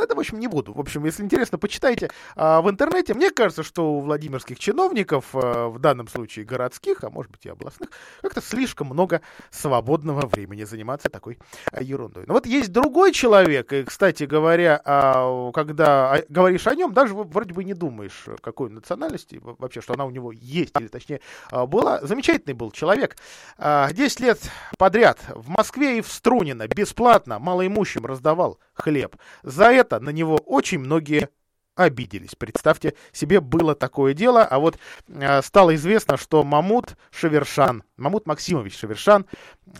ну, 0.00 0.04
это, 0.04 0.14
в 0.14 0.18
общем, 0.18 0.40
не 0.40 0.46
буду. 0.46 0.72
В 0.72 0.80
общем, 0.80 1.04
если 1.04 1.22
интересно, 1.22 1.58
почитайте 1.58 2.08
а, 2.34 2.62
в 2.62 2.70
интернете. 2.70 3.12
Мне 3.12 3.30
кажется, 3.30 3.62
что 3.62 3.92
у 3.92 4.00
владимирских 4.00 4.58
чиновников, 4.58 5.26
а, 5.34 5.68
в 5.68 5.78
данном 5.78 6.08
случае 6.08 6.46
городских, 6.46 7.04
а 7.04 7.10
может 7.10 7.30
быть 7.30 7.44
и 7.44 7.50
областных, 7.50 7.90
как-то 8.22 8.40
слишком 8.40 8.86
много 8.86 9.20
свободного 9.50 10.26
времени 10.26 10.64
заниматься 10.64 11.10
такой 11.10 11.38
а, 11.70 11.82
ерундой. 11.82 12.24
Но 12.26 12.32
вот 12.32 12.46
есть 12.46 12.72
другой 12.72 13.12
человек, 13.12 13.74
и, 13.74 13.82
кстати 13.82 14.24
говоря, 14.24 14.80
а, 14.86 15.52
когда 15.52 16.14
а, 16.14 16.22
говоришь 16.30 16.66
о 16.66 16.74
нем, 16.74 16.94
даже 16.94 17.14
вроде 17.14 17.52
бы 17.52 17.62
не 17.62 17.74
думаешь, 17.74 18.24
какой 18.40 18.70
национальности, 18.70 19.38
вообще, 19.42 19.82
что 19.82 19.92
она 19.92 20.06
у 20.06 20.10
него 20.10 20.32
есть, 20.32 20.72
или 20.80 20.88
точнее 20.88 21.20
а, 21.50 21.66
была. 21.66 22.00
Замечательный 22.00 22.54
был 22.54 22.70
человек. 22.70 23.18
А, 23.58 23.92
10 23.92 24.20
лет 24.20 24.40
подряд 24.78 25.18
в 25.28 25.50
Москве 25.50 25.98
и 25.98 26.00
в 26.00 26.08
Струнино 26.10 26.66
бесплатно 26.68 27.38
малоимущим 27.38 28.06
раздавал 28.06 28.58
хлеб. 28.80 29.16
За 29.42 29.66
это 29.66 30.00
на 30.00 30.10
него 30.10 30.36
очень 30.36 30.78
многие 30.78 31.28
обиделись. 31.76 32.34
Представьте 32.36 32.94
себе, 33.12 33.40
было 33.40 33.74
такое 33.74 34.12
дело, 34.12 34.44
а 34.44 34.58
вот 34.58 34.78
э, 35.08 35.42
стало 35.42 35.74
известно, 35.74 36.16
что 36.16 36.44
Мамут 36.44 36.96
Шавершан, 37.10 37.84
Мамут 37.96 38.26
Максимович 38.26 38.76
Шавершан, 38.78 39.26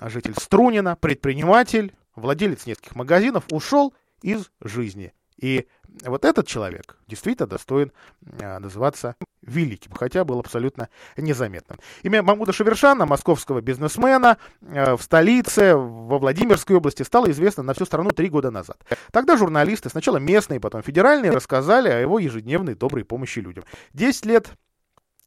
житель 0.01 0.35
Струнина, 0.35 0.97
предприниматель, 0.97 1.95
владелец 2.15 2.67
нескольких 2.67 2.95
магазинов, 2.95 3.45
ушел 3.51 3.93
из 4.23 4.51
жизни. 4.61 5.13
И 5.40 5.66
вот 6.05 6.24
этот 6.24 6.46
человек 6.46 6.98
действительно 7.07 7.48
достоин 7.48 7.92
э, 8.22 8.59
называться 8.59 9.16
великим, 9.42 9.92
хотя 9.92 10.24
был 10.24 10.38
абсолютно 10.38 10.88
незаметным. 11.16 11.79
Имя 12.03 12.22
Мамуда 12.22 12.53
Шавершана, 12.53 13.07
московского 13.07 13.61
бизнесмена, 13.61 14.37
э, 14.61 14.96
в 14.96 15.03
столице, 15.03 15.74
во 15.74 16.18
Владимирской 16.18 16.76
области, 16.76 17.03
стало 17.03 17.31
известно 17.31 17.62
на 17.62 17.74
всю 17.74 17.87
страну 17.87 18.11
три 18.11 18.29
года 18.29 18.50
назад. 18.50 18.85
Тогда 19.12 19.37
журналисты, 19.37 19.88
сначала 19.88 20.18
местные, 20.18 20.61
потом 20.61 20.83
федеральные, 20.83 21.33
рассказали 21.33 21.88
о 21.88 22.00
его 22.00 22.18
ежедневной 22.18 22.74
доброй 22.74 23.05
помощи 23.05 23.38
людям. 23.38 23.64
Десять 23.92 24.26
лет 24.26 24.50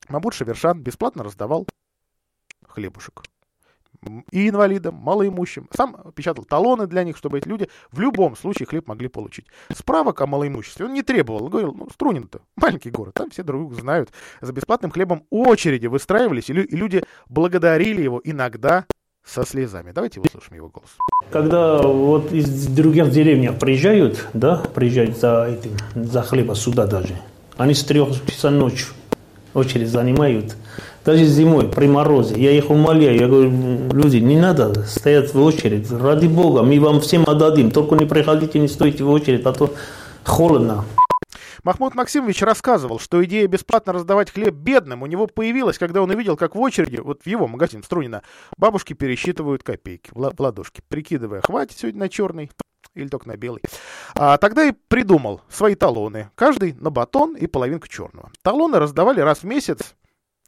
Мамуд 0.09 0.33
Шавершан 0.33 0.79
бесплатно 0.79 1.23
раздавал 1.23 1.67
хлебушек 2.67 3.23
и 4.31 4.49
инвалидам, 4.49 4.95
малоимущим. 4.95 5.67
Сам 5.75 5.95
печатал 6.15 6.45
талоны 6.45 6.87
для 6.87 7.03
них, 7.03 7.17
чтобы 7.17 7.37
эти 7.37 7.47
люди 7.47 7.69
в 7.91 7.99
любом 7.99 8.35
случае 8.35 8.67
хлеб 8.67 8.87
могли 8.87 9.07
получить. 9.07 9.45
Справок 9.73 10.21
о 10.21 10.27
малоимуществе 10.27 10.85
он 10.85 10.93
не 10.93 11.01
требовал. 11.01 11.49
Говорил, 11.49 11.73
ну, 11.73 11.87
Струнин-то 11.91 12.41
маленький 12.55 12.91
город, 12.91 13.13
там 13.15 13.29
все 13.29 13.43
друг 13.43 13.73
знают. 13.73 14.11
За 14.41 14.53
бесплатным 14.53 14.91
хлебом 14.91 15.23
очереди 15.29 15.87
выстраивались, 15.87 16.49
и 16.49 16.53
люди 16.53 17.03
благодарили 17.29 18.01
его 18.01 18.21
иногда 18.23 18.85
со 19.25 19.45
слезами. 19.45 19.91
Давайте 19.91 20.19
услышим 20.19 20.55
его 20.55 20.69
голос. 20.69 20.89
Когда 21.31 21.81
вот 21.81 22.31
из 22.31 22.67
других 22.67 23.09
деревень 23.09 23.53
приезжают, 23.57 24.27
да, 24.33 24.57
приезжают 24.57 25.17
за 25.17 25.47
этим, 25.47 25.71
за 25.95 26.21
хлеба 26.21 26.55
сюда 26.55 26.85
даже, 26.85 27.15
они 27.57 27.73
с 27.73 27.83
трех 27.83 28.09
часа 28.25 28.49
ночи 28.49 28.85
очередь 29.53 29.89
занимают. 29.89 30.55
Даже 31.05 31.25
зимой, 31.25 31.67
при 31.67 31.87
морозе, 31.87 32.35
я 32.41 32.51
их 32.51 32.69
умоляю, 32.69 33.19
я 33.19 33.27
говорю, 33.27 33.51
люди, 33.91 34.17
не 34.17 34.39
надо 34.39 34.85
стоять 34.85 35.33
в 35.33 35.41
очередь, 35.41 35.91
ради 35.91 36.27
Бога, 36.27 36.63
мы 36.63 36.79
вам 36.79 37.01
всем 37.01 37.23
отдадим, 37.27 37.71
только 37.71 37.95
не 37.95 38.05
приходите, 38.05 38.57
не 38.57 38.69
стойте 38.69 39.03
в 39.03 39.09
очередь, 39.09 39.45
а 39.45 39.51
то 39.51 39.73
холодно. 40.23 40.85
Махмуд 41.63 41.95
Максимович 41.95 42.41
рассказывал, 42.41 42.99
что 42.99 43.23
идея 43.23 43.47
бесплатно 43.47 43.93
раздавать 43.93 44.31
хлеб 44.31 44.53
бедным 44.53 45.01
у 45.01 45.05
него 45.05 45.27
появилась, 45.27 45.77
когда 45.77 46.01
он 46.01 46.09
увидел, 46.09 46.37
как 46.37 46.55
в 46.55 46.59
очереди, 46.59 46.97
вот 46.97 47.21
в 47.23 47.27
его 47.27 47.47
магазин 47.47 47.81
в 47.81 47.85
Струнино, 47.85 48.21
бабушки 48.57 48.93
пересчитывают 48.93 49.63
копейки. 49.63 50.09
В 50.13 50.33
ладошки, 50.39 50.81
прикидывая, 50.87 51.41
хватит 51.41 51.77
сегодня 51.77 52.01
на 52.01 52.09
черный 52.09 52.51
или 52.95 53.07
только 53.07 53.27
на 53.27 53.37
белый. 53.37 53.61
А 54.13 54.37
тогда 54.37 54.65
и 54.65 54.73
придумал 54.87 55.41
свои 55.49 55.75
талоны, 55.75 56.29
каждый 56.35 56.73
на 56.73 56.89
батон 56.89 57.35
и 57.35 57.47
половинку 57.47 57.87
черного. 57.87 58.31
Талоны 58.41 58.79
раздавали 58.79 59.21
раз 59.21 59.39
в 59.39 59.45
месяц 59.45 59.95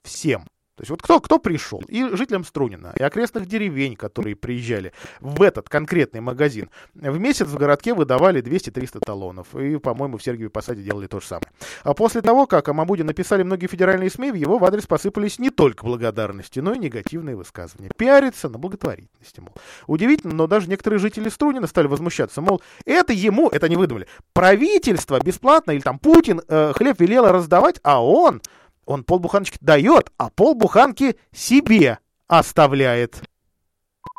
всем. 0.06 0.46
То 0.76 0.82
есть 0.82 0.90
вот 0.90 1.02
кто, 1.02 1.22
кто 1.22 1.40
пришел? 1.40 1.82
И 1.88 2.04
жителям 2.16 2.44
Струнина, 2.44 2.94
и 3.00 3.02
окрестных 3.02 3.46
деревень, 3.46 3.96
которые 3.96 4.36
приезжали 4.36 4.92
в 5.22 5.42
этот 5.42 5.70
конкретный 5.70 6.20
магазин, 6.20 6.70
в 6.94 7.18
месяц 7.18 7.48
в 7.48 7.56
городке 7.56 7.94
выдавали 7.94 8.44
200-300 8.44 9.00
талонов. 9.00 9.56
И, 9.56 9.78
по-моему, 9.78 10.18
в 10.18 10.24
Сергиеве 10.24 10.50
Посаде 10.50 10.84
делали 10.84 11.08
то 11.08 11.22
же 11.22 11.28
самое. 11.28 11.48
А 11.84 11.94
после 11.94 12.22
того, 12.22 12.46
как 12.46 12.68
о 12.68 12.74
Мамуде 12.74 13.06
написали 13.06 13.44
многие 13.44 13.68
федеральные 13.68 14.10
СМИ, 14.10 14.32
в 14.32 14.36
его 14.36 14.58
в 14.58 14.66
адрес 14.66 14.86
посыпались 14.86 15.40
не 15.40 15.50
только 15.50 15.86
благодарности, 15.86 16.60
но 16.60 16.74
и 16.74 16.78
негативные 16.78 17.38
высказывания. 17.38 17.90
Пиарится 17.96 18.50
на 18.50 18.58
благотворительности, 18.58 19.40
мол. 19.40 19.54
Удивительно, 19.88 20.34
но 20.34 20.46
даже 20.46 20.70
некоторые 20.70 21.00
жители 21.00 21.30
Струнина 21.30 21.68
стали 21.68 21.88
возмущаться, 21.88 22.42
мол, 22.42 22.62
это 22.84 23.14
ему, 23.14 23.48
это 23.48 23.70
не 23.70 23.78
выдумали, 23.78 24.08
правительство 24.34 25.22
бесплатно 25.24 25.72
или 25.72 25.80
там 25.80 26.00
Путин 26.00 26.42
э, 26.50 26.74
хлеб 26.76 27.00
велело 27.00 27.32
раздавать, 27.32 27.80
а 27.84 28.04
он 28.04 28.42
он 28.86 29.04
полбуханочки 29.04 29.58
дает, 29.62 30.12
а 30.18 30.30
полбуханки 30.30 31.18
себе 31.32 32.00
оставляет. 32.28 33.22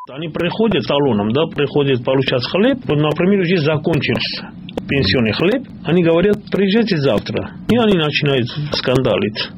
Они 0.09 0.29
приходят 0.29 0.87
талоном, 0.87 1.33
да, 1.33 1.47
приходят 1.47 2.05
получать 2.05 2.45
хлеб. 2.45 2.79
Вот, 2.87 2.97
например, 2.97 3.45
здесь 3.45 3.63
закончился 3.63 4.51
пенсионный 4.89 5.33
хлеб. 5.33 5.67
Они 5.85 6.05
говорят, 6.05 6.37
приезжайте 6.53 6.97
завтра. 6.99 7.51
И 7.69 7.77
они 7.77 7.99
начинают 7.99 8.47
скандалить. 8.71 9.51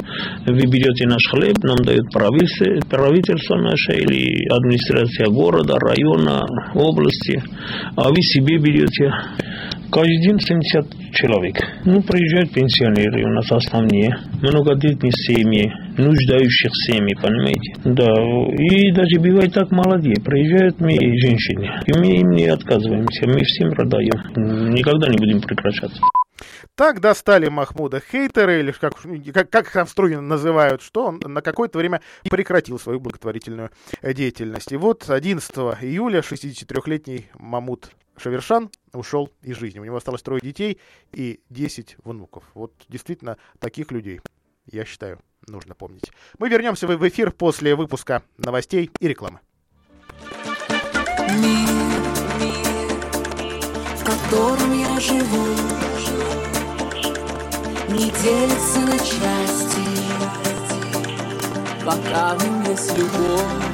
Вы 0.47 0.65
берете 0.73 1.07
наш 1.07 1.21
хлеб, 1.29 1.59
нам 1.63 1.77
дает 1.85 2.11
правительство, 2.11 2.65
правительство 2.89 3.57
наше 3.57 4.01
или 4.01 4.49
администрация 4.49 5.27
города, 5.27 5.75
района, 5.79 6.47
области, 6.75 7.43
а 7.97 8.09
вы 8.09 8.17
себе 8.23 8.57
берете. 8.57 9.13
Каждый 9.93 10.21
день 10.23 10.39
70 10.41 11.13
человек. 11.13 11.57
Ну, 11.85 12.01
приезжают 12.03 12.53
пенсионеры 12.53 13.25
у 13.25 13.35
нас 13.35 13.53
основные, 13.53 14.17
многодетные 14.41 15.13
семьи, 15.13 15.71
нуждающих 15.99 16.71
семьи, 16.87 17.15
понимаете? 17.15 17.75
Да, 17.85 18.13
и 18.57 18.93
даже 18.93 19.21
бывает 19.21 19.53
так 19.53 19.71
молодые, 19.71 20.17
приезжают 20.17 20.81
мы 20.81 20.91
женщины, 20.91 21.83
и 21.87 21.99
мы 21.99 22.21
им 22.21 22.31
не 22.31 22.47
отказываемся, 22.47 23.27
мы 23.27 23.45
всем 23.45 23.73
продаем, 23.73 24.73
никогда 24.73 25.09
не 25.09 25.19
будем 25.19 25.41
прекращаться. 25.41 26.01
Так 26.75 27.01
достали 27.01 27.49
Махмуда 27.49 28.01
хейтеры, 28.01 28.61
или 28.61 28.71
как, 28.71 28.95
как, 29.35 29.51
как 29.51 29.67
их 29.67 29.73
там 29.73 29.87
в 29.87 30.21
называют, 30.21 30.81
что 30.81 31.07
он 31.07 31.19
на 31.19 31.43
какое-то 31.43 31.79
время 31.79 32.01
прекратил 32.31 32.79
свою 32.79 33.01
благотворительную 33.01 33.71
деятельность. 34.01 34.71
И 34.71 34.77
вот 34.77 35.11
11 35.11 35.51
июля 35.83 36.21
63-летний 36.21 37.27
Мамуд 37.35 37.91
Шавершан 38.17 38.71
ушел 38.93 39.31
из 39.43 39.57
жизни. 39.57 39.81
У 39.81 39.85
него 39.85 39.97
осталось 39.97 40.23
трое 40.23 40.41
детей 40.41 40.79
и 41.13 41.41
10 41.51 41.97
внуков. 42.05 42.45
Вот 42.55 42.73
действительно 42.89 43.37
таких 43.59 43.91
людей, 43.91 44.21
я 44.71 44.85
считаю, 44.85 45.19
нужно 45.49 45.75
помнить. 45.75 46.13
Мы 46.39 46.49
вернемся 46.49 46.87
в 46.87 47.09
эфир 47.09 47.31
после 47.31 47.75
выпуска 47.75 48.23
новостей 48.37 48.91
и 49.01 49.09
рекламы. 49.09 49.41
Мир, 51.31 51.69
мир, 52.41 52.91
в 53.97 54.05
котором 54.05 54.73
я 54.79 55.01
живу, 55.01 55.47
не 57.89 58.11
делится 58.11 58.81
на 58.81 58.99
части, 58.99 59.83
пока 61.85 62.35
в 62.35 62.45
нем 62.45 62.63
есть 62.71 62.97
любовь. 62.97 63.69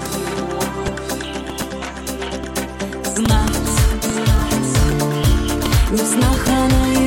Знать 3.04 3.54
не 5.90 5.98
в 5.98 6.06
снах, 6.06 6.48
а 6.48 6.68
наяву 6.68 7.03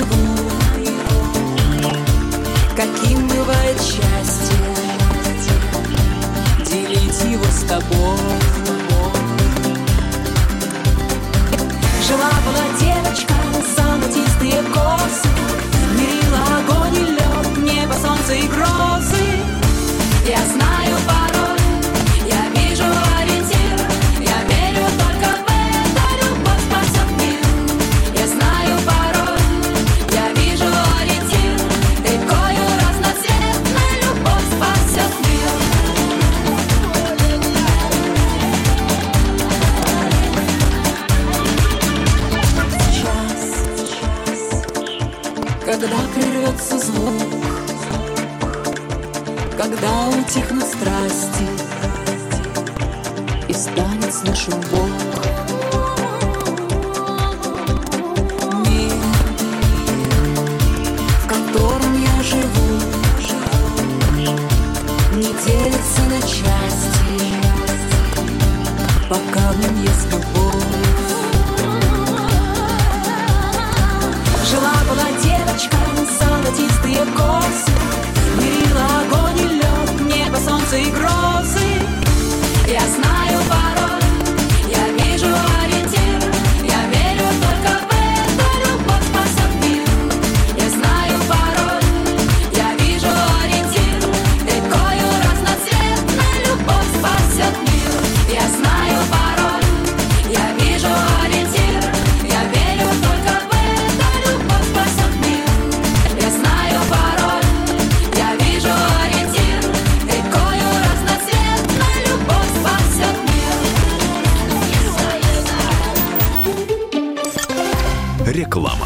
Реклама. 118.38 118.86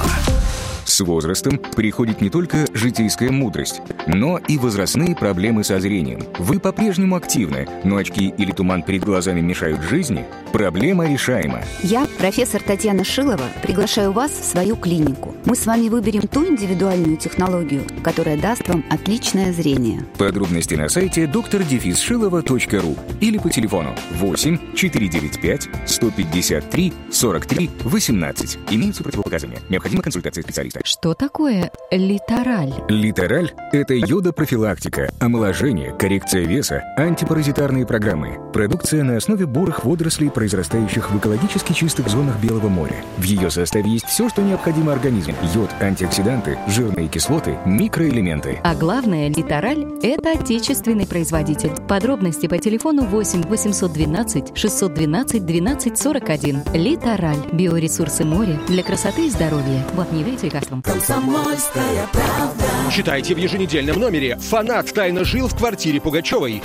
С 0.86 1.02
возрастом 1.02 1.58
приходит 1.58 2.22
не 2.22 2.30
только 2.30 2.66
житейская 2.74 3.32
мудрость, 3.32 3.82
но 4.08 4.38
и 4.38 4.58
возрастные 4.58 5.16
проблемы 5.16 5.64
со 5.64 5.80
зрением. 5.80 6.22
Вы 6.40 6.60
по-прежнему 6.60 7.16
активны, 7.16 7.68
но 7.84 7.98
очки 7.98 8.34
или 8.38 8.52
туман 8.52 8.84
перед 8.84 9.04
глазами 9.04 9.42
мешают 9.42 9.82
жизни? 9.82 10.26
Проблема 10.52 11.10
решаема. 11.12 11.62
Я, 11.84 12.08
профессор 12.18 12.62
Татьяна 12.62 13.04
Шилова, 13.04 13.46
приглашаю 13.64 14.12
вас 14.12 14.32
в 14.32 14.44
свою 14.44 14.76
клинику. 14.76 15.36
Мы 15.46 15.56
с 15.56 15.66
вами 15.66 15.90
выберем 15.90 16.22
ту 16.22 16.46
индивидуальную 16.46 17.18
технологию, 17.18 17.84
которая 18.04 18.38
даст 18.38 18.68
вам 18.68 18.84
отличное 18.90 19.54
зрение. 19.54 20.06
Подробности 20.18 20.76
на 20.76 20.90
сайте 20.90 21.28
доктор-шилова.ру 21.28 22.96
или 23.22 23.38
по 23.38 23.50
телефону 23.50 23.96
8 24.12 24.76
495 24.76 25.70
153 25.86 26.94
43 27.12 27.70
18. 27.84 28.60
Имеются 28.72 29.04
противопоказания. 29.04 29.60
Необходима 29.70 30.04
консультация 30.04 30.44
специалиста. 30.44 30.82
Что 30.84 31.14
такое 31.14 31.72
литераль? 31.92 32.74
Литераль– 32.90 33.52
это 33.72 33.91
йодопрофилактика, 34.00 35.12
омоложение, 35.20 35.94
коррекция 35.98 36.46
веса, 36.46 36.84
антипаразитарные 36.98 37.86
программы. 37.86 38.40
Продукция 38.54 39.04
на 39.04 39.18
основе 39.18 39.46
бурых 39.46 39.86
водорослей, 39.86 40.32
произрастающих 40.32 41.12
в 41.12 41.18
экологически 41.18 41.74
чистых 41.74 42.10
зонах 42.10 42.40
Белого 42.42 42.70
моря. 42.70 43.04
В 43.18 43.24
ее 43.24 43.52
составе 43.52 43.92
есть 43.92 44.06
все, 44.06 44.30
что 44.30 44.42
необходимо 44.42 44.94
организму. 44.94 45.36
Йод, 45.54 45.70
антиоксиданты, 45.80 46.58
жирные 46.68 47.08
кислоты, 47.08 47.58
микроэлементы. 47.66 48.60
А 48.64 48.74
главное, 48.74 49.28
литераль– 49.28 49.86
это 50.02 50.32
отечественный 50.32 51.06
производитель. 51.06 51.72
Подробности 51.88 52.48
по 52.48 52.58
телефону 52.58 53.04
8 53.04 53.44
812 53.44 54.58
612 54.58 55.46
12 55.46 55.98
41. 55.98 56.64
Литераль. 56.74 57.38
Биоресурсы 57.52 58.24
моря 58.24 58.60
для 58.68 58.82
красоты 58.82 59.28
и 59.28 59.30
здоровья. 59.30 59.86
Вот 59.94 60.12
не. 60.12 60.22
Комсомольская 60.22 62.08
правда. 62.12 62.66
Читайте 62.92 63.34
в 63.34 63.38
еженедельном 63.38 63.81
номере 63.82 64.38
«Фанат 64.38 64.94
тайно 64.94 65.24
жил 65.24 65.48
в 65.48 65.56
квартире 65.56 66.00
Пугачевой». 66.00 66.62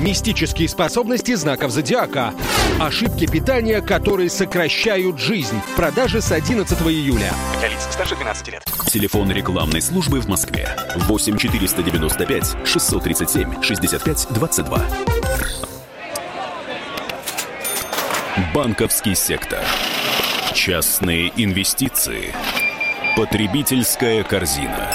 Мистические 0.00 0.68
способности 0.68 1.34
знаков 1.34 1.70
зодиака. 1.72 2.32
Ошибки 2.78 3.26
питания, 3.26 3.80
которые 3.80 4.30
сокращают 4.30 5.18
жизнь. 5.18 5.60
В 5.72 5.76
продаже 5.76 6.20
с 6.20 6.32
11 6.32 6.80
июля. 6.82 7.32
Для 7.58 7.68
лиц 7.68 7.88
старше 7.90 8.16
12 8.16 8.48
лет. 8.48 8.64
Телефон 8.86 9.30
рекламной 9.30 9.82
службы 9.82 10.20
в 10.20 10.28
Москве. 10.28 10.68
8 10.96 11.36
495 11.36 12.56
637 12.64 13.62
65 13.62 14.28
22. 14.30 14.86
Банковский 18.54 19.14
сектор. 19.14 19.60
Частные 20.54 21.32
инвестиции. 21.36 22.34
Потребительская 23.16 24.22
корзина. 24.24 24.94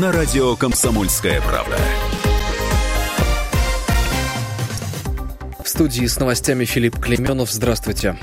На 0.00 0.12
радио 0.12 0.56
«Комсомольская 0.56 1.42
правда». 1.42 1.76
В 5.62 5.68
студии 5.68 6.06
с 6.06 6.18
новостями 6.18 6.64
Филипп 6.64 6.98
Клеменов. 6.98 7.50
Здравствуйте. 7.52 8.16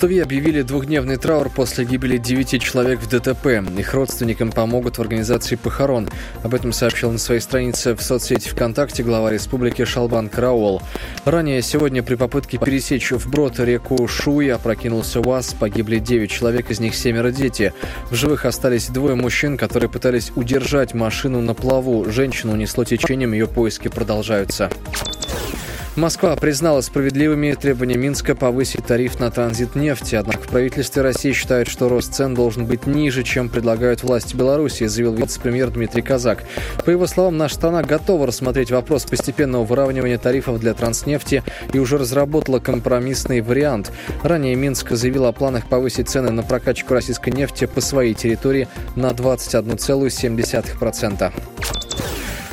Туве 0.00 0.22
объявили 0.22 0.62
двухдневный 0.62 1.18
траур 1.18 1.50
после 1.50 1.84
гибели 1.84 2.16
девяти 2.16 2.58
человек 2.58 3.00
в 3.00 3.08
ДТП. 3.10 3.62
Их 3.78 3.92
родственникам 3.92 4.50
помогут 4.50 4.96
в 4.96 5.02
организации 5.02 5.56
похорон. 5.56 6.08
Об 6.42 6.54
этом 6.54 6.72
сообщил 6.72 7.12
на 7.12 7.18
своей 7.18 7.42
странице 7.42 7.94
в 7.94 8.00
соцсети 8.00 8.48
ВКонтакте 8.48 9.02
глава 9.02 9.30
республики 9.30 9.84
Шалбан 9.84 10.30
Караул. 10.30 10.80
Ранее 11.26 11.60
сегодня 11.60 12.02
при 12.02 12.14
попытке 12.14 12.56
пересечь 12.56 13.10
вброд 13.10 13.60
реку 13.60 14.08
Шуй 14.08 14.50
опрокинулся 14.50 15.20
УАЗ. 15.20 15.54
Погибли 15.60 15.98
девять 15.98 16.30
человек, 16.30 16.70
из 16.70 16.80
них 16.80 16.94
семеро 16.94 17.30
дети. 17.30 17.74
В 18.10 18.14
живых 18.14 18.46
остались 18.46 18.86
двое 18.86 19.16
мужчин, 19.16 19.58
которые 19.58 19.90
пытались 19.90 20.32
удержать 20.34 20.94
машину 20.94 21.42
на 21.42 21.52
плаву. 21.52 22.10
Женщину 22.10 22.54
унесло 22.54 22.84
течением, 22.84 23.34
ее 23.34 23.46
поиски 23.46 23.88
продолжаются. 23.88 24.70
Москва 25.96 26.36
признала 26.36 26.82
справедливыми 26.82 27.52
требования 27.54 27.96
Минска 27.96 28.36
повысить 28.36 28.86
тариф 28.86 29.18
на 29.18 29.32
транзит 29.32 29.74
нефти. 29.74 30.14
Однако 30.14 30.42
в 30.42 30.46
правительстве 30.46 31.02
России 31.02 31.32
считают, 31.32 31.66
что 31.68 31.88
рост 31.88 32.14
цен 32.14 32.32
должен 32.34 32.64
быть 32.64 32.86
ниже, 32.86 33.24
чем 33.24 33.48
предлагают 33.48 34.04
власти 34.04 34.36
Беларуси, 34.36 34.86
заявил 34.86 35.14
вице-премьер 35.14 35.70
Дмитрий 35.70 36.02
Казак. 36.02 36.44
По 36.84 36.90
его 36.90 37.08
словам, 37.08 37.38
наша 37.38 37.56
страна 37.56 37.82
готова 37.82 38.28
рассмотреть 38.28 38.70
вопрос 38.70 39.04
постепенного 39.04 39.64
выравнивания 39.64 40.18
тарифов 40.18 40.60
для 40.60 40.74
транснефти 40.74 41.42
и 41.72 41.80
уже 41.80 41.98
разработала 41.98 42.60
компромиссный 42.60 43.40
вариант. 43.40 43.90
Ранее 44.22 44.54
Минск 44.54 44.92
заявил 44.92 45.26
о 45.26 45.32
планах 45.32 45.66
повысить 45.66 46.08
цены 46.08 46.30
на 46.30 46.44
прокачку 46.44 46.94
российской 46.94 47.30
нефти 47.30 47.66
по 47.66 47.80
своей 47.80 48.14
территории 48.14 48.68
на 48.94 49.10
21,7%. 49.10 51.32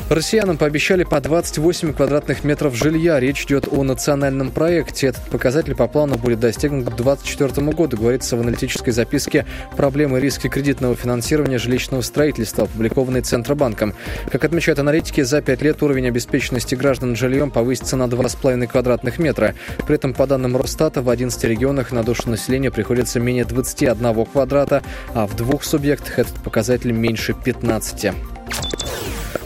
Россиянам 0.08 0.56
пообещали 0.56 1.04
по 1.04 1.20
28 1.20 1.92
квадратных 1.92 2.42
метров 2.42 2.74
жилья. 2.74 3.20
Речь 3.20 3.44
идет 3.44 3.68
о 3.70 3.82
национальном 3.82 4.50
проекте. 4.50 5.08
Этот 5.08 5.24
показатель 5.24 5.74
по 5.74 5.86
плану 5.86 6.16
будет 6.16 6.40
достигнут 6.40 6.86
к 6.86 6.96
2024 6.96 7.70
году, 7.72 7.98
говорится 7.98 8.36
в 8.36 8.40
аналитической 8.40 8.92
записке 8.92 9.44
«Проблемы 9.76 10.18
и 10.18 10.22
риски 10.22 10.48
кредитного 10.48 10.96
финансирования 10.96 11.58
жилищного 11.58 12.00
строительства», 12.00 12.64
опубликованной 12.64 13.20
Центробанком. 13.20 13.92
Как 14.32 14.44
отмечают 14.44 14.78
аналитики, 14.78 15.20
за 15.20 15.42
5 15.42 15.60
лет 15.60 15.82
уровень 15.82 16.08
обеспеченности 16.08 16.74
граждан 16.74 17.14
жильем 17.14 17.50
повысится 17.50 17.96
на 17.96 18.04
2,5 18.04 18.66
квадратных 18.66 19.18
метра. 19.18 19.54
При 19.86 19.96
этом, 19.96 20.14
по 20.14 20.26
данным 20.26 20.56
Росстата, 20.56 21.02
в 21.02 21.10
11 21.10 21.44
регионах 21.44 21.92
на 21.92 22.02
душу 22.02 22.30
населения 22.30 22.70
приходится 22.70 23.20
менее 23.20 23.44
21 23.44 24.24
квадрата, 24.24 24.82
а 25.12 25.26
в 25.26 25.36
двух 25.36 25.64
субъектах 25.64 26.18
этот 26.18 26.34
показатель 26.42 26.92
меньше 26.92 27.34
15. 27.34 28.14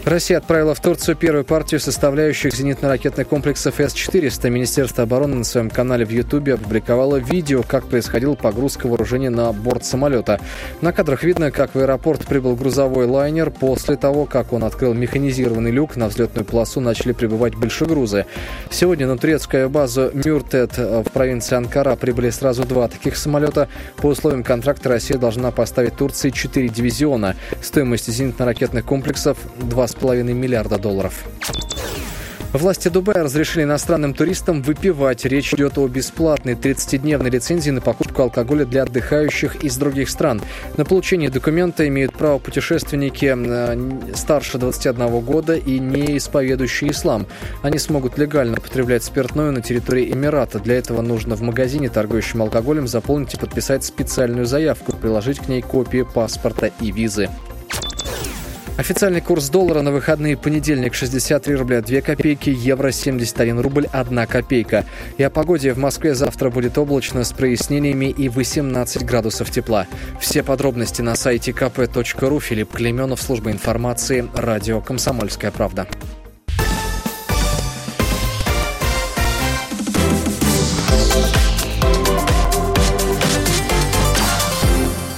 Россия 0.05 0.37
отправила 0.37 0.75
в 0.75 0.81
Турцию 0.81 1.15
первую 1.15 1.45
партию 1.45 1.79
составляющих 1.79 2.53
зенитно-ракетных 2.53 3.25
комплексов 3.25 3.79
С-400. 3.79 4.49
Министерство 4.49 5.03
обороны 5.03 5.35
на 5.35 5.43
своем 5.45 5.69
канале 5.69 6.05
в 6.05 6.09
Ютубе 6.09 6.55
опубликовало 6.55 7.15
видео, 7.15 7.63
как 7.63 7.85
происходила 7.85 8.35
погрузка 8.35 8.87
вооружения 8.87 9.29
на 9.29 9.53
борт 9.53 9.85
самолета. 9.85 10.41
На 10.81 10.91
кадрах 10.91 11.23
видно, 11.23 11.51
как 11.51 11.73
в 11.73 11.79
аэропорт 11.79 12.25
прибыл 12.25 12.57
грузовой 12.57 13.05
лайнер. 13.05 13.49
После 13.49 13.95
того, 13.95 14.25
как 14.25 14.51
он 14.51 14.65
открыл 14.65 14.93
механизированный 14.93 15.71
люк, 15.71 15.95
на 15.95 16.09
взлетную 16.09 16.43
полосу 16.43 16.81
начали 16.81 17.13
прибывать 17.13 17.55
большегрузы. 17.55 18.25
Сегодня 18.69 19.07
на 19.07 19.17
турецкую 19.17 19.69
базу 19.69 20.11
Мюртет 20.13 20.77
в 20.77 21.05
провинции 21.13 21.55
Анкара 21.55 21.95
прибыли 21.95 22.29
сразу 22.29 22.65
два 22.65 22.89
таких 22.89 23.15
самолета. 23.15 23.69
По 23.95 24.07
условиям 24.07 24.43
контракта 24.43 24.89
Россия 24.89 25.17
должна 25.17 25.51
поставить 25.51 25.95
Турции 25.95 26.29
четыре 26.29 26.67
дивизиона. 26.67 27.37
Стоимость 27.61 28.09
зенитно-ракетных 28.09 28.83
комплексов 28.83 29.37
2,5 29.59 30.23
миллиарда 30.33 30.77
долларов. 30.77 31.25
Власти 32.53 32.87
Дубая 32.87 33.23
разрешили 33.23 33.63
иностранным 33.63 34.13
туристам 34.13 34.61
выпивать. 34.61 35.25
Речь 35.25 35.51
идет 35.55 35.79
о 35.79 35.87
бесплатной 35.87 36.53
30-дневной 36.53 37.31
лицензии 37.31 37.71
на 37.71 37.81
покупку 37.81 38.21
алкоголя 38.21 38.63
для 38.63 38.83
отдыхающих 38.83 39.63
из 39.63 39.75
других 39.75 40.07
стран. 40.07 40.39
На 40.77 40.85
получение 40.85 41.31
документа 41.31 41.87
имеют 41.87 42.13
право 42.13 42.37
путешественники 42.37 43.33
э, 43.35 44.15
старше 44.15 44.59
21 44.59 45.19
года 45.21 45.55
и 45.55 45.79
не 45.79 46.17
исповедующие 46.17 46.91
ислам. 46.91 47.25
Они 47.63 47.79
смогут 47.79 48.19
легально 48.19 48.57
употреблять 48.59 49.03
спиртное 49.03 49.49
на 49.49 49.63
территории 49.63 50.13
Эмирата. 50.13 50.59
Для 50.59 50.75
этого 50.75 51.01
нужно 51.01 51.35
в 51.35 51.41
магазине, 51.41 51.89
торгующем 51.89 52.43
алкоголем, 52.43 52.87
заполнить 52.87 53.33
и 53.33 53.37
подписать 53.37 53.83
специальную 53.83 54.45
заявку, 54.45 54.95
приложить 54.95 55.39
к 55.39 55.47
ней 55.47 55.63
копии 55.63 56.05
паспорта 56.13 56.69
и 56.79 56.91
визы. 56.91 57.29
Официальный 58.75 59.21
курс 59.21 59.49
доллара 59.49 59.83
на 59.83 59.91
выходные 59.91 60.35
понедельник 60.35 60.95
63 60.95 61.55
рубля 61.55 61.81
2 61.81 62.01
копейки, 62.01 62.49
евро 62.49 62.91
71 62.91 63.59
рубль 63.59 63.87
1 63.91 64.25
копейка. 64.25 64.83
И 65.17 65.23
о 65.23 65.29
погоде 65.29 65.73
в 65.73 65.77
Москве 65.77 66.15
завтра 66.15 66.49
будет 66.49 66.79
облачно 66.79 67.23
с 67.23 67.31
прояснениями 67.31 68.05
и 68.05 68.29
18 68.29 69.05
градусов 69.05 69.51
тепла. 69.51 69.85
Все 70.19 70.41
подробности 70.41 71.03
на 71.03 71.15
сайте 71.15 71.51
kp.ru. 71.51 72.39
Филипп 72.39 72.73
Клеменов, 72.73 73.21
служба 73.21 73.51
информации, 73.51 74.27
радио 74.33 74.81
«Комсомольская 74.81 75.51
правда». 75.51 75.87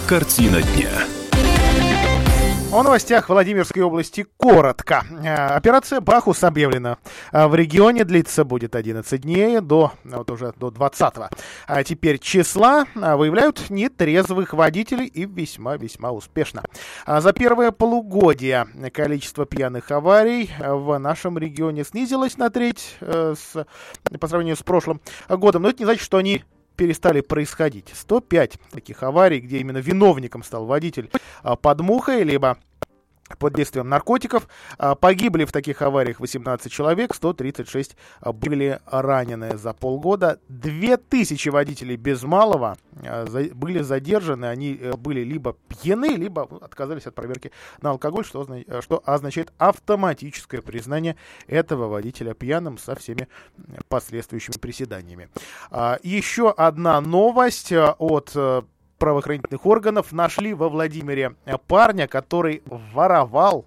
Картина 0.08 0.62
дня. 0.62 1.05
О 2.76 2.84
новостях 2.84 3.30
Владимирской 3.30 3.84
области 3.84 4.28
коротко. 4.36 5.06
Операция 5.24 6.02
«Бахус» 6.02 6.44
объявлена. 6.44 6.98
В 7.32 7.56
регионе 7.56 8.04
длится 8.04 8.44
будет 8.44 8.76
11 8.76 9.22
дней, 9.22 9.62
до, 9.62 9.94
вот 10.04 10.30
уже 10.30 10.54
до 10.58 10.72
20 10.72 11.14
а 11.68 11.84
теперь 11.86 12.20
числа. 12.20 12.84
Выявляют 12.94 13.70
нетрезвых 13.70 14.52
водителей 14.52 15.06
и 15.06 15.24
весьма-весьма 15.24 16.12
успешно. 16.12 16.64
За 17.08 17.32
первое 17.32 17.72
полугодие 17.72 18.68
количество 18.94 19.46
пьяных 19.46 19.92
аварий 19.92 20.50
в 20.60 20.98
нашем 20.98 21.38
регионе 21.38 21.86
снизилось 21.86 22.38
на 22.38 22.50
треть 22.50 22.98
с, 23.00 23.66
по 24.20 24.28
сравнению 24.28 24.58
с 24.58 24.64
прошлым 24.64 25.00
годом. 25.30 25.62
Но 25.62 25.70
это 25.70 25.80
не 25.80 25.86
значит, 25.86 26.04
что 26.04 26.18
они 26.18 26.44
перестали 26.76 27.22
происходить. 27.22 27.92
105 27.94 28.60
таких 28.72 29.04
аварий, 29.04 29.40
где 29.40 29.58
именно 29.58 29.78
виновником 29.78 30.44
стал 30.44 30.66
водитель 30.66 31.10
под 31.62 31.82
мухой, 31.82 32.24
либо 32.24 32.58
под 33.40 33.56
действием 33.56 33.90
наркотиков. 33.90 34.48
Погибли 35.00 35.46
в 35.46 35.52
таких 35.52 35.82
авариях 35.82 36.20
18 36.20 36.72
человек, 36.72 37.16
136 37.16 37.98
были 38.22 38.80
ранены 38.86 39.58
за 39.58 39.74
полгода. 39.74 40.40
2000 40.50 41.50
водителей 41.50 41.96
без 41.96 42.22
малого 42.24 42.78
были 43.54 43.82
задержаны. 43.82 44.46
Они 44.46 44.80
были 44.98 45.22
либо 45.22 45.58
пьяны, 45.68 46.16
либо 46.16 46.48
отказались 46.62 47.08
от 47.08 47.16
проверки 47.16 47.52
на 47.82 47.90
алкоголь, 47.92 48.26
что, 48.26 48.48
что 48.82 49.02
означает 49.06 49.52
автоматическое 49.58 50.62
признание 50.62 51.16
этого 51.48 51.88
водителя 51.88 52.36
пьяным 52.36 52.78
со 52.78 52.96
всеми 52.96 53.28
последующими 53.90 54.58
приседаниями. 54.60 55.30
Еще 56.04 56.52
одна 56.52 57.02
новость 57.02 57.74
от 57.74 58.38
правоохранительных 59.06 59.64
органов 59.68 60.12
нашли 60.12 60.56
во 60.56 60.68
Владимире 60.68 61.36
э, 61.46 61.58
парня, 61.68 62.08
который 62.08 62.64
воровал 62.66 63.64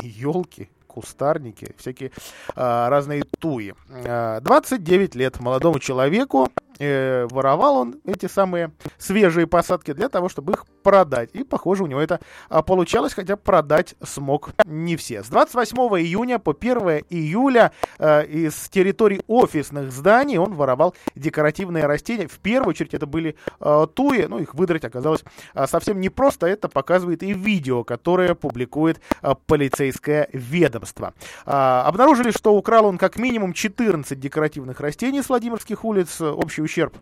елки, 0.00 0.70
кустарники, 0.86 1.74
всякие 1.76 2.12
а, 2.56 2.88
разные 2.88 3.24
туи. 3.38 3.74
А, 3.90 4.40
29 4.40 5.14
лет 5.16 5.38
молодому 5.38 5.80
человеку 5.80 6.48
э, 6.80 7.26
воровал 7.30 7.76
он 7.76 8.00
эти 8.04 8.26
самые 8.26 8.72
свежие 8.98 9.46
посадки 9.46 9.92
для 9.92 10.08
того, 10.08 10.28
чтобы 10.28 10.54
их 10.54 10.66
продать. 10.82 11.30
И, 11.32 11.44
похоже, 11.44 11.84
у 11.84 11.86
него 11.86 12.00
это 12.00 12.20
а, 12.48 12.62
получалось, 12.62 13.14
хотя 13.14 13.36
продать 13.36 13.94
смог 14.02 14.50
не 14.64 14.96
все. 14.96 15.22
С 15.22 15.28
28 15.28 15.76
июня 16.00 16.38
по 16.38 16.56
1 16.58 17.04
июля 17.10 17.72
э, 17.98 18.26
из 18.26 18.54
территорий 18.68 19.20
офисных 19.26 19.92
зданий 19.92 20.38
он 20.38 20.54
воровал 20.54 20.94
декоративные 21.14 21.86
растения. 21.86 22.26
В 22.26 22.38
первую 22.38 22.70
очередь 22.70 22.94
это 22.94 23.06
были 23.06 23.36
э, 23.60 23.86
туи, 23.94 24.26
ну, 24.26 24.38
их 24.38 24.54
выдрать 24.54 24.84
оказалось 24.84 25.24
а, 25.54 25.66
совсем 25.66 26.00
непросто. 26.00 26.46
Это 26.46 26.68
показывает 26.68 27.22
и 27.22 27.32
видео, 27.32 27.84
которое 27.84 28.34
публикует 28.34 29.00
а, 29.20 29.34
полицейское 29.34 30.28
ведомство. 30.32 31.14
А, 31.44 31.84
обнаружили, 31.86 32.30
что 32.30 32.54
украл 32.54 32.86
он 32.86 32.98
как 32.98 33.18
минимум 33.18 33.52
14 33.52 34.18
декоративных 34.18 34.80
растений 34.80 35.22
с 35.22 35.28
Владимирских 35.28 35.84
улиц. 35.84 36.20
Общий 36.20 36.62
ущерб 36.70 36.96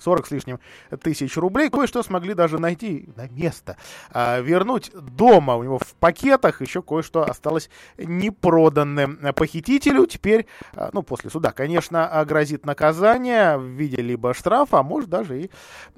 40 0.00 0.26
с 0.26 0.30
лишним 0.30 0.60
тысяч 1.02 1.36
рублей. 1.36 1.70
Кое-что 1.70 2.02
смогли 2.02 2.34
даже 2.34 2.58
найти 2.58 3.08
на 3.16 3.28
место. 3.28 3.76
А, 4.10 4.40
вернуть 4.40 4.90
дома 4.94 5.56
у 5.56 5.62
него 5.62 5.78
в 5.78 5.94
пакетах. 5.94 6.60
Еще 6.62 6.82
кое-что 6.82 7.22
осталось 7.22 7.70
непроданным 7.98 9.18
похитителю. 9.34 10.06
Теперь, 10.06 10.46
а, 10.74 10.90
ну, 10.92 11.02
после 11.02 11.30
суда, 11.30 11.52
конечно, 11.52 12.08
а, 12.08 12.24
грозит 12.24 12.64
наказание 12.66 13.58
в 13.58 13.64
виде 13.64 14.00
либо 14.02 14.34
штрафа, 14.34 14.78
а 14.78 14.82
может 14.82 15.10
даже 15.10 15.42
и 15.42 15.50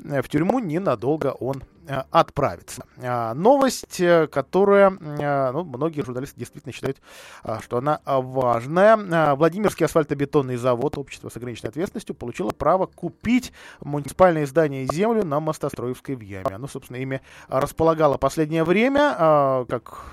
э, 0.04 0.20
в 0.20 0.28
тюрьму 0.28 0.58
ненадолго 0.58 1.28
он 1.38 1.62
э, 1.92 2.02
отправится. 2.10 2.84
А, 2.98 3.34
Новость, 3.34 4.00
э, 4.00 4.26
которая, 4.26 4.90
э, 4.90 5.50
ну, 5.52 5.64
многие 5.64 6.02
журналисты 6.02 6.38
действительно 6.38 6.72
считают, 6.72 6.98
а, 7.42 7.60
что 7.60 7.78
она 7.78 8.00
а, 8.04 8.20
важная. 8.20 9.34
Владимирский 9.34 9.86
асфальтобетонный 9.86 10.56
завод, 10.56 10.98
общество 10.98 11.28
с 11.28 11.36
ограниченной 11.36 11.70
ответственностью, 11.70 12.14
получило 12.14 12.50
право 12.50 12.86
купить 12.86 13.52
муниципальное 13.80 14.46
здание 14.46 14.84
и 14.84 14.94
землю 14.94 15.24
на 15.24 15.40
Мостостроевской 15.40 16.14
в 16.14 16.20
Яме. 16.20 16.54
Оно, 16.54 16.68
собственно, 16.68 16.96
ими 16.96 17.20
располагало 17.48 18.16
последнее 18.18 18.64
время, 18.64 19.64
как 19.68 20.04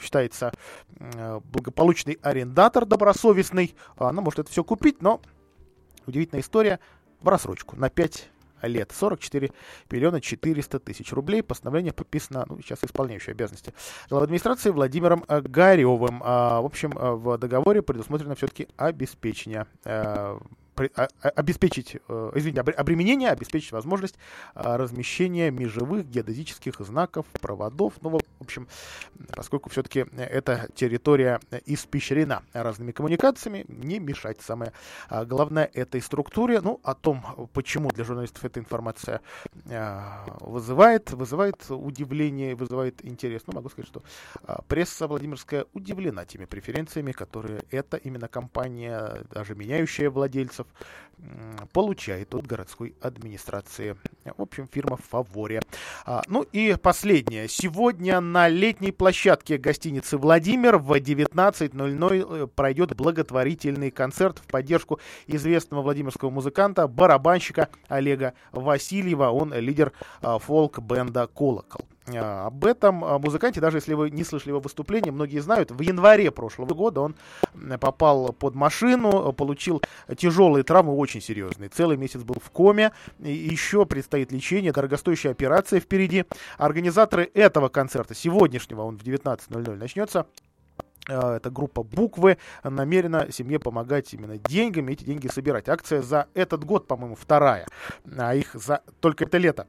считается, 0.00 0.52
благополучный 1.52 2.18
арендатор 2.22 2.86
добросовестный. 2.86 3.74
А, 3.96 4.12
Ну, 4.12 4.22
может 4.22 4.40
это 4.40 4.50
все 4.50 4.64
купить, 4.64 5.02
но 5.02 5.20
удивительная 6.06 6.42
история 6.42 6.80
в 7.20 7.28
рассрочку 7.28 7.76
на 7.76 7.90
5 7.90 8.30
лет. 8.62 8.92
44 8.92 9.50
миллиона 9.90 10.20
400 10.20 10.80
тысяч 10.80 11.12
рублей. 11.12 11.42
Постановление 11.42 11.92
подписано, 11.92 12.44
ну, 12.48 12.60
сейчас 12.60 12.84
исполняющей 12.84 13.32
обязанности 13.32 13.74
главы 14.08 14.24
администрации 14.24 14.70
Владимиром 14.70 15.24
э, 15.28 15.40
Горевым. 15.40 16.22
А, 16.24 16.60
в 16.60 16.66
общем, 16.66 16.92
э, 16.96 17.12
в 17.12 17.38
договоре 17.38 17.82
предусмотрено 17.82 18.34
все-таки 18.34 18.68
обеспечение 18.76 19.66
э, 19.84 20.38
обеспечить, 21.20 21.96
э, 22.08 22.32
извините, 22.34 22.60
обре- 22.60 22.74
обременение, 22.74 23.30
обеспечить 23.30 23.72
возможность 23.72 24.16
а, 24.54 24.76
размещения 24.76 25.50
межевых 25.50 26.06
геодезических 26.06 26.80
знаков, 26.80 27.26
проводов. 27.40 27.94
Ну, 28.00 28.10
в 28.10 28.20
общем, 28.40 28.68
поскольку 29.34 29.70
все-таки 29.70 30.06
эта 30.16 30.68
территория 30.74 31.40
испещрена 31.66 32.42
разными 32.52 32.92
коммуникациями, 32.92 33.64
не 33.68 33.98
мешать 33.98 34.40
самое 34.40 34.72
а, 35.08 35.24
главное 35.24 35.70
этой 35.72 36.00
структуре. 36.00 36.60
Ну, 36.60 36.80
о 36.82 36.94
том, 36.94 37.48
почему 37.52 37.90
для 37.90 38.04
журналистов 38.04 38.44
эта 38.44 38.60
информация 38.60 39.20
а, 39.70 40.24
вызывает, 40.40 41.10
вызывает 41.12 41.64
удивление, 41.68 42.54
вызывает 42.54 43.04
интерес. 43.04 43.42
Ну, 43.46 43.54
могу 43.54 43.68
сказать, 43.68 43.88
что 43.88 44.02
а, 44.44 44.62
пресса 44.62 45.06
Владимирская 45.06 45.66
удивлена 45.72 46.24
теми 46.24 46.44
преференциями, 46.44 47.12
которые 47.12 47.62
эта 47.70 47.96
именно 47.96 48.28
компания, 48.28 49.24
даже 49.30 49.54
меняющая 49.54 50.10
владельцев, 50.10 50.66
получает 51.72 52.34
от 52.34 52.46
городской 52.46 52.94
администрации. 53.00 53.96
В 54.24 54.42
общем, 54.42 54.68
фирма 54.72 54.96
в 54.96 55.04
фаворе. 55.04 55.60
А, 56.06 56.22
ну 56.28 56.42
и 56.42 56.76
последнее. 56.80 57.48
Сегодня 57.48 58.20
на 58.20 58.48
летней 58.48 58.92
площадке 58.92 59.58
гостиницы 59.58 60.16
«Владимир» 60.16 60.78
в 60.78 60.92
19.00 60.92 62.46
пройдет 62.48 62.96
благотворительный 62.96 63.90
концерт 63.90 64.38
в 64.38 64.46
поддержку 64.46 65.00
известного 65.26 65.82
владимирского 65.82 66.30
музыканта, 66.30 66.86
барабанщика 66.88 67.68
Олега 67.88 68.34
Васильева. 68.52 69.28
Он 69.28 69.52
лидер 69.52 69.92
а, 70.22 70.38
фолк-бенда 70.38 71.26
«Колокол». 71.26 71.84
А, 72.18 72.46
Об 72.46 72.64
этом 72.64 73.04
а, 73.04 73.18
музыканте, 73.18 73.60
даже 73.60 73.78
если 73.78 73.94
вы 73.94 74.10
не 74.10 74.24
слышали 74.24 74.50
его 74.50 74.60
выступления, 74.60 75.10
многие 75.10 75.38
знают. 75.40 75.70
В 75.70 75.80
январе 75.80 76.30
прошлого 76.30 76.74
года 76.74 77.00
он 77.00 77.16
попал 77.80 78.32
под 78.32 78.54
машину, 78.54 79.32
получил 79.32 79.82
тяжелые 80.16 80.64
травмы, 80.64 80.94
очень 80.94 81.20
серьезные. 81.20 81.68
Целый 81.68 81.96
месяц 81.96 82.22
был 82.22 82.36
в 82.42 82.50
коме. 82.50 82.92
Еще 83.18 83.86
предстоит 83.86 84.32
лечение, 84.32 84.72
дорогостоящая 84.72 85.32
операция 85.32 85.80
впереди. 85.80 86.24
Организаторы 86.58 87.30
этого 87.34 87.68
концерта, 87.68 88.14
сегодняшнего, 88.14 88.82
он 88.82 88.96
в 88.96 89.02
19.00 89.02 89.76
начнется, 89.76 90.26
э, 91.08 91.36
это 91.36 91.50
группа 91.50 91.82
«Буквы», 91.82 92.38
намерена 92.62 93.30
семье 93.30 93.58
помогать 93.58 94.12
именно 94.14 94.38
деньгами, 94.38 94.92
эти 94.92 95.04
деньги 95.04 95.28
собирать. 95.28 95.68
Акция 95.68 96.02
за 96.02 96.28
этот 96.34 96.64
год, 96.64 96.86
по-моему, 96.86 97.16
вторая, 97.16 97.66
а 98.16 98.34
их 98.34 98.54
за 98.54 98.82
только 99.00 99.24
это 99.24 99.38
лето 99.38 99.66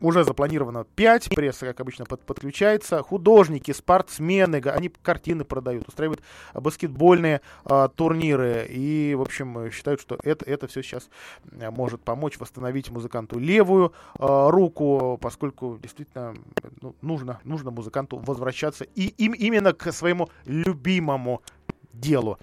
уже 0.00 0.24
запланировано 0.24 0.84
5, 0.84 1.30
пресса, 1.30 1.66
как 1.66 1.80
обычно, 1.80 2.04
под, 2.04 2.20
подключается. 2.22 3.02
Художники, 3.02 3.72
спортсмены, 3.72 4.56
они 4.56 4.88
картины 4.88 5.44
продают, 5.44 5.88
устраивают 5.88 6.22
баскетбольные 6.54 7.40
а, 7.64 7.88
турниры. 7.88 8.66
И, 8.68 9.14
в 9.14 9.22
общем, 9.22 9.70
считают, 9.70 10.00
что 10.00 10.18
это, 10.22 10.44
это 10.44 10.66
все 10.66 10.82
сейчас 10.82 11.08
э, 11.52 11.70
может 11.70 12.00
помочь 12.00 12.38
восстановить 12.38 12.90
музыканту 12.90 13.38
левую 13.38 13.92
а, 14.18 14.50
руку, 14.50 15.18
поскольку 15.20 15.78
действительно 15.82 16.34
ну, 16.80 16.94
нужно, 17.02 17.40
нужно 17.44 17.70
музыканту 17.70 18.18
возвращаться 18.18 18.84
и 18.94 19.08
им, 19.18 19.32
именно 19.32 19.72
к 19.72 19.92
своему 19.92 20.28
любимому 20.44 21.42
делу, 22.00 22.38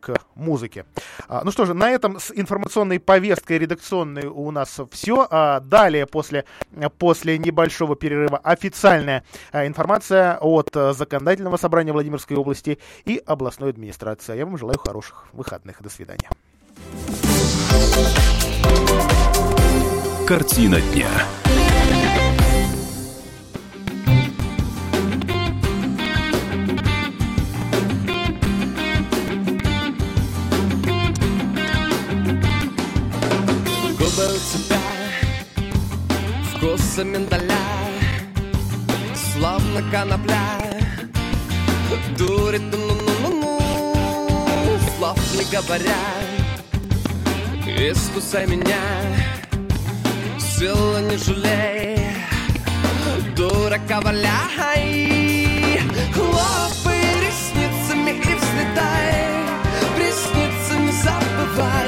к 0.00 0.14
музыке. 0.34 0.84
А, 1.28 1.42
ну 1.44 1.50
что 1.50 1.66
же, 1.66 1.74
на 1.74 1.90
этом 1.90 2.18
с 2.18 2.32
информационной 2.34 3.00
повесткой 3.00 3.58
редакционной 3.58 4.26
у 4.26 4.50
нас 4.50 4.80
все. 4.90 5.26
А, 5.30 5.60
далее, 5.60 6.06
после, 6.06 6.44
после 6.98 7.38
небольшого 7.38 7.96
перерыва, 7.96 8.38
официальная 8.38 9.24
а, 9.52 9.66
информация 9.66 10.38
от 10.38 10.70
Законодательного 10.72 11.56
собрания 11.56 11.92
Владимирской 11.92 12.36
области 12.36 12.78
и 13.04 13.20
областной 13.24 13.70
администрации. 13.70 14.36
Я 14.36 14.46
вам 14.46 14.58
желаю 14.58 14.78
хороших 14.78 15.28
выходных. 15.32 15.82
До 15.82 15.88
свидания. 15.88 16.28
Картина 20.26 20.80
дня. 20.80 21.08
Вкуса 36.98 37.04
миндаля 37.04 37.66
Словно 39.14 39.82
конопля. 39.90 40.58
Дурит, 42.18 42.62
ну-ну-ну-ну 42.72 43.58
Слов 44.96 45.18
не 45.34 45.44
говоря. 45.50 46.02
Искусай 47.66 48.46
меня 48.46 48.82
Силы 50.38 51.00
не 51.02 51.16
жалей. 51.16 51.98
Дурака 53.36 54.00
валяй 54.00 55.80
Хлопай 56.14 57.00
ресницами 57.24 58.10
и 58.10 58.34
взлетай. 58.34 59.14
Ресницы 59.98 60.74
не 60.80 60.92
забывай 60.92 61.87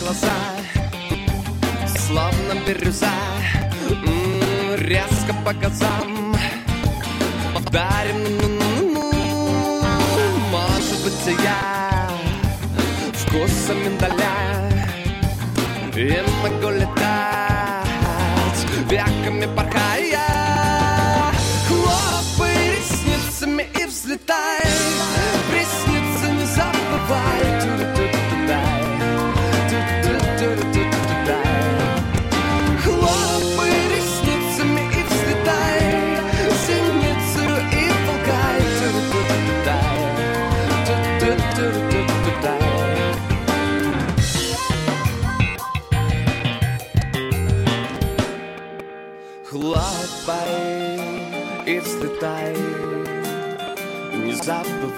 глаза. 0.00 0.32
Словно 2.06 2.54
бирюза 2.66 3.12
Резко 4.78 5.34
по 5.44 5.52
газам. 5.52 6.36
Дарим, 7.70 8.22
ну-ну-ну-ну. 8.40 9.82
Может 10.50 11.04
быть, 11.04 11.38
я 11.44 12.08
вкусом 13.14 13.78
миндаля. 13.84 14.70
И 15.94 16.22
могу 16.42 16.70
летать 16.70 17.86
веками 18.90 19.46
порхая 19.54 20.39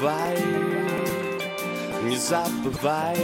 забывай, 0.02 0.36
не 2.02 2.16
забывай 2.16 3.16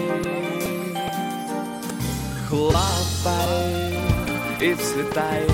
Хлопай 2.49 3.99
и 4.61 4.75
взлетай 4.75 5.47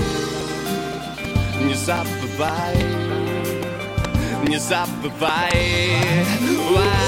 Не 1.61 1.73
забывай, 1.73 2.77
не 4.47 4.59
забывай 4.59 5.95
Вай-вай. 6.71 7.04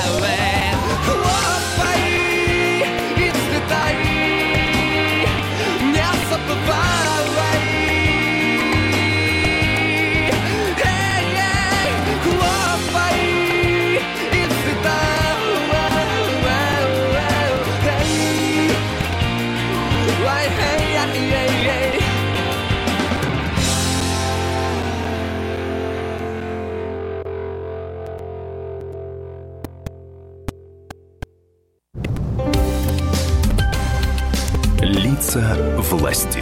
Лица 35.28 35.58
власти. 35.92 36.42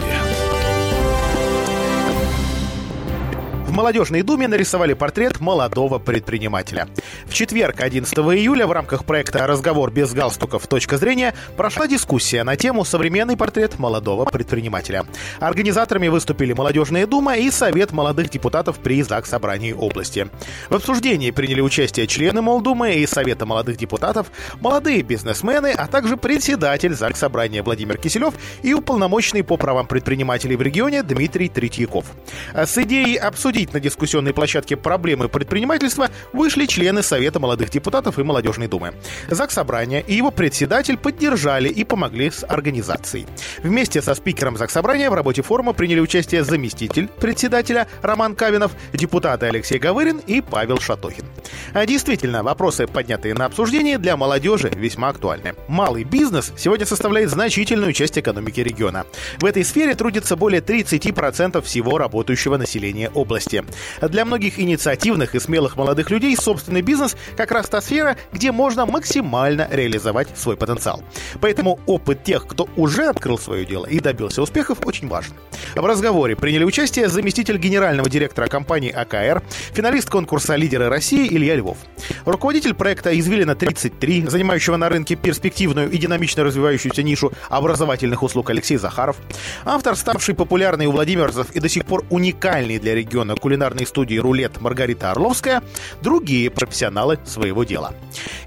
В 3.65 3.71
молодежной 3.71 4.21
думе 4.21 4.47
нарисовали 4.47 4.93
портрет 4.93 5.39
молодого 5.39 5.97
предпринимателя. 5.97 6.87
Четверг, 7.35 7.81
11 7.81 8.17
июля, 8.17 8.65
в 8.65 8.71
рамках 8.71 9.03
проекта 9.03 9.45
«Разговор 9.45 9.91
без 9.91 10.13
галстуков. 10.13 10.67
Точка 10.67 10.95
зрения» 10.95 11.33
прошла 11.57 11.85
дискуссия 11.85 12.45
на 12.45 12.55
тему 12.55 12.85
«Современный 12.85 13.35
портрет 13.35 13.77
молодого 13.77 14.23
предпринимателя». 14.23 15.05
Организаторами 15.41 16.07
выступили 16.07 16.53
Молодежная 16.53 17.05
дума 17.05 17.35
и 17.35 17.51
Совет 17.51 17.91
молодых 17.91 18.29
депутатов 18.29 18.79
при 18.79 19.03
ЗАГС 19.03 19.31
Собрании 19.31 19.73
области. 19.73 20.29
В 20.69 20.75
обсуждении 20.75 21.31
приняли 21.31 21.59
участие 21.59 22.07
члены 22.07 22.41
Молдумы 22.41 22.93
и 22.93 23.05
Совета 23.05 23.45
молодых 23.45 23.75
депутатов, 23.75 24.27
молодые 24.61 25.01
бизнесмены, 25.01 25.73
а 25.77 25.87
также 25.87 26.15
председатель 26.15 26.93
ЗАГС 26.93 27.19
Собрания 27.19 27.63
Владимир 27.63 27.97
Киселев 27.97 28.33
и 28.63 28.73
уполномоченный 28.73 29.43
по 29.43 29.57
правам 29.57 29.87
предпринимателей 29.87 30.55
в 30.55 30.61
регионе 30.61 31.03
Дмитрий 31.03 31.49
Третьяков. 31.49 32.05
С 32.53 32.77
идеей 32.77 33.17
обсудить 33.17 33.73
на 33.73 33.81
дискуссионной 33.81 34.33
площадке 34.33 34.77
проблемы 34.77 35.27
предпринимательства 35.27 36.09
вышли 36.31 36.65
члены 36.65 37.03
Совета 37.03 37.24
молодых 37.39 37.69
депутатов 37.69 38.19
и 38.19 38.23
Молодежной 38.23 38.67
думы. 38.67 38.93
ЗАГС 39.29 39.53
Собрания 39.53 40.01
и 40.01 40.15
его 40.15 40.31
председатель 40.31 40.97
поддержали 40.97 41.69
и 41.69 41.83
помогли 41.83 42.29
с 42.31 42.43
организацией. 42.43 43.27
Вместе 43.63 44.01
со 44.01 44.15
спикером 44.15 44.57
ЗАГС 44.57 44.73
Собрания 44.73 45.09
в 45.09 45.13
работе 45.13 45.41
форума 45.41 45.73
приняли 45.73 45.99
участие 45.99 46.43
заместитель 46.43 47.07
председателя 47.07 47.87
Роман 48.01 48.35
Кавинов, 48.35 48.71
депутаты 48.93 49.45
Алексей 49.47 49.79
Гавырин 49.79 50.17
и 50.27 50.41
Павел 50.41 50.79
Шатохин. 50.79 51.25
А 51.73 51.85
действительно, 51.85 52.43
вопросы, 52.43 52.87
поднятые 52.87 53.33
на 53.33 53.45
обсуждение, 53.45 53.97
для 53.97 54.17
молодежи 54.17 54.69
весьма 54.75 55.09
актуальны. 55.09 55.55
Малый 55.67 56.03
бизнес 56.03 56.53
сегодня 56.57 56.85
составляет 56.85 57.29
значительную 57.29 57.93
часть 57.93 58.17
экономики 58.17 58.59
региона. 58.59 59.05
В 59.39 59.45
этой 59.45 59.63
сфере 59.63 59.95
трудится 59.95 60.35
более 60.35 60.61
30% 60.61 61.61
всего 61.61 61.97
работающего 61.97 62.57
населения 62.57 63.09
области. 63.09 63.63
Для 64.01 64.25
многих 64.25 64.59
инициативных 64.59 65.35
и 65.35 65.39
смелых 65.39 65.75
молодых 65.75 66.09
людей 66.09 66.35
собственный 66.35 66.81
бизнес 66.81 67.14
как 67.35 67.51
раз 67.51 67.67
та 67.69 67.81
сфера, 67.81 68.17
где 68.31 68.51
можно 68.51 68.85
максимально 68.85 69.67
реализовать 69.71 70.27
свой 70.35 70.57
потенциал. 70.57 71.03
Поэтому 71.41 71.79
опыт 71.85 72.23
тех, 72.23 72.47
кто 72.47 72.67
уже 72.75 73.07
открыл 73.07 73.37
свое 73.37 73.65
дело 73.65 73.85
и 73.85 73.99
добился 73.99 74.41
успехов, 74.41 74.79
очень 74.85 75.07
важен. 75.07 75.33
В 75.75 75.85
разговоре 75.85 76.35
приняли 76.35 76.63
участие 76.63 77.07
заместитель 77.07 77.57
генерального 77.57 78.09
директора 78.09 78.47
компании 78.47 78.91
АКР, 78.91 79.43
финалист 79.73 80.09
конкурса 80.09 80.55
«Лидеры 80.55 80.89
России» 80.89 81.27
Илья 81.27 81.55
Львов, 81.55 81.77
руководитель 82.25 82.73
проекта 82.73 83.13
«Извилина-33», 83.17 84.29
занимающего 84.29 84.77
на 84.77 84.89
рынке 84.89 85.15
перспективную 85.15 85.91
и 85.91 85.97
динамично 85.97 86.43
развивающуюся 86.43 87.03
нишу 87.03 87.31
образовательных 87.49 88.23
услуг 88.23 88.49
Алексей 88.49 88.77
Захаров, 88.77 89.17
автор, 89.63 89.95
ставший 89.95 90.35
популярной 90.35 90.87
у 90.87 90.91
владимирцев 90.91 91.51
и 91.51 91.59
до 91.59 91.69
сих 91.69 91.85
пор 91.85 92.03
уникальной 92.09 92.79
для 92.79 92.95
региона 92.95 93.35
кулинарной 93.35 93.85
студии 93.85 94.17
«Рулет» 94.17 94.59
Маргарита 94.61 95.11
Орловская, 95.11 95.61
другие 96.01 96.49
профессионалы 96.49 97.04
своего 97.25 97.63
дела. 97.63 97.93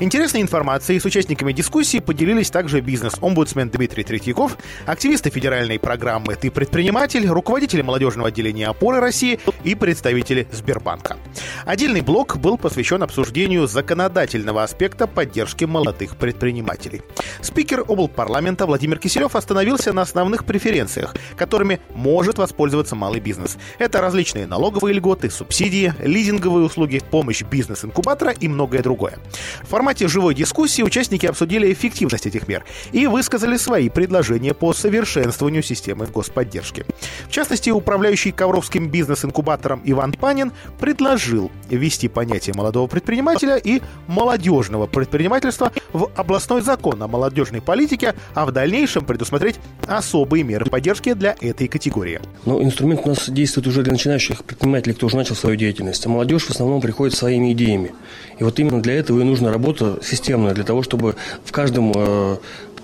Интересной 0.00 0.42
информацией 0.42 1.00
с 1.00 1.04
участниками 1.04 1.52
дискуссии 1.52 1.98
поделились 1.98 2.50
также 2.50 2.80
бизнес-омбудсмен 2.80 3.70
Дмитрий 3.70 4.04
Третьяков, 4.04 4.56
активисты 4.86 5.30
федеральной 5.30 5.78
программы 5.78 6.34
«Ты 6.34 6.50
предприниматель», 6.50 7.26
руководители 7.26 7.82
молодежного 7.82 8.28
отделения 8.28 8.68
«Опоры 8.68 9.00
России» 9.00 9.38
и 9.64 9.74
представители 9.74 10.46
Сбербанка. 10.52 11.16
Отдельный 11.64 12.00
блок 12.00 12.38
был 12.38 12.58
посвящен 12.58 13.02
обсуждению 13.02 13.66
законодательного 13.66 14.62
аспекта 14.62 15.06
поддержки 15.06 15.64
молодых 15.64 16.16
предпринимателей. 16.16 17.02
Спикер 17.40 17.84
облпарламента 17.86 18.66
Владимир 18.66 18.98
Киселев 18.98 19.36
остановился 19.36 19.92
на 19.92 20.02
основных 20.02 20.44
преференциях, 20.44 21.14
которыми 21.36 21.80
может 21.94 22.38
воспользоваться 22.38 22.96
малый 22.96 23.20
бизнес. 23.20 23.56
Это 23.78 24.00
различные 24.00 24.46
налоговые 24.46 24.94
льготы, 24.94 25.30
субсидии, 25.30 25.94
лизинговые 26.00 26.66
услуги, 26.66 27.02
помощь 27.10 27.42
бизнес-инкубатора 27.42 28.32
и 28.32 28.47
многое 28.48 28.82
другое. 28.82 29.18
В 29.62 29.68
формате 29.68 30.08
живой 30.08 30.34
дискуссии 30.34 30.82
участники 30.82 31.26
обсудили 31.26 31.72
эффективность 31.72 32.26
этих 32.26 32.48
мер 32.48 32.64
и 32.92 33.06
высказали 33.06 33.56
свои 33.56 33.88
предложения 33.88 34.54
по 34.54 34.72
совершенствованию 34.72 35.62
системы 35.62 36.06
господдержки. 36.06 36.84
В 37.28 37.30
частности, 37.30 37.70
управляющий 37.70 38.32
Ковровским 38.32 38.88
бизнес-инкубатором 38.88 39.82
Иван 39.84 40.12
Панин 40.12 40.52
предложил 40.78 41.50
ввести 41.68 42.08
понятие 42.08 42.54
молодого 42.54 42.86
предпринимателя 42.86 43.56
и 43.56 43.80
молодежного 44.06 44.86
предпринимательства 44.86 45.72
в 45.92 46.10
областной 46.16 46.62
закон 46.62 47.02
о 47.02 47.08
молодежной 47.08 47.60
политике, 47.60 48.14
а 48.34 48.46
в 48.46 48.52
дальнейшем 48.52 49.04
предусмотреть 49.04 49.56
особые 49.86 50.44
меры 50.44 50.66
поддержки 50.66 51.12
для 51.12 51.36
этой 51.40 51.68
категории. 51.68 52.20
Но 52.44 52.62
инструмент 52.62 53.02
у 53.04 53.08
нас 53.10 53.28
действует 53.28 53.66
уже 53.66 53.82
для 53.82 53.92
начинающих 53.92 54.44
предпринимателей, 54.44 54.94
кто 54.94 55.06
уже 55.06 55.16
начал 55.16 55.34
свою 55.34 55.56
деятельность. 55.56 56.04
А 56.06 56.08
молодежь 56.08 56.44
в 56.44 56.50
основном 56.50 56.80
приходит 56.80 57.14
своими 57.14 57.52
идеями. 57.52 57.92
И 58.38 58.44
вот 58.44 58.58
именно 58.58 58.80
для 58.80 58.94
этого 58.94 59.20
и 59.20 59.24
нужна 59.24 59.50
работа 59.50 59.98
системная, 60.02 60.54
для 60.54 60.64
того, 60.64 60.82
чтобы 60.82 61.16
в 61.44 61.52
каждом 61.52 61.92
э, 61.94 62.36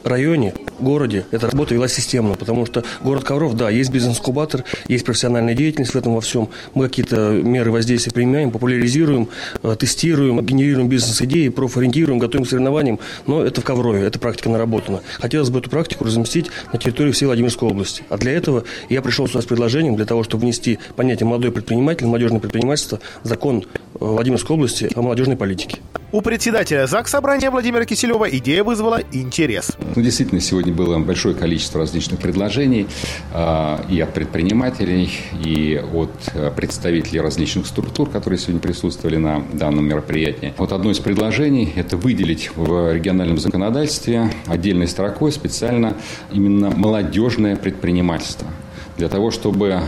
районе, 0.04 0.54
городе 0.78 1.26
эта 1.30 1.48
работа 1.50 1.74
велась 1.74 1.94
системно, 1.94 2.34
потому 2.34 2.66
что 2.66 2.84
город 3.02 3.24
Ковров, 3.24 3.56
да, 3.56 3.70
есть 3.70 3.90
бизнес-инкубатор, 3.90 4.64
есть 4.88 5.04
профессиональная 5.04 5.54
деятельность 5.54 5.92
в 5.92 5.96
этом 5.96 6.14
во 6.14 6.20
всем. 6.20 6.48
Мы 6.74 6.88
какие-то 6.88 7.30
меры 7.30 7.70
воздействия 7.70 8.12
применяем, 8.12 8.50
популяризируем, 8.50 9.28
э, 9.62 9.76
тестируем, 9.78 10.44
генерируем 10.44 10.88
бизнес-идеи, 10.88 11.48
профориентируем, 11.48 12.18
готовим 12.18 12.44
к 12.44 12.48
соревнованиям, 12.48 12.98
но 13.26 13.42
это 13.42 13.60
в 13.60 13.64
Коврове, 13.64 14.02
эта 14.06 14.18
практика 14.18 14.48
наработана. 14.48 15.00
Хотелось 15.20 15.50
бы 15.50 15.58
эту 15.58 15.70
практику 15.70 16.04
разместить 16.04 16.50
на 16.72 16.78
территории 16.78 17.12
всей 17.12 17.26
Владимирской 17.26 17.68
области. 17.68 18.02
А 18.08 18.16
для 18.16 18.32
этого 18.32 18.64
я 18.88 19.02
пришел 19.02 19.26
сюда 19.26 19.42
с 19.42 19.46
предложением, 19.46 19.96
для 19.96 20.04
того, 20.04 20.22
чтобы 20.22 20.42
внести 20.42 20.78
понятие 20.96 21.26
молодой 21.26 21.52
предприниматель, 21.52 22.06
молодежное 22.06 22.40
предпринимательство, 22.40 23.00
в 23.22 23.28
закон 23.28 23.64
э, 23.64 23.98
Владимирской 24.00 24.56
области 24.56 24.90
о 24.94 25.02
молодежной 25.02 25.36
политике. 25.36 25.78
У 26.12 26.20
председателя 26.20 26.86
ЗАГС 26.86 27.10
Собрания 27.10 27.50
Владимира 27.50 27.84
Киселева 27.84 28.30
идея 28.38 28.62
вызвала 28.62 29.00
интерес. 29.10 29.72
Ну, 29.96 30.02
действительно, 30.02 30.40
сегодня 30.40 30.72
было 30.72 30.98
большое 30.98 31.34
количество 31.34 31.80
различных 31.80 32.18
предложений 32.18 32.88
э, 33.32 33.76
и 33.88 34.00
от 34.00 34.12
предпринимателей, 34.12 35.10
и 35.44 35.80
от 35.92 36.10
э, 36.34 36.50
представителей 36.50 37.20
различных 37.20 37.66
структур, 37.66 38.10
которые 38.10 38.38
сегодня 38.38 38.60
присутствовали 38.60 39.16
на 39.16 39.44
данном 39.52 39.86
мероприятии. 39.86 40.52
Вот 40.58 40.72
одно 40.72 40.90
из 40.90 40.98
предложений– 40.98 41.74
это 41.76 41.96
выделить 41.96 42.50
в 42.56 42.92
региональном 42.92 43.38
законодательстве 43.38 44.30
отдельной 44.46 44.88
строкой 44.88 45.30
специально 45.30 45.94
именно 46.32 46.70
молодежное 46.70 47.54
предпринимательство 47.54 48.48
для 48.96 49.08
того, 49.08 49.30
чтобы 49.30 49.80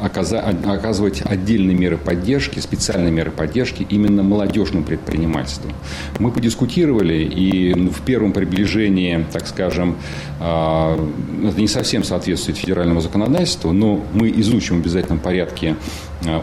оказывать 0.00 1.22
отдельные 1.24 1.76
меры 1.76 1.96
поддержки, 1.98 2.58
специальные 2.58 3.12
меры 3.12 3.30
поддержки 3.30 3.86
именно 3.88 4.22
молодежному 4.22 4.84
предпринимательству. 4.84 5.70
Мы 6.18 6.30
подискутировали, 6.30 7.22
и 7.24 7.74
в 7.90 8.00
первом 8.02 8.32
приближении, 8.32 9.24
так 9.32 9.46
скажем, 9.46 9.96
это 10.38 11.54
не 11.56 11.68
совсем 11.68 12.04
соответствует 12.04 12.56
федеральному 12.58 13.00
законодательству, 13.00 13.72
но 13.72 14.04
мы 14.12 14.30
изучим 14.30 14.78
в 14.78 14.80
обязательном 14.80 15.18
порядке 15.18 15.76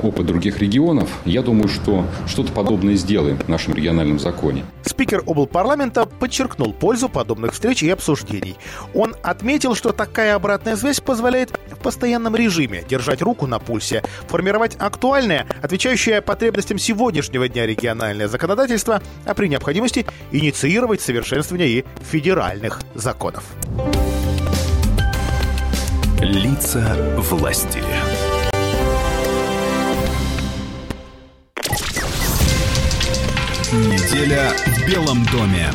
опыт 0.03 0.27
других 0.27 0.59
регионов. 0.59 1.09
Я 1.25 1.41
думаю, 1.41 1.67
что 1.67 2.05
что-то 2.27 2.51
подобное 2.51 2.95
сделаем 2.95 3.37
в 3.37 3.47
нашем 3.47 3.73
региональном 3.73 4.19
законе. 4.19 4.63
Спикер 4.91 5.23
облпарламента 5.25 6.05
подчеркнул 6.05 6.73
пользу 6.73 7.07
подобных 7.07 7.53
встреч 7.53 7.81
и 7.81 7.89
обсуждений. 7.89 8.57
Он 8.93 9.15
отметил, 9.23 9.73
что 9.73 9.93
такая 9.93 10.35
обратная 10.35 10.75
связь 10.75 10.99
позволяет 10.99 11.57
в 11.71 11.77
постоянном 11.77 12.35
режиме 12.35 12.83
держать 12.87 13.21
руку 13.21 13.47
на 13.47 13.57
пульсе, 13.57 14.03
формировать 14.27 14.75
актуальное, 14.77 15.47
отвечающее 15.61 16.21
потребностям 16.21 16.77
сегодняшнего 16.77 17.47
дня 17.47 17.65
региональное 17.65 18.27
законодательство, 18.27 19.01
а 19.25 19.33
при 19.33 19.47
необходимости 19.47 20.05
инициировать 20.33 20.99
совершенствование 20.99 21.69
и 21.69 21.85
федеральных 22.11 22.81
законов. 22.93 23.45
Лица 26.19 26.97
власти. 27.17 27.81
Неделя 33.73 34.51
в 34.65 34.85
Белом 34.85 35.25
доме. 35.27 35.71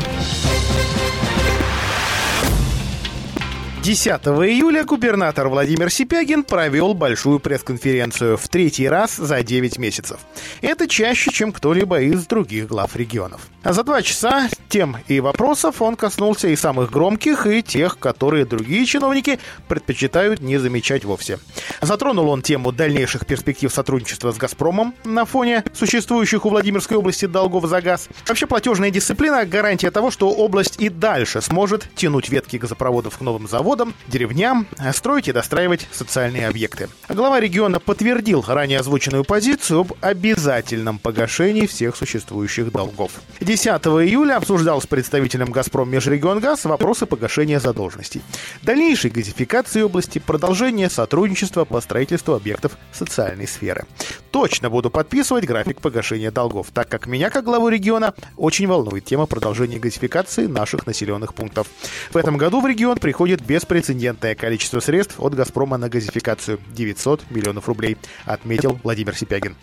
10 3.87 4.09
июля 4.09 4.83
губернатор 4.83 5.47
Владимир 5.47 5.89
Сипягин 5.89 6.43
провел 6.43 6.93
большую 6.93 7.39
пресс-конференцию 7.39 8.35
в 8.35 8.45
третий 8.49 8.89
раз 8.89 9.15
за 9.15 9.41
9 9.41 9.77
месяцев. 9.77 10.19
Это 10.59 10.89
чаще, 10.89 11.31
чем 11.31 11.53
кто-либо 11.53 12.01
из 12.01 12.27
других 12.27 12.67
глав 12.67 12.97
регионов. 12.97 13.47
А 13.63 13.71
за 13.71 13.83
два 13.83 14.01
часа 14.01 14.49
тем 14.67 14.97
и 15.07 15.21
вопросов 15.21 15.81
он 15.81 15.95
коснулся 15.95 16.49
и 16.49 16.57
самых 16.57 16.91
громких, 16.91 17.47
и 17.47 17.63
тех, 17.63 17.97
которые 17.97 18.45
другие 18.45 18.85
чиновники 18.85 19.39
предпочитают 19.69 20.41
не 20.41 20.57
замечать 20.57 21.05
вовсе. 21.05 21.39
Затронул 21.81 22.29
он 22.29 22.41
тему 22.41 22.73
дальнейших 22.73 23.25
перспектив 23.25 23.71
сотрудничества 23.71 24.33
с 24.33 24.37
«Газпромом» 24.37 24.93
на 25.05 25.23
фоне 25.23 25.63
существующих 25.73 26.45
у 26.45 26.49
Владимирской 26.49 26.97
области 26.97 27.25
долгов 27.25 27.65
за 27.67 27.81
газ. 27.81 28.09
Вообще 28.27 28.47
платежная 28.47 28.91
дисциплина– 28.91 29.45
гарантия 29.45 29.91
того, 29.91 30.11
что 30.11 30.29
область 30.29 30.75
и 30.79 30.89
дальше 30.89 31.41
сможет 31.41 31.89
тянуть 31.95 32.29
ветки 32.29 32.57
газопроводов 32.57 33.17
к 33.17 33.21
новым 33.21 33.47
заводам, 33.47 33.76
заводам, 33.77 33.93
деревням, 34.07 34.67
строить 34.91 35.27
и 35.27 35.31
достраивать 35.31 35.87
социальные 35.91 36.47
объекты. 36.47 36.89
Глава 37.09 37.39
региона 37.39 37.79
подтвердил 37.79 38.43
ранее 38.47 38.79
озвученную 38.79 39.23
позицию 39.23 39.81
об 39.81 39.93
обязательном 40.01 40.97
погашении 40.97 41.67
всех 41.67 41.95
существующих 41.95 42.71
долгов. 42.71 43.11
10 43.39 43.67
июля 43.67 44.37
обсуждал 44.37 44.81
с 44.81 44.87
представителем 44.87 45.51
«Газпром» 45.51 45.89
Межрегионгаз 45.89 46.65
вопросы 46.65 47.05
погашения 47.05 47.59
задолженностей, 47.59 48.21
дальнейшей 48.63 49.11
газификации 49.11 49.81
области, 49.81 50.19
продолжение 50.19 50.89
сотрудничества 50.89 51.65
по 51.65 51.79
строительству 51.81 52.33
объектов 52.33 52.77
социальной 52.91 53.47
сферы. 53.47 53.85
Точно 54.31 54.69
буду 54.69 54.89
подписывать 54.89 55.45
график 55.45 55.81
погашения 55.81 56.31
долгов, 56.31 56.67
так 56.73 56.89
как 56.89 57.07
меня, 57.07 57.29
как 57.29 57.45
главу 57.45 57.69
региона, 57.69 58.13
очень 58.35 58.67
волнует 58.67 59.05
тема 59.05 59.25
продолжения 59.25 59.79
газификации 59.79 60.47
наших 60.47 60.85
населенных 60.85 61.33
пунктов. 61.33 61.67
В 62.11 62.17
этом 62.17 62.37
году 62.37 62.61
в 62.61 62.67
регион 62.67 62.97
приходит 62.97 63.41
беспрецедентное 63.67 64.33
количество 64.33 64.79
средств 64.79 65.15
от 65.19 65.35
«Газпрома» 65.35 65.77
на 65.77 65.89
газификацию– 65.89 66.59
900 66.73 67.29
миллионов 67.29 67.67
рублей, 67.67 67.97
отметил 68.25 68.79
Владимир 68.81 69.13
Сипягин. 69.13 69.57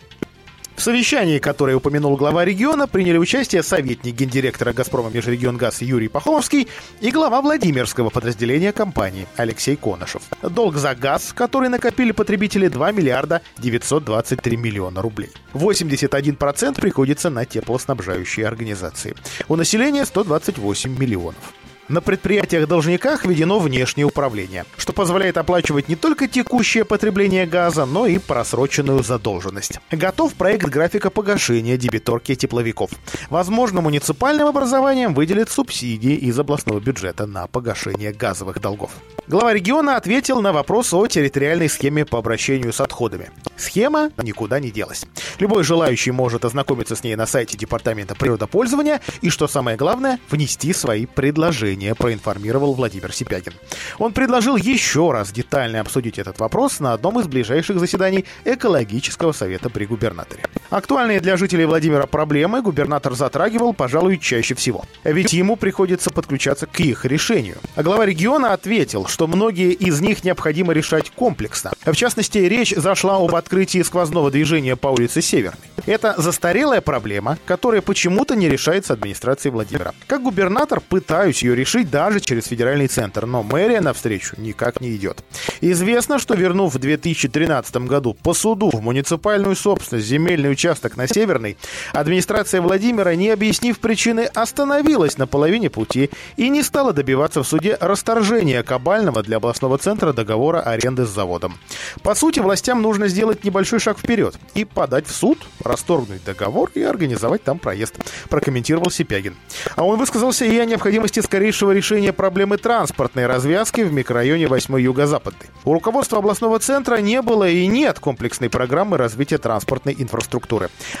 В 0.75 0.81
совещании, 0.81 1.39
которое 1.39 1.75
упомянул 1.75 2.15
глава 2.17 2.45
региона, 2.45 2.85
приняли 2.85 3.17
участие 3.17 3.63
советник 3.63 4.13
гендиректора 4.13 4.73
«Газпрома» 4.73 5.09
Межрегионгаз 5.09 5.81
Юрий 5.81 6.07
Пахомовский 6.07 6.67
и 7.01 7.09
глава 7.09 7.41
Владимирского 7.41 8.11
подразделения 8.11 8.71
компании 8.73 9.25
Алексей 9.37 9.75
Конышев. 9.75 10.21
Долг 10.43 10.75
за 10.75 10.93
газ, 10.93 11.33
который 11.33 11.69
накопили 11.69 12.11
потребители 12.11 12.67
2 12.67 12.91
миллиарда 12.91 13.41
923 13.57 14.55
миллиона 14.57 15.01
рублей. 15.01 15.31
81% 15.53 16.79
приходится 16.79 17.31
на 17.31 17.45
теплоснабжающие 17.45 18.45
организации. 18.45 19.15
У 19.47 19.55
населения 19.55 20.05
128 20.05 20.95
миллионов. 20.95 21.53
На 21.87 22.01
предприятиях-должниках 22.01 23.25
введено 23.25 23.59
внешнее 23.59 24.05
управление, 24.05 24.65
что 24.75 24.91
позволяет 24.91 25.37
оплачивать 25.37 25.87
не 25.87 25.95
только 25.95 26.27
текущее 26.27 26.83
потребление 26.83 27.45
газа, 27.45 27.85
но 27.85 28.07
и 28.07 28.17
просроченную 28.17 29.03
задолженность. 29.03 29.79
Готов 29.91 30.33
проект 30.33 30.65
графика 30.65 31.11
погашения 31.11 31.77
дебиторки 31.77 32.33
тепловиков. 32.33 32.89
Возможно, 33.29 33.81
муниципальным 33.81 34.47
образованием 34.47 35.13
выделят 35.13 35.51
субсидии 35.51 36.15
из 36.15 36.39
областного 36.39 36.79
бюджета 36.79 37.27
на 37.27 37.45
погашение 37.45 38.11
газовых 38.11 38.59
долгов. 38.59 38.89
Глава 39.27 39.53
региона 39.53 39.95
ответил 39.95 40.41
на 40.41 40.53
вопрос 40.53 40.91
о 40.91 41.05
территориальной 41.05 41.69
схеме 41.69 42.03
по 42.03 42.17
обращению 42.17 42.73
с 42.73 42.81
отходами. 42.81 43.29
Схема 43.57 44.11
никуда 44.21 44.59
не 44.59 44.71
делась. 44.71 45.05
Любой 45.39 45.63
желающий 45.63 46.11
может 46.11 46.45
ознакомиться 46.45 46.95
с 46.95 47.03
ней 47.03 47.15
на 47.15 47.27
сайте 47.27 47.57
Департамента 47.57 48.15
природопользования 48.15 49.01
и, 49.21 49.29
что 49.29 49.47
самое 49.47 49.77
главное, 49.77 50.19
внести 50.29 50.73
свои 50.73 51.05
предложения 51.05 51.74
проинформировал 51.95 52.73
Владимир 52.73 53.11
Сипягин. 53.11 53.53
Он 53.99 54.13
предложил 54.13 54.55
еще 54.55 55.11
раз 55.11 55.31
детально 55.31 55.81
обсудить 55.81 56.19
этот 56.19 56.39
вопрос 56.39 56.79
на 56.79 56.93
одном 56.93 57.19
из 57.19 57.27
ближайших 57.27 57.79
заседаний 57.79 58.25
экологического 58.45 59.31
совета 59.31 59.69
при 59.69 59.85
губернаторе. 59.85 60.43
Актуальные 60.69 61.19
для 61.19 61.37
жителей 61.37 61.65
Владимира 61.65 62.07
проблемы 62.07 62.61
губернатор 62.61 63.13
затрагивал, 63.13 63.73
пожалуй, 63.73 64.17
чаще 64.17 64.55
всего. 64.55 64.83
Ведь 65.03 65.33
ему 65.33 65.55
приходится 65.55 66.09
подключаться 66.09 66.65
к 66.65 66.79
их 66.79 67.05
решению. 67.05 67.57
А 67.75 67.83
глава 67.83 68.05
региона 68.05 68.53
ответил, 68.53 69.05
что 69.07 69.27
многие 69.27 69.73
из 69.73 70.01
них 70.01 70.23
необходимо 70.23 70.73
решать 70.73 71.11
комплексно. 71.11 71.71
В 71.85 71.95
частности, 71.95 72.39
речь 72.39 72.73
зашла 72.75 73.17
об 73.17 73.35
открытии 73.35 73.81
сквозного 73.83 74.31
движения 74.31 74.75
по 74.75 74.87
улице 74.87 75.21
Северной. 75.21 75.59
Это 75.85 76.15
застарелая 76.17 76.81
проблема, 76.81 77.37
которая 77.45 77.81
почему-то 77.81 78.35
не 78.35 78.49
решается 78.49 78.93
администрацией 78.93 79.51
Владимира. 79.51 79.93
Как 80.07 80.23
губернатор 80.23 80.81
пытаюсь 80.81 81.43
ее 81.43 81.55
решить 81.55 81.91
даже 81.91 82.19
через 82.19 82.45
федеральный 82.47 82.87
центр, 82.87 83.27
но 83.27 83.43
мэрия 83.43 83.81
навстречу 83.81 84.35
никак 84.37 84.81
не 84.81 84.95
идет. 84.95 85.23
Известно, 85.61 86.17
что 86.17 86.33
вернув 86.33 86.73
в 86.73 86.79
2013 86.79 87.75
году 87.77 88.15
по 88.15 88.33
суду 88.33 88.71
в 88.71 88.81
муниципальную 88.81 89.55
собственность 89.55 90.07
земельный 90.07 90.54
участок 90.55 90.95
на 90.95 91.05
Северной, 91.05 91.57
администрация 91.91 92.61
Владимира, 92.61 93.13
не 93.15 93.29
объяснив 93.29 93.77
причины, 93.77 94.21
остановилась 94.21 95.17
на 95.17 95.27
половине 95.27 95.69
пути 95.69 96.09
и 96.37 96.47
не 96.47 96.63
стала 96.63 96.93
добиваться 96.93 97.43
в 97.43 97.47
суде 97.47 97.77
расторжения 97.81 98.63
кабального 98.63 99.21
для 99.21 99.37
областного 99.37 99.77
центра 99.77 100.13
договора 100.13 100.61
аренды 100.61 101.05
с 101.05 101.09
заводом. 101.09 101.57
По 102.03 102.15
сути, 102.15 102.39
властям 102.39 102.81
нужно 102.81 103.09
сделать 103.09 103.43
небольшой 103.43 103.79
шаг 103.79 103.99
вперед 103.99 104.39
и 104.53 104.63
подать 104.63 105.07
в 105.07 105.11
суд, 105.11 105.37
расторгнуть 105.61 106.23
договор 106.23 106.71
и 106.73 106.81
организовать 106.81 107.43
там 107.43 107.59
проезд, 107.59 107.95
прокомментировал 108.29 108.89
Сипягин. 108.89 109.35
А 109.75 109.83
он 109.83 109.99
высказался 109.99 110.45
и 110.45 110.57
о 110.57 110.65
необходимости 110.65 111.19
скорейшего 111.19 111.71
решения 111.71 112.13
проблемы 112.13 112.57
транспортной 112.57 113.25
развязки 113.25 113.81
в 113.81 113.91
микрорайоне 113.91 114.47
8 114.47 114.79
Юго-Западный. 114.79 115.49
У 115.65 115.73
руководства 115.73 116.19
областного 116.19 116.59
центра 116.59 116.97
не 117.01 117.21
было 117.21 117.49
и 117.49 117.67
нет 117.67 117.99
комплексной 117.99 118.49
программы 118.49 118.97
развития 118.97 119.37
транспортной 119.37 119.95
инфраструктуры. 119.99 120.44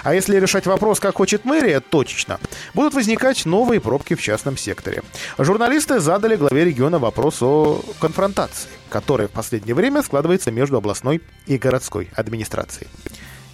А 0.03 0.13
если 0.13 0.37
решать 0.37 0.65
вопрос, 0.65 0.99
как 0.99 1.15
хочет 1.15 1.45
мэрия, 1.45 1.79
точечно, 1.79 2.39
будут 2.73 2.93
возникать 2.93 3.45
новые 3.45 3.79
пробки 3.79 4.15
в 4.15 4.21
частном 4.21 4.57
секторе. 4.57 5.03
Журналисты 5.37 5.99
задали 5.99 6.35
главе 6.35 6.65
региона 6.65 6.99
вопрос 6.99 7.41
о 7.41 7.81
конфронтации, 7.99 8.69
которая 8.89 9.27
в 9.27 9.31
последнее 9.31 9.75
время 9.75 10.01
складывается 10.03 10.51
между 10.51 10.77
областной 10.77 11.21
и 11.45 11.57
городской 11.57 12.09
администрацией. 12.15 12.87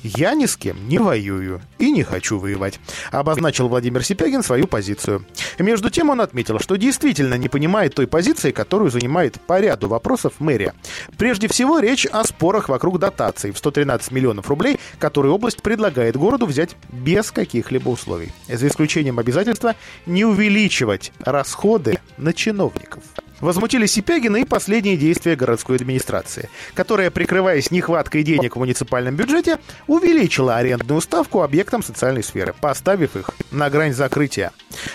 «Я 0.04 0.34
ни 0.34 0.46
с 0.46 0.58
кем 0.58 0.88
не 0.88 0.98
воюю 0.98 1.62
и 1.78 1.92
не 1.92 2.04
хочу 2.04 2.40
воевать», 2.40 2.80
обозначил 3.12 3.68
Владимир 3.68 4.04
Сипягин 4.04 4.44
свою 4.44 4.68
позицию. 4.68 5.26
Между 5.60 5.90
тем 5.90 6.10
он 6.10 6.22
отметил, 6.22 6.60
что 6.60 6.76
действительно 6.76 7.36
не 7.36 7.50
понимает 7.50 7.94
той 7.94 8.08
позиции, 8.08 8.52
которую 8.52 8.90
занимает 8.90 9.40
по 9.42 9.60
ряду 9.60 9.88
вопросов 9.88 10.34
мэрия. 10.40 10.74
Прежде 11.18 11.48
всего, 11.48 11.80
речь 11.80 12.06
о 12.06 12.24
спорах 12.24 12.70
вокруг 12.70 13.00
дотаций 13.00 13.52
в 13.52 13.58
113 13.58 14.12
миллионов 14.12 14.50
рублей, 14.50 14.80
которые 14.98 15.34
область 15.34 15.62
предлагает 15.62 16.18
городу 16.18 16.46
взять 16.46 16.76
без 16.92 17.32
каких-либо 17.32 17.90
условий, 17.90 18.32
за 18.48 18.68
исключением 18.68 19.20
обязательства 19.20 19.76
не 20.06 20.26
увеличивать 20.26 21.12
расходы 21.20 22.00
на 22.18 22.34
чиновников. 22.34 23.04
Возмутили 23.42 23.88
Сипягина 23.88 24.38
и 24.38 24.46
последние 24.46 24.98
действия 24.98 25.36
городской 25.36 25.78
администрации, 25.78 26.50
которая, 26.76 27.10
прикрываясь 27.10 27.72
нехваткой 27.72 28.22
денег 28.22 28.56
в 28.56 28.60
муниципальном 28.60 29.16
бюджете, 29.16 29.58
увеличила 29.88 30.58
арендную 30.58 31.02
ставку 31.02 31.42
объектам 31.42 31.82
социальной 31.82 32.24
сферы, 32.24 32.54
поставив 32.62 33.16
их 33.16 33.32
на 33.50 33.72
грань 33.72 33.94
закрытия. 33.94 34.52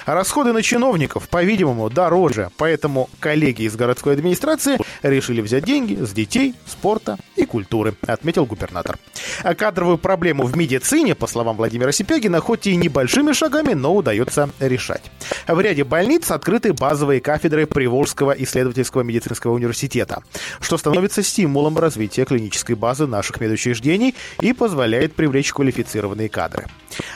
Расходы 0.07 0.53
на 0.53 0.63
чиновников, 0.63 1.29
по-видимому, 1.29 1.91
дороже, 1.91 2.51
поэтому 2.57 3.11
коллеги 3.19 3.63
из 3.63 3.75
городской 3.75 4.15
администрации 4.15 4.79
решили 5.03 5.41
взять 5.41 5.65
деньги 5.65 5.95
с 5.95 6.13
детей, 6.13 6.55
спорта 6.67 7.19
и 7.35 7.45
культуры, 7.45 7.95
отметил 8.07 8.47
губернатор. 8.47 8.99
А 9.43 9.55
кадровую 9.55 9.99
проблему 9.99 10.45
в 10.45 10.57
медицине, 10.57 11.15
по 11.15 11.27
словам 11.27 11.57
Владимира 11.57 11.91
Сипягина, 11.91 12.41
хоть 12.41 12.69
и 12.69 12.77
небольшими 12.77 13.33
шагами, 13.33 13.75
но 13.75 13.95
удается 13.95 14.51
решать. 14.61 15.03
В 15.49 15.61
ряде 15.61 15.83
больниц 15.83 16.31
открыты 16.31 16.73
базовые 16.73 17.21
кафедры 17.21 17.67
Приволжского 17.67 18.36
исследовательского 18.39 19.03
медицинского 19.03 19.53
университета, 19.53 20.23
что 20.61 20.79
становится 20.79 21.23
стимулом 21.23 21.79
развития 21.79 22.25
клинической 22.25 22.75
базы 22.75 23.07
наших 23.07 23.41
медучреждений 23.41 24.15
и 24.41 24.53
позволяет 24.53 25.15
привлечь 25.15 25.53
квалифицированные 25.53 26.29
кадры. 26.29 26.67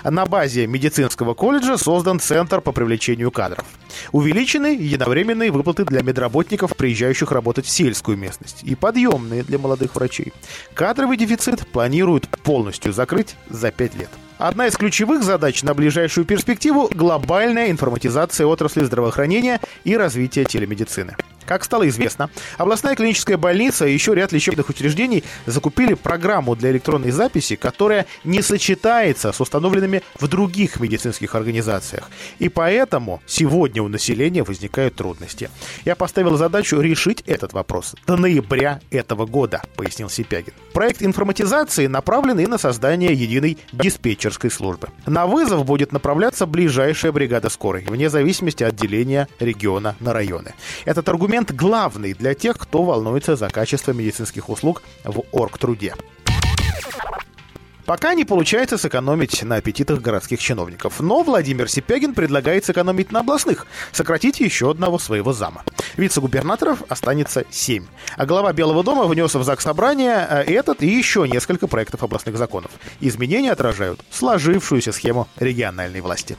На 0.04 0.26
базе 0.26 0.66
медицинского 0.66 1.34
колледжа 1.34 1.76
создан 1.76 2.20
Центр 2.20 2.60
по 2.60 2.72
привлечению 2.72 3.30
кадров. 3.30 3.64
Увеличены 4.12 4.76
единовременные 4.76 5.50
выплаты 5.50 5.84
для 5.84 6.02
медработников, 6.02 6.76
приезжающих 6.76 7.32
работать 7.32 7.66
в 7.66 7.70
сельскую 7.70 8.16
местность, 8.16 8.62
и 8.62 8.74
подъемные 8.74 9.42
для 9.42 9.58
молодых 9.58 9.94
врачей. 9.94 10.32
Кадровый 10.74 11.16
дефицит 11.16 11.66
планируют 11.68 12.28
полностью 12.28 12.92
закрыть 12.92 13.36
за 13.48 13.70
5 13.70 13.94
лет. 13.96 14.10
Одна 14.40 14.68
из 14.68 14.74
ключевых 14.74 15.22
задач 15.22 15.62
на 15.62 15.74
ближайшую 15.74 16.24
перспективу– 16.24 16.88
глобальная 16.94 17.70
информатизация 17.70 18.46
отрасли 18.46 18.82
здравоохранения 18.82 19.60
и 19.84 19.94
развития 19.94 20.46
телемедицины. 20.46 21.14
Как 21.50 21.64
стало 21.64 21.88
известно, 21.88 22.30
областная 22.58 22.94
клиническая 22.94 23.36
больница 23.36 23.84
и 23.84 23.92
еще 23.92 24.14
ряд 24.14 24.30
лечебных 24.30 24.68
учреждений 24.68 25.24
закупили 25.46 25.94
программу 25.94 26.54
для 26.54 26.70
электронной 26.70 27.10
записи, 27.10 27.56
которая 27.56 28.06
не 28.22 28.40
сочетается 28.40 29.32
с 29.32 29.40
установленными 29.40 30.02
в 30.20 30.28
других 30.28 30.78
медицинских 30.78 31.34
организациях. 31.34 32.08
И 32.38 32.48
поэтому 32.48 33.20
сегодня 33.26 33.82
у 33.82 33.88
населения 33.88 34.44
возникают 34.44 34.94
трудности. 34.94 35.50
Я 35.84 35.96
поставил 35.96 36.36
задачу 36.36 36.80
решить 36.80 37.24
этот 37.26 37.52
вопрос 37.52 37.96
до 38.06 38.16
ноября 38.16 38.78
этого 38.92 39.26
года, 39.26 39.60
пояснил 39.74 40.08
Сипягин. 40.08 40.52
Проект 40.72 41.02
информатизации 41.02 41.88
направлен 41.88 42.38
и 42.38 42.46
на 42.46 42.58
создание 42.58 43.12
единой 43.12 43.58
диспетчерской 43.72 44.52
службы. 44.52 44.90
На 45.04 45.26
вызов 45.26 45.64
будет 45.64 45.90
направляться 45.90 46.46
ближайшая 46.46 47.10
бригада 47.10 47.48
скорой, 47.48 47.84
вне 47.88 48.08
зависимости 48.08 48.62
от 48.62 48.76
деления 48.76 49.26
региона 49.40 49.96
на 49.98 50.12
районы. 50.12 50.54
Этот 50.84 51.08
аргумент 51.08 51.39
главный 51.48 52.12
для 52.12 52.34
тех, 52.34 52.58
кто 52.58 52.82
волнуется 52.82 53.36
за 53.36 53.48
качество 53.48 53.92
медицинских 53.92 54.48
услуг 54.48 54.82
в 55.04 55.22
оргтруде. 55.32 55.94
Пока 57.90 58.14
не 58.14 58.24
получается 58.24 58.78
сэкономить 58.78 59.42
на 59.42 59.56
аппетитах 59.56 60.00
городских 60.00 60.38
чиновников. 60.38 61.00
Но 61.00 61.24
Владимир 61.24 61.68
Сипягин 61.68 62.14
предлагает 62.14 62.64
сэкономить 62.64 63.10
на 63.10 63.18
областных, 63.18 63.66
сократить 63.90 64.38
еще 64.38 64.70
одного 64.70 64.96
своего 65.00 65.32
зама. 65.32 65.64
Вице-губернаторов 65.96 66.84
останется 66.88 67.44
7. 67.50 67.84
А 68.16 68.26
глава 68.26 68.52
Белого 68.52 68.84
дома 68.84 69.06
внес 69.06 69.34
в 69.34 69.42
ЗАГС 69.42 69.64
собрание 69.64 70.24
э, 70.30 70.44
этот 70.44 70.84
и 70.84 70.86
еще 70.86 71.26
несколько 71.28 71.66
проектов 71.66 72.04
областных 72.04 72.36
законов. 72.36 72.70
Изменения 73.00 73.50
отражают 73.50 74.00
сложившуюся 74.12 74.92
схему 74.92 75.26
региональной 75.40 76.00
власти. 76.00 76.36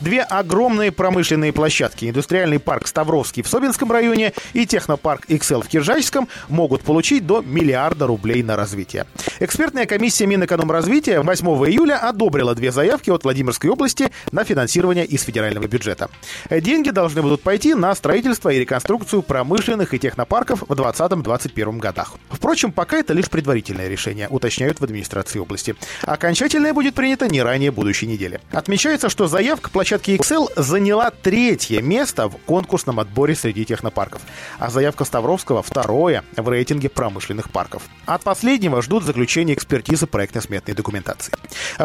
Две 0.00 0.22
огромные 0.22 0.92
промышленные 0.92 1.52
площадки, 1.52 2.10
индустриальный 2.10 2.58
парк 2.58 2.86
Ставровский 2.86 3.42
в 3.42 3.48
Собинском 3.48 3.90
районе 3.90 4.34
и 4.52 4.66
технопарк 4.66 5.24
XL 5.30 5.64
в 5.64 5.68
Киржачском, 5.68 6.28
могут 6.48 6.82
получить 6.82 7.26
до 7.26 7.40
миллиарда 7.40 8.06
рублей 8.06 8.42
на 8.42 8.54
развитие. 8.54 9.06
Экспертная 9.40 9.86
комиссия 9.86 10.26
Минэкономразвития 10.26 11.22
8 11.22 11.46
июля 11.70 11.96
одобрила 11.96 12.54
две 12.54 12.70
заявки 12.70 13.08
от 13.08 13.24
Владимирской 13.24 13.70
области 13.70 14.10
на 14.30 14.44
финансирование 14.44 15.06
из 15.06 15.22
федерального 15.22 15.66
бюджета. 15.66 16.10
Деньги 16.50 16.90
должны 16.90 17.22
будут 17.22 17.42
пойти 17.42 17.74
на 17.74 17.94
строительство 17.94 18.50
и 18.50 18.58
реконструкцию 18.58 19.22
промышленных 19.22 19.94
и 19.94 19.98
технопарков 19.98 20.64
в 20.68 20.72
2020-2021 20.72 21.78
годах. 21.78 22.14
Впрочем, 22.28 22.72
пока 22.72 22.98
это 22.98 23.14
лишь 23.14 23.30
предварительное 23.30 23.88
решение, 23.88 24.28
уточняют 24.28 24.80
в 24.80 24.84
администрации 24.84 25.38
области. 25.38 25.74
Окончательное 26.02 26.74
будет 26.74 26.94
принято 26.94 27.26
не 27.26 27.42
ранее 27.42 27.70
будущей 27.70 28.06
недели. 28.06 28.40
Отмечается, 28.52 29.08
что 29.08 29.26
заявка 29.34 29.68
площадки 29.68 30.12
Excel 30.12 30.48
заняла 30.54 31.10
третье 31.10 31.82
место 31.82 32.28
в 32.28 32.36
конкурсном 32.36 33.00
отборе 33.00 33.34
среди 33.34 33.64
технопарков, 33.64 34.22
а 34.60 34.70
заявка 34.70 35.04
Ставровского 35.04 35.60
второе 35.60 36.22
в 36.36 36.48
рейтинге 36.48 36.88
промышленных 36.88 37.50
парков. 37.50 37.82
От 38.06 38.22
последнего 38.22 38.80
ждут 38.80 39.02
заключения 39.02 39.54
экспертизы 39.54 40.06
проектно-сметной 40.06 40.74
документации. 40.74 41.32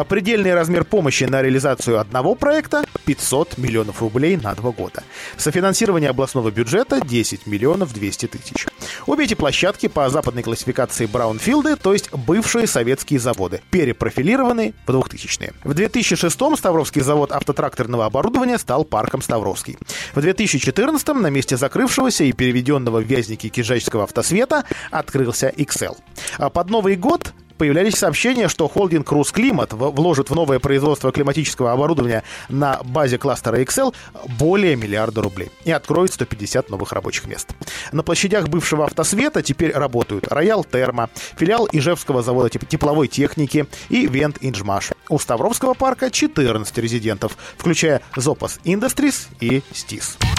Предельный 0.08 0.54
размер 0.54 0.84
помощи 0.84 1.24
на 1.24 1.42
реализацию 1.42 1.98
одного 1.98 2.36
проекта– 2.36 2.84
500 3.04 3.58
миллионов 3.58 4.00
рублей 4.00 4.36
на 4.36 4.54
два 4.54 4.70
года. 4.70 5.02
Софинансирование 5.36 6.10
областного 6.10 6.52
бюджета– 6.52 7.00
10 7.04 7.48
миллионов 7.48 7.92
200 7.92 8.26
тысяч. 8.26 8.68
Обе 9.06 9.24
эти 9.24 9.34
площадки 9.34 9.88
по 9.88 10.08
западной 10.08 10.44
классификации 10.44 11.06
Браунфилды, 11.06 11.74
то 11.74 11.94
есть 11.94 12.12
бывшие 12.12 12.68
советские 12.68 13.18
заводы, 13.18 13.60
перепрофилированы 13.72 14.72
в 14.86 14.90
2000-е. 14.90 15.52
В 15.64 15.72
2006-м 15.72 16.56
Ставровский 16.56 17.00
завод 17.00 17.32
автотракторного 17.40 18.06
оборудования 18.06 18.58
стал 18.58 18.84
парком 18.84 19.22
Ставровский. 19.22 19.78
В 20.14 20.18
2014-м 20.18 21.22
на 21.22 21.28
месте 21.28 21.56
закрывшегося 21.56 22.24
и 22.24 22.32
переведенного 22.32 23.00
в 23.00 23.04
вязники 23.04 23.48
Кижачского 23.48 24.04
автосвета 24.04 24.64
открылся 24.90 25.48
Excel. 25.56 25.96
А 26.38 26.50
под 26.50 26.70
Новый 26.70 26.96
год 26.96 27.32
появлялись 27.56 27.94
сообщения, 27.94 28.48
что 28.48 28.68
холдинг 28.68 29.10
«Русклимат» 29.12 29.74
вложит 29.74 30.30
в 30.30 30.34
новое 30.34 30.58
производство 30.58 31.12
климатического 31.12 31.72
оборудования 31.72 32.22
на 32.48 32.80
базе 32.84 33.18
кластера 33.18 33.56
Excel 33.56 33.94
более 34.38 34.76
миллиарда 34.76 35.20
рублей 35.20 35.50
и 35.66 35.70
откроет 35.70 36.12
150 36.12 36.70
новых 36.70 36.92
рабочих 36.92 37.26
мест. 37.26 37.50
На 37.92 38.02
площадях 38.02 38.48
бывшего 38.48 38.86
автосвета 38.86 39.42
теперь 39.42 39.72
работают 39.72 40.28
Роял 40.28 40.64
Термо, 40.64 41.10
филиал 41.36 41.68
Ижевского 41.70 42.22
завода 42.22 42.48
теп- 42.48 42.66
тепловой 42.66 43.08
техники 43.08 43.66
и 43.90 44.06
Вент 44.06 44.38
Инжмаш. 44.40 44.92
У 45.10 45.18
Ставровского 45.18 45.74
парка 45.74 46.08
14 46.10 46.78
резидентов, 46.78 47.36
включая 47.58 48.00
Зопас 48.14 48.60
Industries 48.64 49.26
и 49.40 49.60
СТИС. 49.72 50.29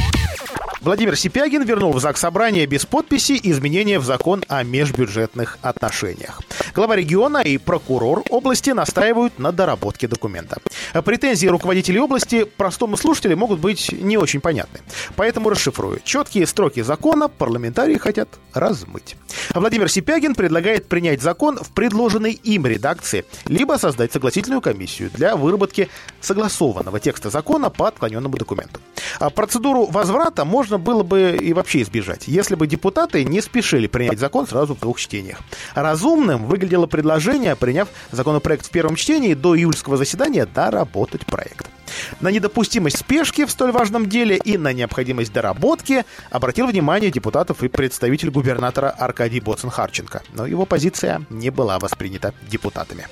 Владимир 0.81 1.15
Сипягин 1.15 1.61
вернул 1.63 1.93
в 1.93 1.99
ЗАГС 1.99 2.21
собрание 2.21 2.65
без 2.65 2.87
подписи 2.87 3.39
изменения 3.43 3.99
в 3.99 4.03
закон 4.03 4.43
о 4.47 4.63
межбюджетных 4.63 5.59
отношениях. 5.61 6.41
Глава 6.73 6.95
региона 6.95 7.37
и 7.37 7.59
прокурор 7.59 8.23
области 8.31 8.71
настаивают 8.71 9.37
на 9.37 9.51
доработке 9.51 10.07
документа. 10.07 10.57
Претензии 11.05 11.45
руководителей 11.45 11.99
области 11.99 12.45
простому 12.45 12.97
слушателю 12.97 13.37
могут 13.37 13.59
быть 13.59 13.91
не 13.91 14.17
очень 14.17 14.41
понятны. 14.41 14.79
Поэтому 15.15 15.51
расшифрую. 15.51 16.01
Четкие 16.03 16.47
строки 16.47 16.81
закона 16.81 17.27
парламентарии 17.27 17.99
хотят 17.99 18.29
размыть. 18.53 19.15
Владимир 19.53 19.87
Сипягин 19.87 20.33
предлагает 20.33 20.87
принять 20.87 21.21
закон 21.21 21.57
в 21.57 21.71
предложенной 21.71 22.31
им 22.31 22.65
редакции, 22.65 23.25
либо 23.45 23.73
создать 23.73 24.13
согласительную 24.13 24.61
комиссию 24.61 25.11
для 25.13 25.35
выработки 25.35 25.89
согласованного 26.21 26.99
текста 26.99 27.29
закона 27.29 27.69
по 27.69 27.87
отклоненному 27.87 28.35
документу. 28.35 28.79
А 29.19 29.29
процедуру 29.29 29.85
возврата 29.85 30.45
можно 30.45 30.70
было 30.77 31.03
бы 31.03 31.37
и 31.39 31.53
вообще 31.53 31.81
избежать, 31.81 32.27
если 32.27 32.55
бы 32.55 32.67
депутаты 32.67 33.23
не 33.23 33.41
спешили 33.41 33.87
принять 33.87 34.19
закон 34.19 34.47
сразу 34.47 34.75
в 34.75 34.79
двух 34.79 34.99
чтениях. 34.99 35.39
Разумным 35.73 36.45
выглядело 36.45 36.87
предложение, 36.87 37.55
приняв 37.55 37.89
законопроект 38.11 38.65
в 38.65 38.69
первом 38.69 38.95
чтении, 38.95 39.33
до 39.33 39.55
июльского 39.55 39.97
заседания 39.97 40.45
доработать 40.45 41.25
проект. 41.25 41.67
На 42.19 42.29
недопустимость 42.29 42.97
спешки 42.97 43.45
в 43.45 43.51
столь 43.51 43.71
важном 43.71 44.07
деле 44.07 44.37
и 44.37 44.57
на 44.57 44.73
необходимость 44.73 45.33
доработки 45.33 46.05
обратил 46.29 46.67
внимание 46.67 47.11
депутатов 47.11 47.63
и 47.63 47.67
представитель 47.67 48.29
губернатора 48.29 48.89
Аркадий 48.89 49.39
Боцин-Харченко, 49.39 50.21
но 50.33 50.45
его 50.45 50.65
позиция 50.65 51.23
не 51.29 51.49
была 51.49 51.79
воспринята 51.79 52.33
депутатами. 52.49 53.07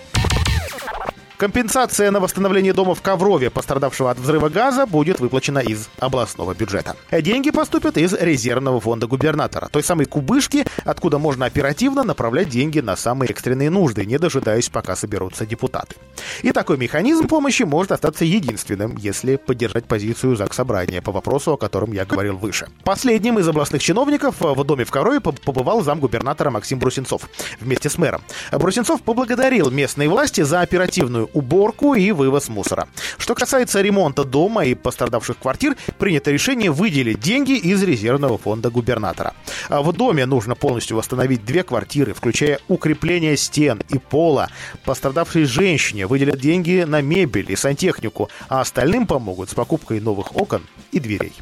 Компенсация 1.39 2.11
на 2.11 2.19
восстановление 2.19 2.73
дома 2.73 2.95
в 2.95 3.01
Коврове, 3.01 3.49
пострадавшего 3.49 4.11
от 4.11 4.19
взрыва 4.19 4.49
газа, 4.49 4.85
будет 4.85 5.21
выплачена 5.21 5.59
из 5.59 5.87
областного 5.97 6.53
бюджета. 6.53 6.97
Деньги 7.13 7.49
поступят 7.49 7.95
из 7.95 8.11
резервного 8.11 8.81
фонда 8.81 9.07
губернатора, 9.07 9.69
той 9.71 9.81
самой 9.81 10.05
кубышки, 10.05 10.65
откуда 10.83 11.17
можно 11.17 11.45
оперативно 11.45 12.03
направлять 12.03 12.49
деньги 12.49 12.81
на 12.81 12.97
самые 12.97 13.29
экстренные 13.29 13.69
нужды, 13.69 14.05
не 14.05 14.19
дожидаясь, 14.19 14.67
пока 14.67 14.97
соберутся 14.97 15.45
депутаты. 15.45 15.95
И 16.41 16.51
такой 16.51 16.77
механизм 16.77 17.25
помощи 17.29 17.63
может 17.63 17.93
остаться 17.93 18.25
единственным, 18.25 18.97
если 18.97 19.37
поддержать 19.37 19.85
позицию 19.85 20.35
ЗАГС 20.35 20.57
Собрания 20.57 21.01
по 21.01 21.13
вопросу, 21.13 21.53
о 21.53 21.57
котором 21.57 21.93
я 21.93 22.03
говорил 22.03 22.35
выше. 22.35 22.67
Последним 22.83 23.39
из 23.39 23.47
областных 23.47 23.81
чиновников 23.81 24.35
в 24.41 24.61
доме 24.65 24.83
в 24.83 24.91
Корове 24.91 25.21
побывал 25.21 25.83
замгубернатора 25.83 26.49
Максим 26.49 26.79
Брусенцов 26.79 27.29
вместе 27.61 27.89
с 27.89 27.97
мэром. 27.97 28.23
Брусенцов 28.51 29.01
поблагодарил 29.03 29.71
местные 29.71 30.09
власти 30.09 30.41
за 30.41 30.59
оперативную 30.59 31.28
уборку 31.33 31.95
и 31.95 32.11
вывоз 32.11 32.49
мусора. 32.49 32.87
Что 33.17 33.35
касается 33.35 33.81
ремонта 33.81 34.23
дома 34.23 34.65
и 34.65 34.75
пострадавших 34.75 35.37
квартир, 35.37 35.75
принято 35.97 36.31
решение 36.31 36.71
выделить 36.71 37.19
деньги 37.19 37.53
из 37.53 37.81
резервного 37.83 38.37
фонда 38.37 38.69
губернатора. 38.69 39.33
А 39.69 39.81
В 39.81 39.93
доме 39.93 40.25
нужно 40.25 40.55
полностью 40.55 40.97
восстановить 40.97 41.45
две 41.45 41.63
квартиры, 41.63 42.13
включая 42.13 42.59
укрепление 42.67 43.37
стен 43.37 43.81
и 43.89 43.97
пола. 43.97 44.49
Пострадавшей 44.85 45.45
женщине 45.45 46.07
выделят 46.07 46.39
деньги 46.39 46.85
на 46.87 47.01
мебель 47.01 47.51
и 47.51 47.55
сантехнику, 47.55 48.29
а 48.47 48.61
остальным 48.61 49.07
помогут 49.07 49.49
с 49.49 49.53
покупкой 49.53 49.99
новых 49.99 50.35
окон 50.35 50.61
и 50.91 50.99
дверей. 50.99 51.33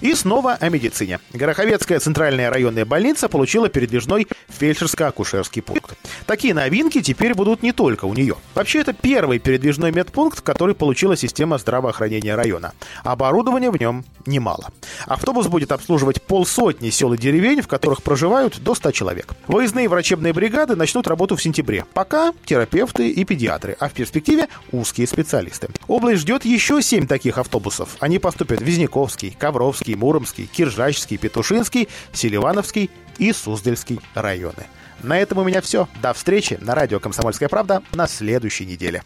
И 0.00 0.14
снова 0.14 0.54
о 0.54 0.68
медицине. 0.68 1.20
Гороховецкая 1.32 2.00
центральная 2.00 2.50
районная 2.50 2.84
больница 2.84 3.28
получила 3.28 3.68
передвижной 3.68 4.26
фельдшерско-акушерский 4.48 5.62
пункт. 5.62 5.96
Такие 6.26 6.52
новинки 6.52 7.00
теперь 7.00 7.34
будут 7.34 7.62
не 7.62 7.72
только 7.72 8.04
у 8.04 8.14
нее. 8.14 8.36
Вообще, 8.54 8.80
это 8.80 8.92
первый 8.92 9.38
передвижной 9.38 9.92
медпункт, 9.92 10.40
который 10.42 10.74
получила 10.74 11.16
система 11.16 11.58
здравоохранения 11.58 12.34
района. 12.34 12.72
Оборудования 13.04 13.70
в 13.70 13.80
нем 13.80 14.04
немало. 14.26 14.68
Автобус 15.06 15.46
будет 15.46 15.72
обслуживать 15.72 16.22
полсотни 16.22 16.90
сел 16.90 17.12
и 17.14 17.18
деревень, 17.18 17.62
в 17.62 17.68
которых 17.68 18.02
проживают 18.02 18.60
до 18.60 18.74
100 18.74 18.90
человек. 18.92 19.34
Выездные 19.46 19.88
врачебные 19.88 20.32
бригады 20.32 20.76
начнут 20.76 21.06
работу 21.06 21.36
в 21.36 21.42
сентябре. 21.42 21.84
Пока 21.94 22.32
терапевты 22.44 23.08
и 23.10 23.24
педиатры, 23.24 23.76
а 23.78 23.88
в 23.88 23.92
перспективе 23.92 24.48
узкие 24.72 25.06
специалисты. 25.06 25.68
Область 25.88 26.22
ждет 26.22 26.44
еще 26.44 26.82
7 26.82 27.06
таких 27.06 27.38
автобусов. 27.38 27.96
Они 28.00 28.18
поступят 28.18 28.60
в 28.60 28.64
Визняковский, 28.64 29.36
Ковровский, 29.38 29.85
Муромский, 29.94 30.46
Киржачский, 30.46 31.16
Петушинский, 31.16 31.88
Селивановский 32.12 32.90
и 33.18 33.32
Суздальский 33.32 34.00
районы. 34.14 34.66
На 35.02 35.18
этом 35.18 35.38
у 35.38 35.44
меня 35.44 35.60
все. 35.60 35.88
До 36.02 36.12
встречи 36.12 36.58
на 36.60 36.74
радио 36.74 36.98
«Комсомольская 37.00 37.48
правда» 37.48 37.82
на 37.92 38.06
следующей 38.06 38.66
неделе. 38.66 39.02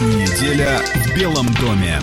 Неделя 0.00 0.80
в 0.94 1.14
Белом 1.14 1.52
доме. 1.54 2.00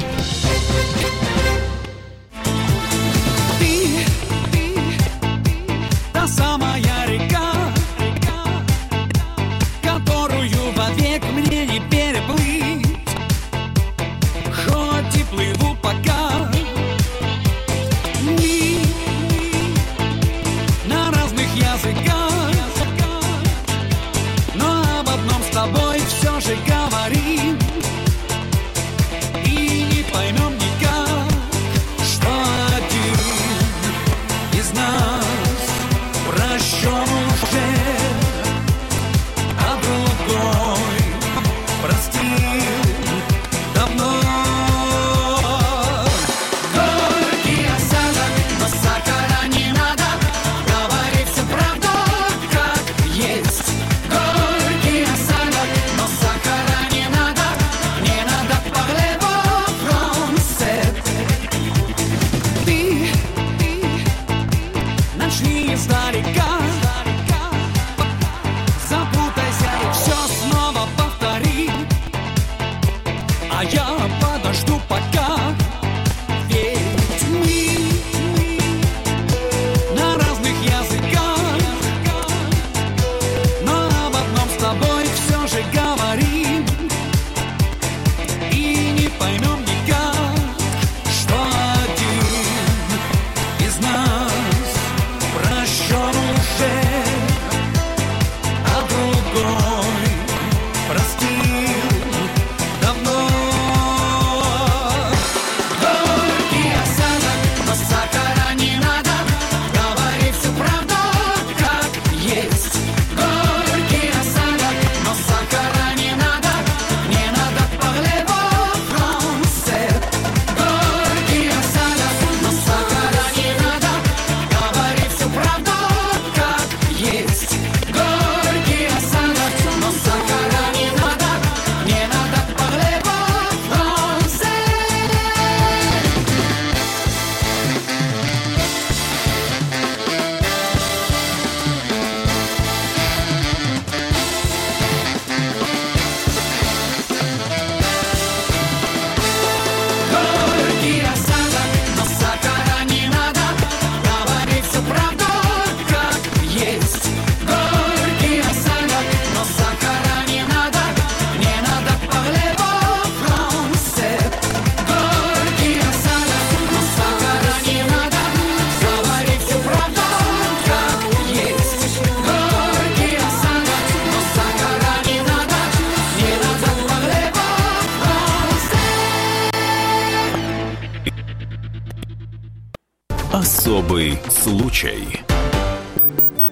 Особый 183.32 184.18
случай. 184.28 185.22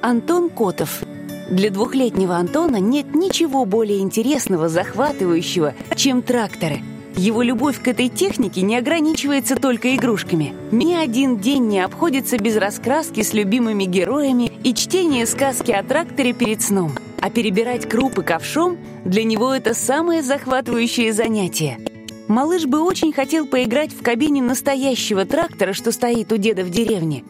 Антон 0.03 0.51
Котов. 0.51 1.01
Для 1.49 1.71
двухлетнего 1.71 2.36
Антона 2.36 2.75
нет 2.75 3.15
ничего 3.15 3.65
более 3.65 4.01
интересного, 4.01 4.69
захватывающего, 4.69 5.73
чем 5.95 6.21
тракторы. 6.21 6.84
Его 7.15 7.41
любовь 7.41 7.82
к 7.82 7.88
этой 7.88 8.09
технике 8.09 8.61
не 8.61 8.78
ограничивается 8.78 9.55
только 9.55 9.95
игрушками. 9.95 10.53
Ни 10.69 10.93
один 10.93 11.39
день 11.39 11.67
не 11.67 11.80
обходится 11.80 12.38
без 12.38 12.55
раскраски 12.57 13.23
с 13.23 13.34
любимыми 13.34 13.86
героями 13.86 14.51
и 14.63 14.75
чтения 14.75 15.25
сказки 15.25 15.71
о 15.71 15.82
тракторе 15.82 16.34
перед 16.34 16.61
сном. 16.61 16.91
А 17.19 17.32
перебирать 17.32 17.89
крупы 17.89 18.21
ковшом 18.21 18.78
для 19.03 19.23
него 19.23 19.51
это 19.51 19.73
самое 19.73 20.21
захватывающее 20.21 21.11
занятие. 21.11 21.80
Малыш 22.28 22.65
бы 22.65 22.82
очень 22.82 23.13
хотел 23.13 23.45
поиграть 23.45 23.93
в 23.93 24.03
кабине 24.03 24.41
настоящего 24.41 25.25
трактора, 25.25 25.73
что 25.73 25.91
стоит 25.91 26.32
у 26.34 26.38
деда 26.38 26.63
в 26.63 26.69
деревне. 26.69 27.23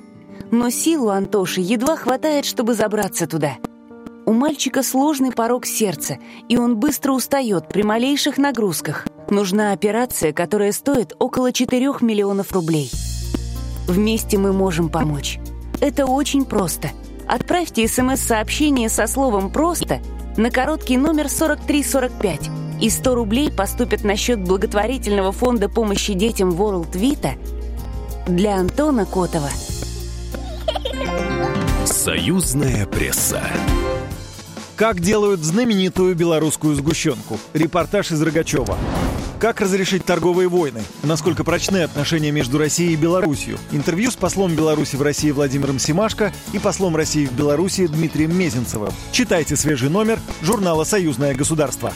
Но 0.49 0.69
сил 0.69 1.05
у 1.05 1.09
Антоши 1.09 1.61
едва 1.61 1.95
хватает, 1.95 2.45
чтобы 2.45 2.73
забраться 2.73 3.27
туда. 3.27 3.57
У 4.25 4.33
мальчика 4.33 4.81
сложный 4.81 5.31
порог 5.31 5.65
сердца, 5.65 6.17
и 6.49 6.57
он 6.57 6.77
быстро 6.77 7.11
устает 7.13 7.69
при 7.69 7.83
малейших 7.83 8.37
нагрузках. 8.37 9.07
Нужна 9.29 9.71
операция, 9.71 10.33
которая 10.33 10.71
стоит 10.71 11.13
около 11.19 11.53
4 11.53 11.85
миллионов 12.01 12.51
рублей. 12.51 12.89
Вместе 13.87 14.37
мы 14.37 14.51
можем 14.51 14.89
помочь. 14.89 15.39
Это 15.79 16.05
очень 16.05 16.43
просто. 16.43 16.89
Отправьте 17.27 17.87
смс-сообщение 17.87 18.89
со 18.89 19.05
словом 19.05 19.51
«просто» 19.51 20.01
на 20.37 20.51
короткий 20.51 20.97
номер 20.97 21.29
4345, 21.29 22.49
и 22.81 22.89
100 22.89 23.15
рублей 23.15 23.51
поступят 23.51 24.03
на 24.03 24.15
счет 24.15 24.39
благотворительного 24.39 25.31
фонда 25.31 25.67
помощи 25.67 26.13
детям 26.13 26.51
World 26.51 26.91
Vita 26.91 27.31
для 28.27 28.55
Антона 28.55 29.05
Котова. 29.05 29.49
Союзная 31.85 32.85
пресса. 32.85 33.41
Как 34.75 34.99
делают 34.99 35.39
знаменитую 35.39 36.15
белорусскую 36.15 36.75
сгущенку? 36.75 37.39
Репортаж 37.53 38.11
из 38.11 38.21
Рогачева. 38.21 38.77
Как 39.39 39.61
разрешить 39.61 40.03
торговые 40.03 40.49
войны? 40.49 40.81
Насколько 41.03 41.43
прочны 41.43 41.83
отношения 41.83 42.31
между 42.31 42.57
Россией 42.57 42.93
и 42.93 42.95
Беларусью? 42.95 43.59
Интервью 43.71 44.09
с 44.09 44.15
послом 44.15 44.55
Беларуси 44.55 44.95
в 44.95 45.01
России 45.03 45.29
Владимиром 45.29 45.77
Симашко 45.77 46.33
и 46.53 46.59
послом 46.59 46.95
России 46.95 47.27
в 47.27 47.33
Беларуси 47.33 47.85
Дмитрием 47.85 48.35
Мезенцевым. 48.35 48.91
Читайте 49.11 49.55
свежий 49.55 49.89
номер 49.89 50.19
журнала 50.41 50.85
«Союзное 50.85 51.35
государство». 51.35 51.93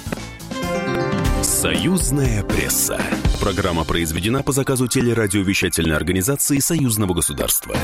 Союзная 1.42 2.44
пресса. 2.44 3.02
Программа 3.40 3.86
произведена 3.86 4.44
по 4.44 4.52
заказу 4.52 4.88
телерадиовещательной 4.88 5.96
организации 5.96 6.60
Союзного 6.60 7.16
государства. 7.16 7.76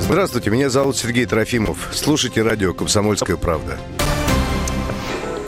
Здравствуйте, 0.00 0.50
меня 0.50 0.68
зовут 0.68 0.96
Сергей 0.96 1.26
Трофимов. 1.26 1.90
Слушайте 1.92 2.42
радио 2.42 2.74
«Комсомольская 2.74 3.36
правда». 3.36 3.78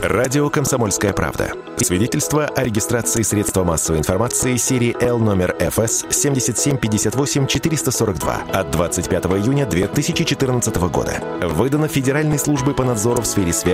Радио 0.07 0.51
«Комсомольская 0.51 1.13
правда». 1.13 1.53
Свидетельство 1.77 2.45
о 2.45 2.63
регистрации 2.63 3.23
средства 3.23 3.63
массовой 3.63 3.97
информации 3.97 4.55
серии 4.55 4.95
L 5.03 5.17
номер 5.17 5.55
ФС 5.59 6.05
7758-442 6.05 8.51
от 8.51 8.69
25 8.69 9.25
июня 9.25 9.65
2014 9.65 10.75
года. 10.91 11.23
Выдано 11.41 11.87
Федеральной 11.87 12.37
службой 12.37 12.75
по 12.75 12.83
надзору 12.83 13.23
в 13.23 13.25
сфере 13.25 13.51
связи 13.51 13.73